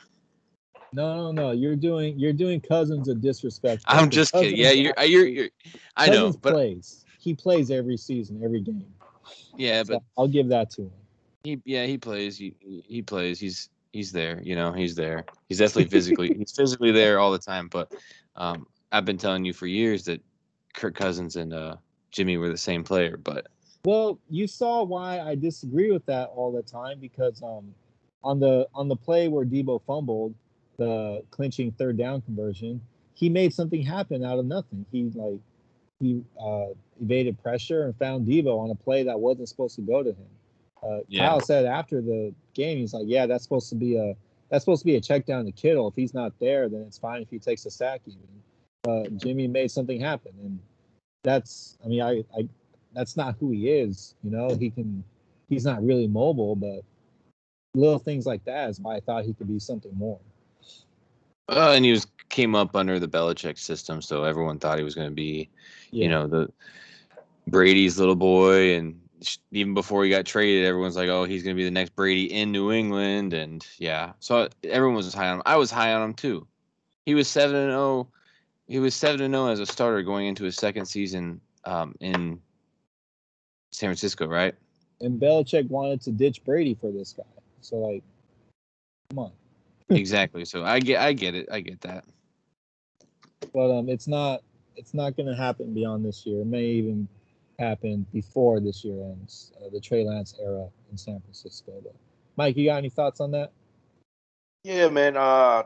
No, 0.94 1.16
no, 1.16 1.32
no. 1.32 1.52
You're 1.52 1.76
doing 1.76 2.18
you're 2.18 2.34
doing 2.34 2.62
Cousins 2.62 3.08
a 3.08 3.16
disrespect. 3.16 3.84
I'm 3.88 4.10
just 4.10 4.32
Cousins, 4.32 4.54
kidding. 4.54 4.64
Yeah, 4.64 4.72
you're 4.72 5.06
you're, 5.06 5.28
you're 5.28 5.50
I 5.96 6.08
Cousins 6.08 6.36
know, 6.36 6.40
but 6.42 6.54
plays. 6.54 7.06
He 7.20 7.34
plays 7.34 7.72
every 7.72 7.98
season, 7.98 8.42
every 8.44 8.62
game. 8.62 8.86
Yeah, 9.56 9.84
so 9.84 9.94
but 9.94 10.04
I'll 10.18 10.28
give 10.28 10.48
that 10.50 10.70
to 10.72 10.84
him. 10.84 10.92
He 11.44 11.62
yeah, 11.66 11.86
he 11.86 11.98
plays. 11.98 12.38
He 12.38 12.54
he 12.88 13.02
plays. 13.02 13.40
He's 13.40 13.70
he's 13.92 14.12
there. 14.12 14.42
You 14.44 14.56
know, 14.56 14.72
he's 14.72 14.96
there. 14.96 15.26
He's 15.50 15.60
definitely 15.60 15.90
physically 15.90 16.34
he's 16.38 16.52
physically 16.52 16.92
there 16.92 17.20
all 17.20 17.32
the 17.32 17.40
time. 17.40 17.68
But 17.68 17.92
um, 18.36 18.68
I've 18.92 19.06
been 19.06 19.18
telling 19.18 19.44
you 19.46 19.54
for 19.54 19.68
years 19.68 20.06
that 20.06 20.22
Kirk 20.74 20.96
Cousins 20.96 21.36
and 21.36 21.54
uh, 21.54 21.76
Jimmy 22.12 22.38
were 22.38 22.50
the 22.50 22.58
same 22.58 22.84
player. 22.84 23.18
But 23.18 23.48
well, 23.84 24.20
you 24.30 24.48
saw 24.48 24.84
why 24.84 25.20
I 25.20 25.36
disagree 25.36 25.92
with 25.92 26.06
that 26.06 26.30
all 26.36 26.52
the 26.52 26.62
time 26.62 27.00
because 27.00 27.42
um, 27.44 27.74
on 28.24 28.40
the 28.40 28.68
on 28.74 28.88
the 28.88 28.96
play 28.96 29.28
where 29.28 29.46
Deebo 29.46 29.82
fumbled, 29.86 30.34
the 30.78 31.24
clinching 31.32 31.72
third 31.72 31.98
down 31.98 32.22
conversion, 32.22 32.82
he 33.14 33.30
made 33.30 33.54
something 33.54 33.82
happen 33.82 34.24
out 34.24 34.40
of 34.40 34.46
nothing. 34.46 34.86
He 34.92 35.12
like 35.16 35.40
he 36.00 36.24
uh, 36.40 36.68
evaded 37.02 37.42
pressure 37.42 37.86
and 37.86 37.96
found 37.98 38.28
Deebo 38.28 38.60
on 38.60 38.70
a 38.70 38.76
play 38.76 39.04
that 39.04 39.20
wasn't 39.20 39.50
supposed 39.50 39.76
to 39.76 39.82
go 39.82 40.04
to 40.04 40.10
him. 40.10 40.28
Uh, 40.84 41.00
yeah. 41.08 41.28
Kyle 41.28 41.40
said 41.40 41.66
after 41.66 42.02
the 42.02 42.34
game, 42.54 42.78
he's 42.78 42.94
like, 42.94 43.06
"Yeah, 43.08 43.26
that's 43.26 43.44
supposed 43.44 43.70
to 43.70 43.76
be 43.76 43.98
a 43.98 44.16
that's 44.50 44.64
supposed 44.64 44.82
to 44.82 44.86
be 44.86 44.96
a 44.96 45.02
check 45.02 45.26
down 45.26 45.46
to 45.46 45.52
Kittle. 45.52 45.88
If 45.88 45.96
he's 45.96 46.14
not 46.14 46.34
there, 46.40 46.70
then 46.70 46.82
it's 46.82 46.98
fine 46.98 47.22
if 47.22 47.30
he 47.30 47.40
takes 47.40 47.66
a 47.66 47.72
sack 47.72 48.02
even." 48.06 48.28
Uh, 48.88 49.10
Jimmy 49.18 49.48
made 49.48 49.72
something 49.72 50.00
happen, 50.00 50.32
and 50.44 50.60
that's 51.24 51.78
I 51.84 51.88
mean 51.88 52.02
I, 52.02 52.24
I 52.38 52.48
that's 52.94 53.18
not 53.18 53.36
who 53.40 53.52
he 53.52 53.70
is. 53.70 54.16
You 54.24 54.32
know, 54.32 54.56
he 54.56 54.70
can 54.70 55.04
he's 55.50 55.66
not 55.66 55.84
really 55.84 56.08
mobile, 56.08 56.56
but 56.56 56.82
little 57.74 58.00
things 58.00 58.26
like 58.26 58.44
that 58.46 58.70
is 58.70 58.80
why 58.80 58.96
I 58.96 59.00
thought 59.00 59.26
he 59.26 59.34
could 59.34 59.48
be 59.48 59.60
something 59.60 59.96
more. 59.96 60.20
Uh, 61.50 61.72
and 61.76 61.86
he 61.86 61.92
was 61.92 62.08
came 62.30 62.56
up 62.56 62.76
under 62.76 63.00
the 63.00 63.08
Belichick 63.08 63.58
system, 63.58 64.02
so 64.02 64.24
everyone 64.24 64.60
thought 64.60 64.78
he 64.78 64.84
was 64.84 64.96
going 64.96 65.08
to 65.08 65.16
be, 65.16 65.50
yeah. 65.92 66.04
you 66.04 66.10
know, 66.10 66.28
the 66.28 66.52
Brady's 67.48 67.98
little 67.98 68.16
boy, 68.16 68.76
and 68.76 69.00
even 69.52 69.74
before 69.74 70.04
he 70.04 70.10
got 70.10 70.26
traded, 70.26 70.66
everyone's 70.66 70.96
like, 70.96 71.10
"Oh, 71.10 71.24
he's 71.24 71.44
going 71.44 71.56
to 71.56 71.60
be 71.60 71.64
the 71.64 71.72
next 71.72 71.96
Brady 71.96 72.32
in 72.32 72.52
New 72.52 72.72
England," 72.72 73.34
and 73.34 73.66
yeah, 73.78 74.14
so 74.20 74.50
everyone 74.64 74.96
was 74.96 75.14
high 75.14 75.30
on 75.30 75.38
him. 75.38 75.44
I 75.46 75.56
was 75.56 75.72
high 75.72 75.94
on 75.94 76.02
him 76.02 76.14
too. 76.14 76.46
He 77.06 77.16
was 77.16 77.28
seven 77.28 77.56
and 77.56 77.72
zero. 77.72 77.82
Oh, 77.82 78.08
he 78.68 78.80
was 78.80 78.94
seven 78.94 79.22
and 79.22 79.34
zero 79.34 79.46
oh 79.46 79.52
as 79.52 79.60
a 79.60 79.66
starter 79.66 80.04
going 80.04 80.28
into 80.28 80.44
his 80.44 80.56
second 80.56 80.86
season 80.86 81.40
um, 81.64 81.96
in 82.02 82.40
San 83.72 83.88
Francisco, 83.88 84.28
right? 84.28 84.56
And 85.00 85.22
Belichick 85.22 85.70
wanted 85.70 86.02
to 86.02 86.12
ditch 86.12 86.44
Brady 86.44 86.76
for 86.76 86.92
this 86.92 87.14
guy. 87.14 87.24
So 87.62 87.78
like, 87.78 88.04
come 89.10 89.20
on. 89.20 89.32
Exactly. 89.90 90.46
So 90.46 90.64
I 90.64 90.80
get, 90.80 91.02
I 91.02 91.14
get 91.14 91.36
it. 91.36 91.48
I 91.52 91.62
get 91.62 91.82
that. 91.82 92.06
But 93.54 93.72
um, 93.72 93.90
it's 93.90 94.08
not, 94.08 94.42
it's 94.76 94.94
not 94.94 95.16
going 95.16 95.28
to 95.28 95.36
happen 95.36 95.74
beyond 95.74 96.06
this 96.06 96.26
year. 96.26 96.42
It 96.42 96.48
may 96.48 96.66
even 96.66 97.08
happen 97.60 98.06
before 98.14 98.60
this 98.60 98.84
year 98.84 99.02
ends, 99.04 99.52
uh, 99.58 99.70
the 99.72 99.80
Trey 99.80 100.04
Lance 100.04 100.36
era 100.42 100.68
in 100.92 100.98
San 100.98 101.20
Francisco. 101.22 101.74
But 101.84 101.96
Mike, 102.36 102.56
you 102.58 102.66
got 102.66 102.78
any 102.78 102.90
thoughts 102.90 103.20
on 103.20 103.32
that? 103.32 103.52
Yeah, 104.64 104.90
man. 104.90 105.18
Uh, 105.18 105.64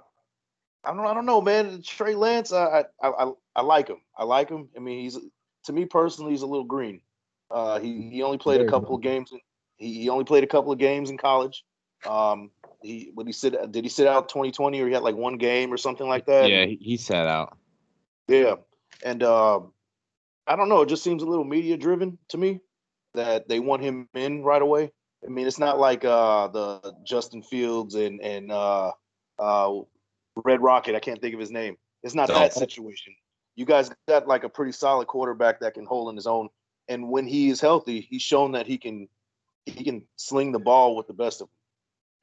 I 0.84 0.94
don't, 0.94 1.06
I 1.06 1.14
don't 1.14 1.26
know, 1.26 1.42
man. 1.42 1.82
Trey 1.82 2.16
Lance, 2.16 2.54
I, 2.54 2.86
I, 3.02 3.08
I, 3.08 3.32
I 3.56 3.62
like 3.62 3.88
him. 3.88 4.02
I 4.18 4.24
like 4.24 4.50
him. 4.50 4.70
I 4.76 4.80
mean, 4.80 5.02
he's 5.02 5.18
to 5.66 5.74
me 5.74 5.86
personally, 5.86 6.32
he's 6.32 6.42
a 6.42 6.48
little 6.48 6.66
green. 6.66 7.02
Uh, 7.50 7.80
he 7.80 8.10
he 8.10 8.24
only 8.24 8.38
played 8.38 8.58
Very 8.58 8.68
a 8.68 8.72
couple 8.72 8.96
of 8.96 9.02
games. 9.02 9.32
In, 9.32 9.40
he, 9.78 10.02
he 10.02 10.10
only 10.10 10.24
played 10.24 10.44
a 10.44 10.48
couple 10.48 10.72
of 10.72 10.80
games 10.80 11.10
in 11.10 11.18
college. 11.18 11.64
Um, 12.08 12.52
he 12.82 13.12
when 13.14 13.28
he 13.28 13.34
sit 13.34 13.72
did 13.72 13.84
he 13.84 13.90
sit 13.90 14.08
out 14.08 14.30
2020 14.30 14.80
or 14.80 14.88
he 14.88 14.94
had 14.94 15.04
like 15.04 15.16
one 15.16 15.38
game 15.38 15.72
or 15.74 15.78
something 15.78 16.08
like 16.08 16.26
that? 16.26 16.50
Yeah, 16.50 16.66
he, 16.66 16.78
he 16.82 16.98
sat 16.98 17.28
out. 17.28 17.58
Yeah, 18.28 18.56
and 19.04 19.24
uh, 19.24 19.60
I 20.48 20.56
don't 20.56 20.70
know. 20.70 20.82
It 20.82 20.90
just 20.90 21.04
seems 21.04 21.24
a 21.24 21.26
little 21.26 21.44
media 21.44 21.78
driven 21.78 22.18
to 22.30 22.38
me 22.38 22.60
that 23.14 23.48
they 23.48 23.60
want 23.60 23.82
him 23.82 24.08
in 24.14 24.44
right 24.44 24.62
away. 24.62 24.92
I 25.26 25.30
mean, 25.30 25.48
it's 25.48 25.60
not 25.60 25.80
like 25.80 26.04
uh, 26.04 26.48
the 26.48 26.96
Justin 27.04 27.44
Fields 27.44 27.96
and 27.96 28.22
and 28.22 28.52
uh, 28.52 28.92
uh, 29.38 29.80
Red 30.36 30.62
Rocket. 30.62 30.96
I 30.96 31.00
can't 31.00 31.22
think 31.22 31.34
of 31.34 31.40
his 31.40 31.52
name. 31.52 31.78
It's 32.04 32.16
not 32.16 32.30
that 32.30 32.54
situation. 32.54 33.14
You 33.56 33.66
guys 33.66 33.92
got 34.08 34.28
like 34.28 34.44
a 34.44 34.50
pretty 34.50 34.72
solid 34.72 35.08
quarterback 35.08 35.60
that 35.60 35.76
can 35.76 35.86
hold 35.86 36.10
in 36.10 36.16
his 36.16 36.26
own, 36.26 36.50
and 36.88 37.10
when 37.10 37.28
he 37.28 37.50
is 37.50 37.62
healthy, 37.62 38.02
he's 38.02 38.22
shown 38.22 38.54
that 38.54 38.66
he 38.66 38.78
can 38.78 39.08
he 39.66 39.84
can 39.84 40.04
sling 40.16 40.52
the 40.52 40.60
ball 40.60 40.96
with 40.96 41.08
the 41.08 41.14
best 41.14 41.42
of 41.42 41.48
them. 41.48 41.56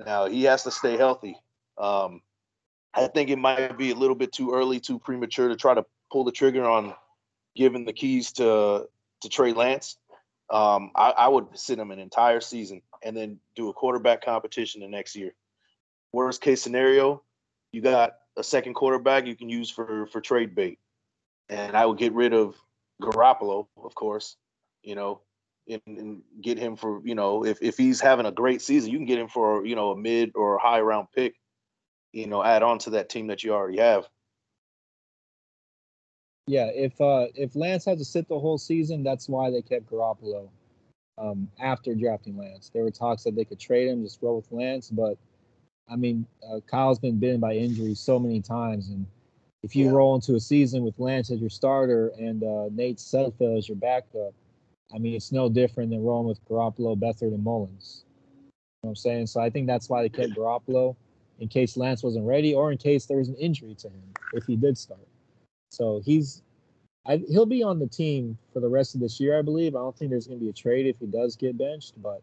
Now 0.05 0.27
he 0.27 0.45
has 0.45 0.65
to 0.65 0.71
stay 0.71 0.97
healthy. 0.97 1.37
Um, 1.77 2.23
I 2.95 3.07
think 3.09 3.31
it 3.31 3.39
might 3.39 3.77
be 3.77 3.91
a 3.91 3.95
little 3.95 4.17
bit 4.17 4.33
too 4.33 4.53
early, 4.53 4.81
too 4.81 4.99
premature 4.99 5.49
to 5.49 5.57
try 5.57 5.75
to 5.75 5.85
pull 6.11 6.25
the 6.25 6.33
trigger 6.33 6.69
on 6.69 6.95
giving 7.55 7.85
the 7.85 7.93
keys 7.93 8.33
to 8.33 8.89
to 9.23 9.29
Trey 9.29 9.53
Lance. 9.53 9.97
Um, 10.51 10.93
I, 10.95 11.11
I 11.11 11.29
would 11.29 11.59
sit 11.59 11.79
him 11.79 11.91
an 11.91 11.99
entire 11.99 12.41
season 12.41 12.81
and 13.03 13.17
then 13.17 13.39
do 13.55 13.69
a 13.69 13.73
quarterback 13.75 14.25
competition 14.25 14.81
the 14.81 14.89
next 14.89 15.15
year. 15.15 15.35
Worst 16.13 16.41
case 16.41 16.63
scenario, 16.63 17.23
you 17.73 17.83
got 17.83 18.15
a 18.37 18.43
second 18.43 18.75
quarterback 18.75 19.27
you 19.27 19.37
can 19.37 19.49
use 19.49 19.69
for 19.69 20.07
for 20.07 20.21
trade 20.21 20.55
bait, 20.55 20.79
and 21.49 21.77
I 21.77 21.85
would 21.85 21.99
get 21.99 22.15
rid 22.15 22.33
of 22.33 22.55
Garoppolo, 23.03 23.67
of 23.83 23.95
course. 23.95 24.37
You 24.83 24.95
know, 24.95 25.21
and, 25.69 25.83
and, 25.87 26.23
get 26.41 26.59
him 26.59 26.77
for 26.77 27.01
you 27.05 27.15
know 27.15 27.45
if 27.45 27.59
if 27.61 27.77
he's 27.77 28.01
having 28.01 28.27
a 28.27 28.33
great 28.33 28.63
season, 28.63 28.91
you 28.91 28.99
can 28.99 29.07
get 29.07 29.19
him 29.19 29.29
for 29.29 29.65
you 29.67 29.77
know 29.77 29.91
a 29.91 29.97
mid 29.97 30.33
or 30.35 30.57
a 30.57 30.61
high 30.61 30.81
round 30.81 31.09
pick. 31.15 31.35
You 32.13 32.27
know, 32.27 32.43
add 32.43 32.63
on 32.63 32.79
to 32.81 32.91
that 32.91 33.09
team 33.09 33.27
that 33.27 33.45
you 33.45 33.53
already 33.53 33.79
have. 33.79 34.09
Yeah, 36.47 36.71
if 36.75 36.99
uh 37.01 37.27
if 37.35 37.55
Lance 37.55 37.85
had 37.85 37.99
to 37.99 38.05
sit 38.05 38.29
the 38.29 38.39
whole 38.39 38.59
season, 38.59 39.03
that's 39.03 39.29
why 39.29 39.51
they 39.51 39.63
kept 39.63 39.91
Garoppolo. 39.91 40.49
Um, 41.19 41.49
after 41.61 41.95
drafting 41.97 42.39
Lance, 42.39 42.71
there 42.73 42.85
were 42.85 42.93
talks 42.93 43.25
that 43.25 43.35
they 43.35 43.45
could 43.45 43.59
trade 43.59 43.89
him, 43.89 44.05
just 44.05 44.23
roll 44.23 44.37
with 44.37 44.53
Lance, 44.53 44.89
but 44.89 45.19
I 45.91 45.97
mean, 45.97 46.27
uh, 46.49 46.61
Kyle's 46.71 46.99
been 46.99 47.19
bitten 47.19 47.41
by 47.41 47.55
injuries 47.55 47.99
so 47.99 48.19
many 48.19 48.41
times, 48.41 48.89
and 48.89 49.05
if 49.63 49.75
you 49.75 49.87
yeah. 49.87 49.93
roll 49.93 50.15
into 50.15 50.37
a 50.37 50.41
season 50.41 50.85
with 50.85 50.99
Lance 50.99 51.31
as 51.31 51.41
your 51.41 51.51
starter 51.51 52.13
and 52.19 52.45
uh, 52.45 52.69
Nate 52.71 52.99
Sudfeld 52.99 53.59
as 53.59 53.69
your 53.69 53.77
backup, 53.77 54.33
I 54.95 54.99
mean, 54.99 55.15
it's 55.15 55.33
no 55.33 55.49
different 55.49 55.91
than 55.91 56.03
rolling 56.03 56.29
with 56.29 56.45
Garoppolo, 56.47 56.99
Beathard, 56.99 57.35
and 57.35 57.45
Mullens. 57.45 58.05
You 58.07 58.87
know 58.87 58.89
what 58.89 58.91
I'm 58.91 58.97
saying? 58.97 59.27
So 59.27 59.41
I 59.41 59.51
think 59.51 59.67
that's 59.67 59.89
why 59.89 60.03
they 60.03 60.09
kept 60.09 60.35
Garoppolo 60.35 60.97
in 61.41 61.49
case 61.49 61.77
Lance 61.77 62.03
wasn't 62.03 62.27
ready 62.27 62.55
or 62.55 62.73
in 62.73 62.79
case 62.79 63.07
there 63.07 63.19
was 63.19 63.29
an 63.29 63.37
injury 63.37 63.75
to 63.77 63.89
him 63.89 64.03
if 64.33 64.45
he 64.45 64.57
did 64.57 64.79
start. 64.79 65.07
So 65.71 66.01
he's, 66.05 66.43
I, 67.07 67.19
he'll 67.29 67.47
be 67.47 67.63
on 67.63 67.79
the 67.79 67.87
team 67.87 68.39
for 68.53 68.61
the 68.61 68.69
rest 68.69 68.95
of 68.95 69.01
this 69.01 69.21
year, 69.21 69.39
I 69.39 69.43
believe. 69.43 69.75
I 69.75 69.81
don't 69.81 69.97
think 69.97 70.11
there's 70.11 70.27
going 70.27 70.39
to 70.39 70.45
be 70.45 70.51
a 70.51 70.55
trade 70.55 70.87
if 70.87 70.99
he 70.99 71.07
does 71.07 71.37
get 71.37 71.59
benched, 71.59 72.01
but 72.03 72.23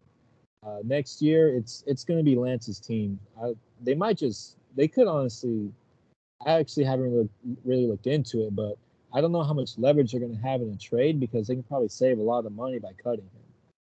uh, 0.65 0.79
next 0.83 1.21
year 1.21 1.55
it's 1.55 1.83
it's 1.85 2.03
going 2.03 2.17
to 2.17 2.23
be 2.23 2.35
Lance's 2.35 2.79
team. 2.79 3.19
I, 3.41 3.53
they 3.81 3.93
might 3.93 4.17
just 4.17 4.57
they 4.75 4.87
could 4.87 5.07
honestly. 5.07 5.71
I 6.45 6.51
actually 6.59 6.83
haven't 6.83 7.11
really, 7.11 7.29
really 7.63 7.87
looked 7.87 8.07
into 8.07 8.45
it, 8.45 8.55
but 8.55 8.77
I 9.15 9.21
don't 9.21 9.31
know 9.31 9.43
how 9.43 9.53
much 9.53 9.77
leverage 9.77 10.11
they're 10.11 10.19
going 10.19 10.35
to 10.35 10.41
have 10.43 10.61
in 10.61 10.69
a 10.69 10.77
trade 10.77 11.21
because 11.21 11.47
they 11.47 11.55
can 11.55 11.63
probably 11.63 11.87
save 11.87 12.19
a 12.19 12.21
lot 12.21 12.45
of 12.45 12.51
money 12.51 12.79
by 12.79 12.91
cutting 13.01 13.23
him. 13.23 13.41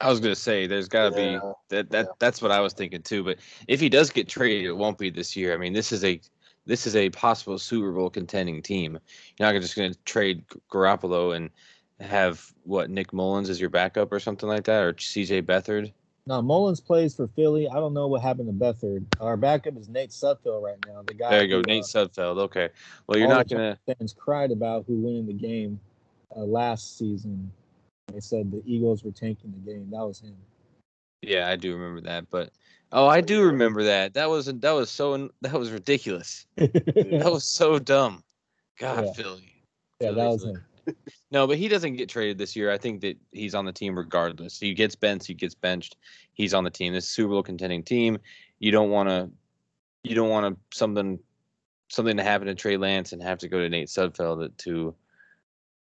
I 0.01 0.09
was 0.09 0.21
gonna 0.21 0.33
say 0.33 0.65
there's 0.65 0.87
got 0.87 1.13
to 1.13 1.21
yeah, 1.21 1.39
be 1.39 1.45
that 1.67 1.89
that 1.91 2.05
yeah. 2.05 2.11
that's 2.19 2.41
what 2.41 2.51
I 2.51 2.61
was 2.61 2.71
thinking 2.71 3.01
too. 3.01 3.21
But 3.21 3.39
if 3.67 3.81
he 3.81 3.89
does 3.89 4.09
get 4.09 4.29
traded, 4.29 4.65
it 4.65 4.71
won't 4.71 4.97
be 4.97 5.09
this 5.09 5.35
year. 5.35 5.53
I 5.53 5.57
mean, 5.57 5.73
this 5.73 5.91
is 5.91 6.05
a 6.05 6.21
this 6.65 6.87
is 6.87 6.95
a 6.95 7.09
possible 7.09 7.59
Super 7.59 7.91
Bowl 7.91 8.09
contending 8.09 8.61
team. 8.61 8.97
You're 9.37 9.51
not 9.51 9.59
just 9.59 9.75
going 9.75 9.91
to 9.91 9.99
trade 10.05 10.45
Garoppolo 10.71 11.35
and 11.35 11.49
have 11.99 12.53
what 12.63 12.89
Nick 12.89 13.11
Mullens 13.11 13.49
as 13.49 13.59
your 13.59 13.69
backup 13.69 14.13
or 14.13 14.19
something 14.19 14.47
like 14.47 14.63
that, 14.65 14.83
or 14.83 14.95
C.J. 14.97 15.41
Beathard. 15.41 15.91
No, 16.27 16.41
Mullens 16.41 16.79
plays 16.79 17.15
for 17.15 17.27
Philly. 17.27 17.67
I 17.67 17.75
don't 17.75 17.93
know 17.93 18.07
what 18.07 18.21
happened 18.21 18.47
to 18.47 18.53
Beathard. 18.53 19.05
Our 19.19 19.35
backup 19.37 19.77
is 19.77 19.89
Nate 19.89 20.11
Sudfeld 20.11 20.61
right 20.61 20.77
now. 20.85 21.01
The 21.05 21.13
guy. 21.13 21.29
There 21.31 21.43
you 21.43 21.49
go, 21.49 21.61
Nate 21.65 21.83
uh, 21.83 21.87
Sudfeld. 21.87 22.37
Okay. 22.37 22.69
Well, 23.07 23.17
you're 23.17 23.27
not 23.27 23.47
gonna. 23.47 23.79
Fans 23.85 24.13
cried 24.17 24.51
about 24.51 24.85
who 24.87 24.95
won 24.95 25.15
in 25.15 25.27
the 25.27 25.33
game 25.33 25.79
uh, 26.35 26.41
last 26.41 26.97
season. 26.97 27.51
They 28.13 28.19
said 28.19 28.51
the 28.51 28.61
Eagles 28.65 29.03
were 29.03 29.11
tanking 29.11 29.51
the 29.51 29.71
game. 29.71 29.89
That 29.91 30.05
was 30.05 30.19
him. 30.19 30.35
Yeah, 31.21 31.49
I 31.49 31.55
do 31.55 31.75
remember 31.75 32.01
that, 32.01 32.29
but 32.29 32.51
Oh, 32.91 33.07
I 33.07 33.21
do 33.21 33.43
remember 33.43 33.83
that. 33.83 34.15
That 34.15 34.29
was 34.29 34.47
that 34.47 34.71
was 34.71 34.89
so 34.89 35.29
that 35.41 35.53
was 35.53 35.71
ridiculous. 35.71 36.47
that 36.55 37.29
was 37.31 37.43
so 37.43 37.77
dumb. 37.77 38.23
God, 38.79 39.05
yeah. 39.05 39.13
Philly. 39.13 39.53
Yeah, 39.99 40.11
that 40.11 40.29
was 40.29 40.43
him. 40.43 40.63
No, 41.31 41.45
but 41.45 41.57
he 41.57 41.67
doesn't 41.67 41.95
get 41.95 42.09
traded 42.09 42.37
this 42.37 42.55
year. 42.55 42.71
I 42.71 42.77
think 42.77 43.01
that 43.01 43.17
he's 43.31 43.55
on 43.55 43.65
the 43.65 43.71
team 43.71 43.97
regardless. 43.97 44.59
He 44.59 44.73
gets 44.73 44.95
benched, 44.95 45.27
he 45.27 45.33
gets 45.33 45.55
benched. 45.55 45.97
He's 46.33 46.53
on 46.53 46.63
the 46.63 46.69
team. 46.69 46.93
This 46.93 47.07
Super 47.07 47.29
Bowl 47.29 47.43
contending 47.43 47.83
team. 47.83 48.17
You 48.59 48.71
don't 48.71 48.89
want 48.89 49.09
to, 49.09 49.29
you 50.03 50.15
don't 50.15 50.29
want 50.29 50.53
to 50.55 50.77
something, 50.77 51.19
something 51.89 52.17
to 52.17 52.23
happen 52.23 52.47
to 52.47 52.55
Trey 52.55 52.77
Lance 52.77 53.13
and 53.13 53.21
have 53.21 53.39
to 53.39 53.47
go 53.47 53.59
to 53.59 53.69
Nate 53.69 53.89
Sudfeld 53.89 54.55
to 54.57 54.95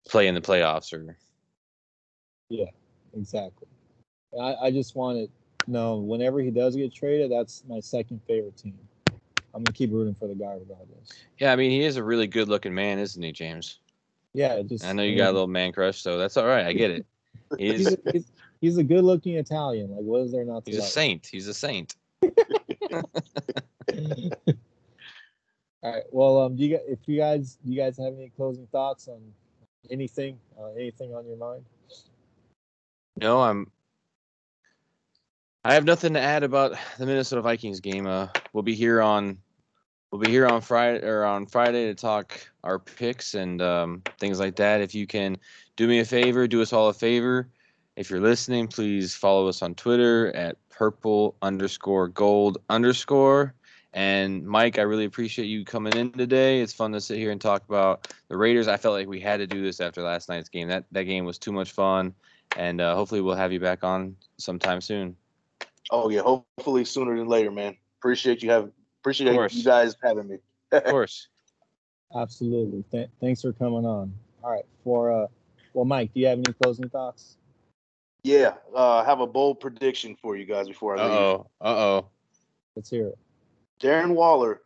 play 0.07 0.27
in 0.27 0.35
the 0.35 0.41
playoffs 0.41 0.93
or. 0.93 1.17
Yeah, 2.49 2.65
exactly. 3.15 3.67
I, 4.39 4.55
I 4.55 4.71
just 4.71 4.95
wanted 4.95 5.29
no, 5.67 5.95
whenever 5.97 6.41
he 6.41 6.51
does 6.51 6.75
get 6.75 6.93
traded, 6.93 7.31
that's 7.31 7.63
my 7.67 7.79
second 7.79 8.21
favorite 8.27 8.57
team. 8.57 8.77
I'm 9.55 9.63
gonna 9.63 9.73
keep 9.73 9.91
rooting 9.91 10.15
for 10.15 10.27
the 10.27 10.35
guy 10.35 10.53
regardless. 10.53 11.09
Yeah, 11.37 11.53
I 11.53 11.55
mean 11.55 11.71
he 11.71 11.83
is 11.83 11.97
a 11.97 12.03
really 12.03 12.27
good 12.27 12.47
looking 12.47 12.73
man, 12.73 12.99
isn't 12.99 13.21
he, 13.21 13.31
James? 13.31 13.79
Yeah, 14.33 14.61
just 14.63 14.85
I 14.85 14.93
know 14.93 15.03
you 15.03 15.15
got 15.15 15.29
a 15.29 15.33
little 15.33 15.47
man 15.47 15.71
crush, 15.71 16.01
so 16.01 16.17
that's 16.17 16.37
all 16.37 16.45
right. 16.45 16.65
I 16.65 16.73
get 16.73 16.91
it. 16.91 17.05
He's 17.57 17.95
he's, 18.11 18.31
he's 18.61 18.77
a 18.77 18.83
good 18.83 19.03
looking 19.03 19.35
Italian. 19.35 19.91
Like 19.91 20.01
what 20.01 20.21
is 20.21 20.31
there 20.31 20.43
not 20.43 20.65
to 20.65 20.71
He's 20.71 20.79
like? 20.79 20.87
a 20.87 20.91
saint. 20.91 21.27
He's 21.27 21.47
a 21.47 21.53
saint. 21.53 21.95
all 22.23 23.03
right. 25.83 26.03
Well, 26.11 26.39
um, 26.41 26.55
do 26.55 26.63
you 26.63 26.77
guys, 26.77 26.85
if 26.87 26.99
you 27.05 27.17
guys 27.17 27.59
do 27.63 27.71
you 27.71 27.77
guys 27.79 27.95
have 27.97 28.13
any 28.15 28.31
closing 28.35 28.65
thoughts 28.71 29.07
on 29.07 29.21
anything, 29.91 30.39
uh, 30.59 30.71
anything 30.71 31.13
on 31.13 31.27
your 31.27 31.37
mind? 31.37 31.63
No, 33.17 33.41
I'm 33.41 33.71
I 35.65 35.75
have 35.75 35.85
nothing 35.85 36.13
to 36.13 36.19
add 36.19 36.43
about 36.43 36.75
the 36.97 37.05
Minnesota 37.05 37.41
Vikings 37.41 37.79
game. 37.79 38.05
Uh, 38.05 38.27
we'll 38.51 38.63
be 38.63 38.75
here 38.75 39.01
on 39.01 39.37
we'll 40.13 40.19
be 40.19 40.29
here 40.29 40.45
on 40.45 40.61
Friday 40.61 41.03
or 41.03 41.25
on 41.25 41.47
Friday 41.47 41.87
to 41.87 41.95
talk 41.95 42.39
our 42.63 42.77
picks 42.77 43.33
and 43.33 43.59
um, 43.63 44.03
things 44.19 44.39
like 44.39 44.55
that. 44.57 44.79
If 44.79 44.93
you 44.93 45.07
can 45.07 45.37
do 45.75 45.87
me 45.87 46.01
a 46.01 46.05
favor, 46.05 46.47
do 46.47 46.61
us 46.61 46.71
all 46.71 46.89
a 46.89 46.93
favor. 46.93 47.49
If 47.95 48.11
you're 48.11 48.21
listening, 48.21 48.67
please 48.67 49.15
follow 49.15 49.47
us 49.47 49.63
on 49.63 49.73
Twitter 49.73 50.31
at 50.35 50.57
purple 50.69 51.35
underscore 51.41 52.09
gold 52.09 52.59
underscore. 52.69 53.55
And 53.91 54.45
Mike, 54.45 54.77
I 54.77 54.83
really 54.83 55.05
appreciate 55.05 55.45
you 55.45 55.65
coming 55.65 55.97
in 55.97 56.11
today. 56.11 56.61
It's 56.61 56.73
fun 56.73 56.91
to 56.91 57.01
sit 57.01 57.17
here 57.17 57.31
and 57.31 57.41
talk 57.41 57.63
about 57.67 58.13
the 58.27 58.37
Raiders. 58.37 58.67
I 58.67 58.77
felt 58.77 58.93
like 58.93 59.07
we 59.07 59.19
had 59.19 59.37
to 59.37 59.47
do 59.47 59.63
this 59.63 59.79
after 59.79 60.03
last 60.03 60.29
night's 60.29 60.49
game. 60.49 60.67
That 60.67 60.85
that 60.91 61.05
game 61.05 61.25
was 61.25 61.39
too 61.39 61.51
much 61.51 61.71
fun, 61.71 62.13
and 62.55 62.81
uh, 62.81 62.93
hopefully 62.93 63.21
we'll 63.21 63.35
have 63.35 63.51
you 63.51 63.59
back 63.59 63.83
on 63.83 64.15
sometime 64.37 64.79
soon. 64.79 65.15
Oh 65.89 66.09
yeah, 66.09 66.21
hopefully 66.21 66.85
sooner 66.85 67.17
than 67.17 67.27
later, 67.27 67.49
man. 67.49 67.77
Appreciate 67.99 68.43
you 68.43 68.51
have 68.51 68.71
appreciate 69.03 69.53
you 69.53 69.63
guys 69.63 69.97
having 70.01 70.29
me. 70.29 70.37
of 70.71 70.83
course. 70.85 71.27
Absolutely. 72.15 72.85
Th- 72.89 73.09
thanks 73.19 73.41
for 73.41 73.51
coming 73.51 73.85
on. 73.85 74.13
All 74.41 74.51
right. 74.51 74.65
For 74.85 75.11
uh 75.11 75.27
well 75.73 75.85
Mike, 75.85 76.13
do 76.13 76.21
you 76.21 76.27
have 76.27 76.37
any 76.37 76.53
closing 76.61 76.89
thoughts? 76.89 77.35
Yeah, 78.23 78.53
uh 78.73 78.99
I 78.99 79.05
have 79.05 79.19
a 79.19 79.27
bold 79.27 79.59
prediction 79.59 80.15
for 80.21 80.37
you 80.37 80.45
guys 80.45 80.69
before 80.69 80.97
I 80.97 81.03
leave. 81.03 81.11
Uh-oh. 81.11 81.47
Uh-oh. 81.59 82.07
Let's 82.77 82.89
hear 82.89 83.07
it. 83.07 83.17
Darren 83.81 84.15
Waller 84.15 84.61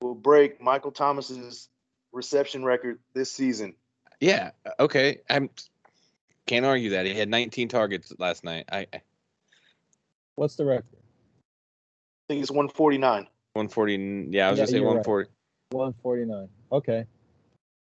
will 0.00 0.14
break 0.14 0.62
Michael 0.62 0.92
Thomas's 0.92 1.68
reception 2.12 2.64
record 2.64 2.98
this 3.12 3.30
season. 3.30 3.74
Yeah, 4.20 4.52
okay. 4.80 5.20
I'm 5.28 5.50
can't 6.46 6.64
argue 6.64 6.90
that. 6.90 7.04
He 7.04 7.14
had 7.14 7.28
19 7.28 7.68
targets 7.68 8.14
last 8.18 8.44
night. 8.44 8.64
I 8.72 8.86
What's 10.36 10.56
the 10.56 10.64
record? 10.64 10.86
I 10.94 12.32
think 12.32 12.42
it's 12.42 12.50
149. 12.50 13.26
140. 13.54 14.28
Yeah, 14.30 14.48
I 14.48 14.50
was 14.50 14.58
yeah, 14.58 14.64
gonna 14.64 14.72
say 14.72 14.80
140. 14.80 15.28
Right. 15.28 15.76
149. 15.76 16.48
Okay. 16.72 17.04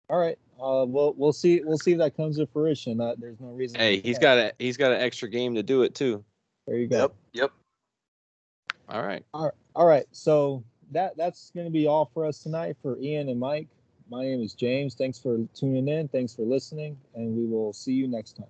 All 0.09 0.19
right. 0.19 0.39
Uh, 0.61 0.87
we'll 0.87 1.15
we'll 1.17 1.33
see 1.33 1.61
we'll 1.65 1.79
see 1.79 1.93
if 1.93 1.99
that 1.99 2.17
comes 2.17 2.39
to 2.39 2.47
fruition. 2.47 2.99
That 2.99 3.21
there's 3.21 3.41
no 3.41 3.49
reason. 3.49 3.79
Hey, 3.79 4.01
he's 4.01 4.19
got 4.19 4.39
a 4.39 4.53
he's 4.59 4.77
got 4.77 4.93
an 4.93 5.01
extra 5.01 5.29
game 5.29 5.55
to 5.55 5.63
do 5.63 5.83
it 5.83 5.95
too. 5.95 6.25
There 6.67 6.77
you 6.77 6.87
go. 6.87 6.99
Yep. 6.99 7.15
Yep. 7.35 7.53
All 8.89 9.03
right. 9.03 9.25
All 9.35 9.45
right. 9.45 9.55
All 9.75 9.87
right. 9.87 10.07
So 10.13 10.65
that 10.93 11.17
that's 11.17 11.51
going 11.55 11.67
to 11.67 11.73
be 11.73 11.87
all 11.87 12.11
for 12.15 12.25
us 12.25 12.39
tonight 12.39 12.77
for 12.81 12.99
Ian 12.99 13.29
and 13.29 13.39
Mike. 13.39 13.69
My 14.09 14.23
name 14.23 14.41
is 14.41 14.55
James. 14.55 14.95
Thanks 14.95 15.19
for 15.19 15.39
tuning 15.55 15.89
in. 15.89 16.09
Thanks 16.09 16.35
for 16.35 16.43
listening, 16.43 16.97
and 17.15 17.37
we 17.37 17.45
will 17.45 17.73
see 17.73 17.93
you 17.93 18.07
next 18.07 18.37
time. 18.37 18.47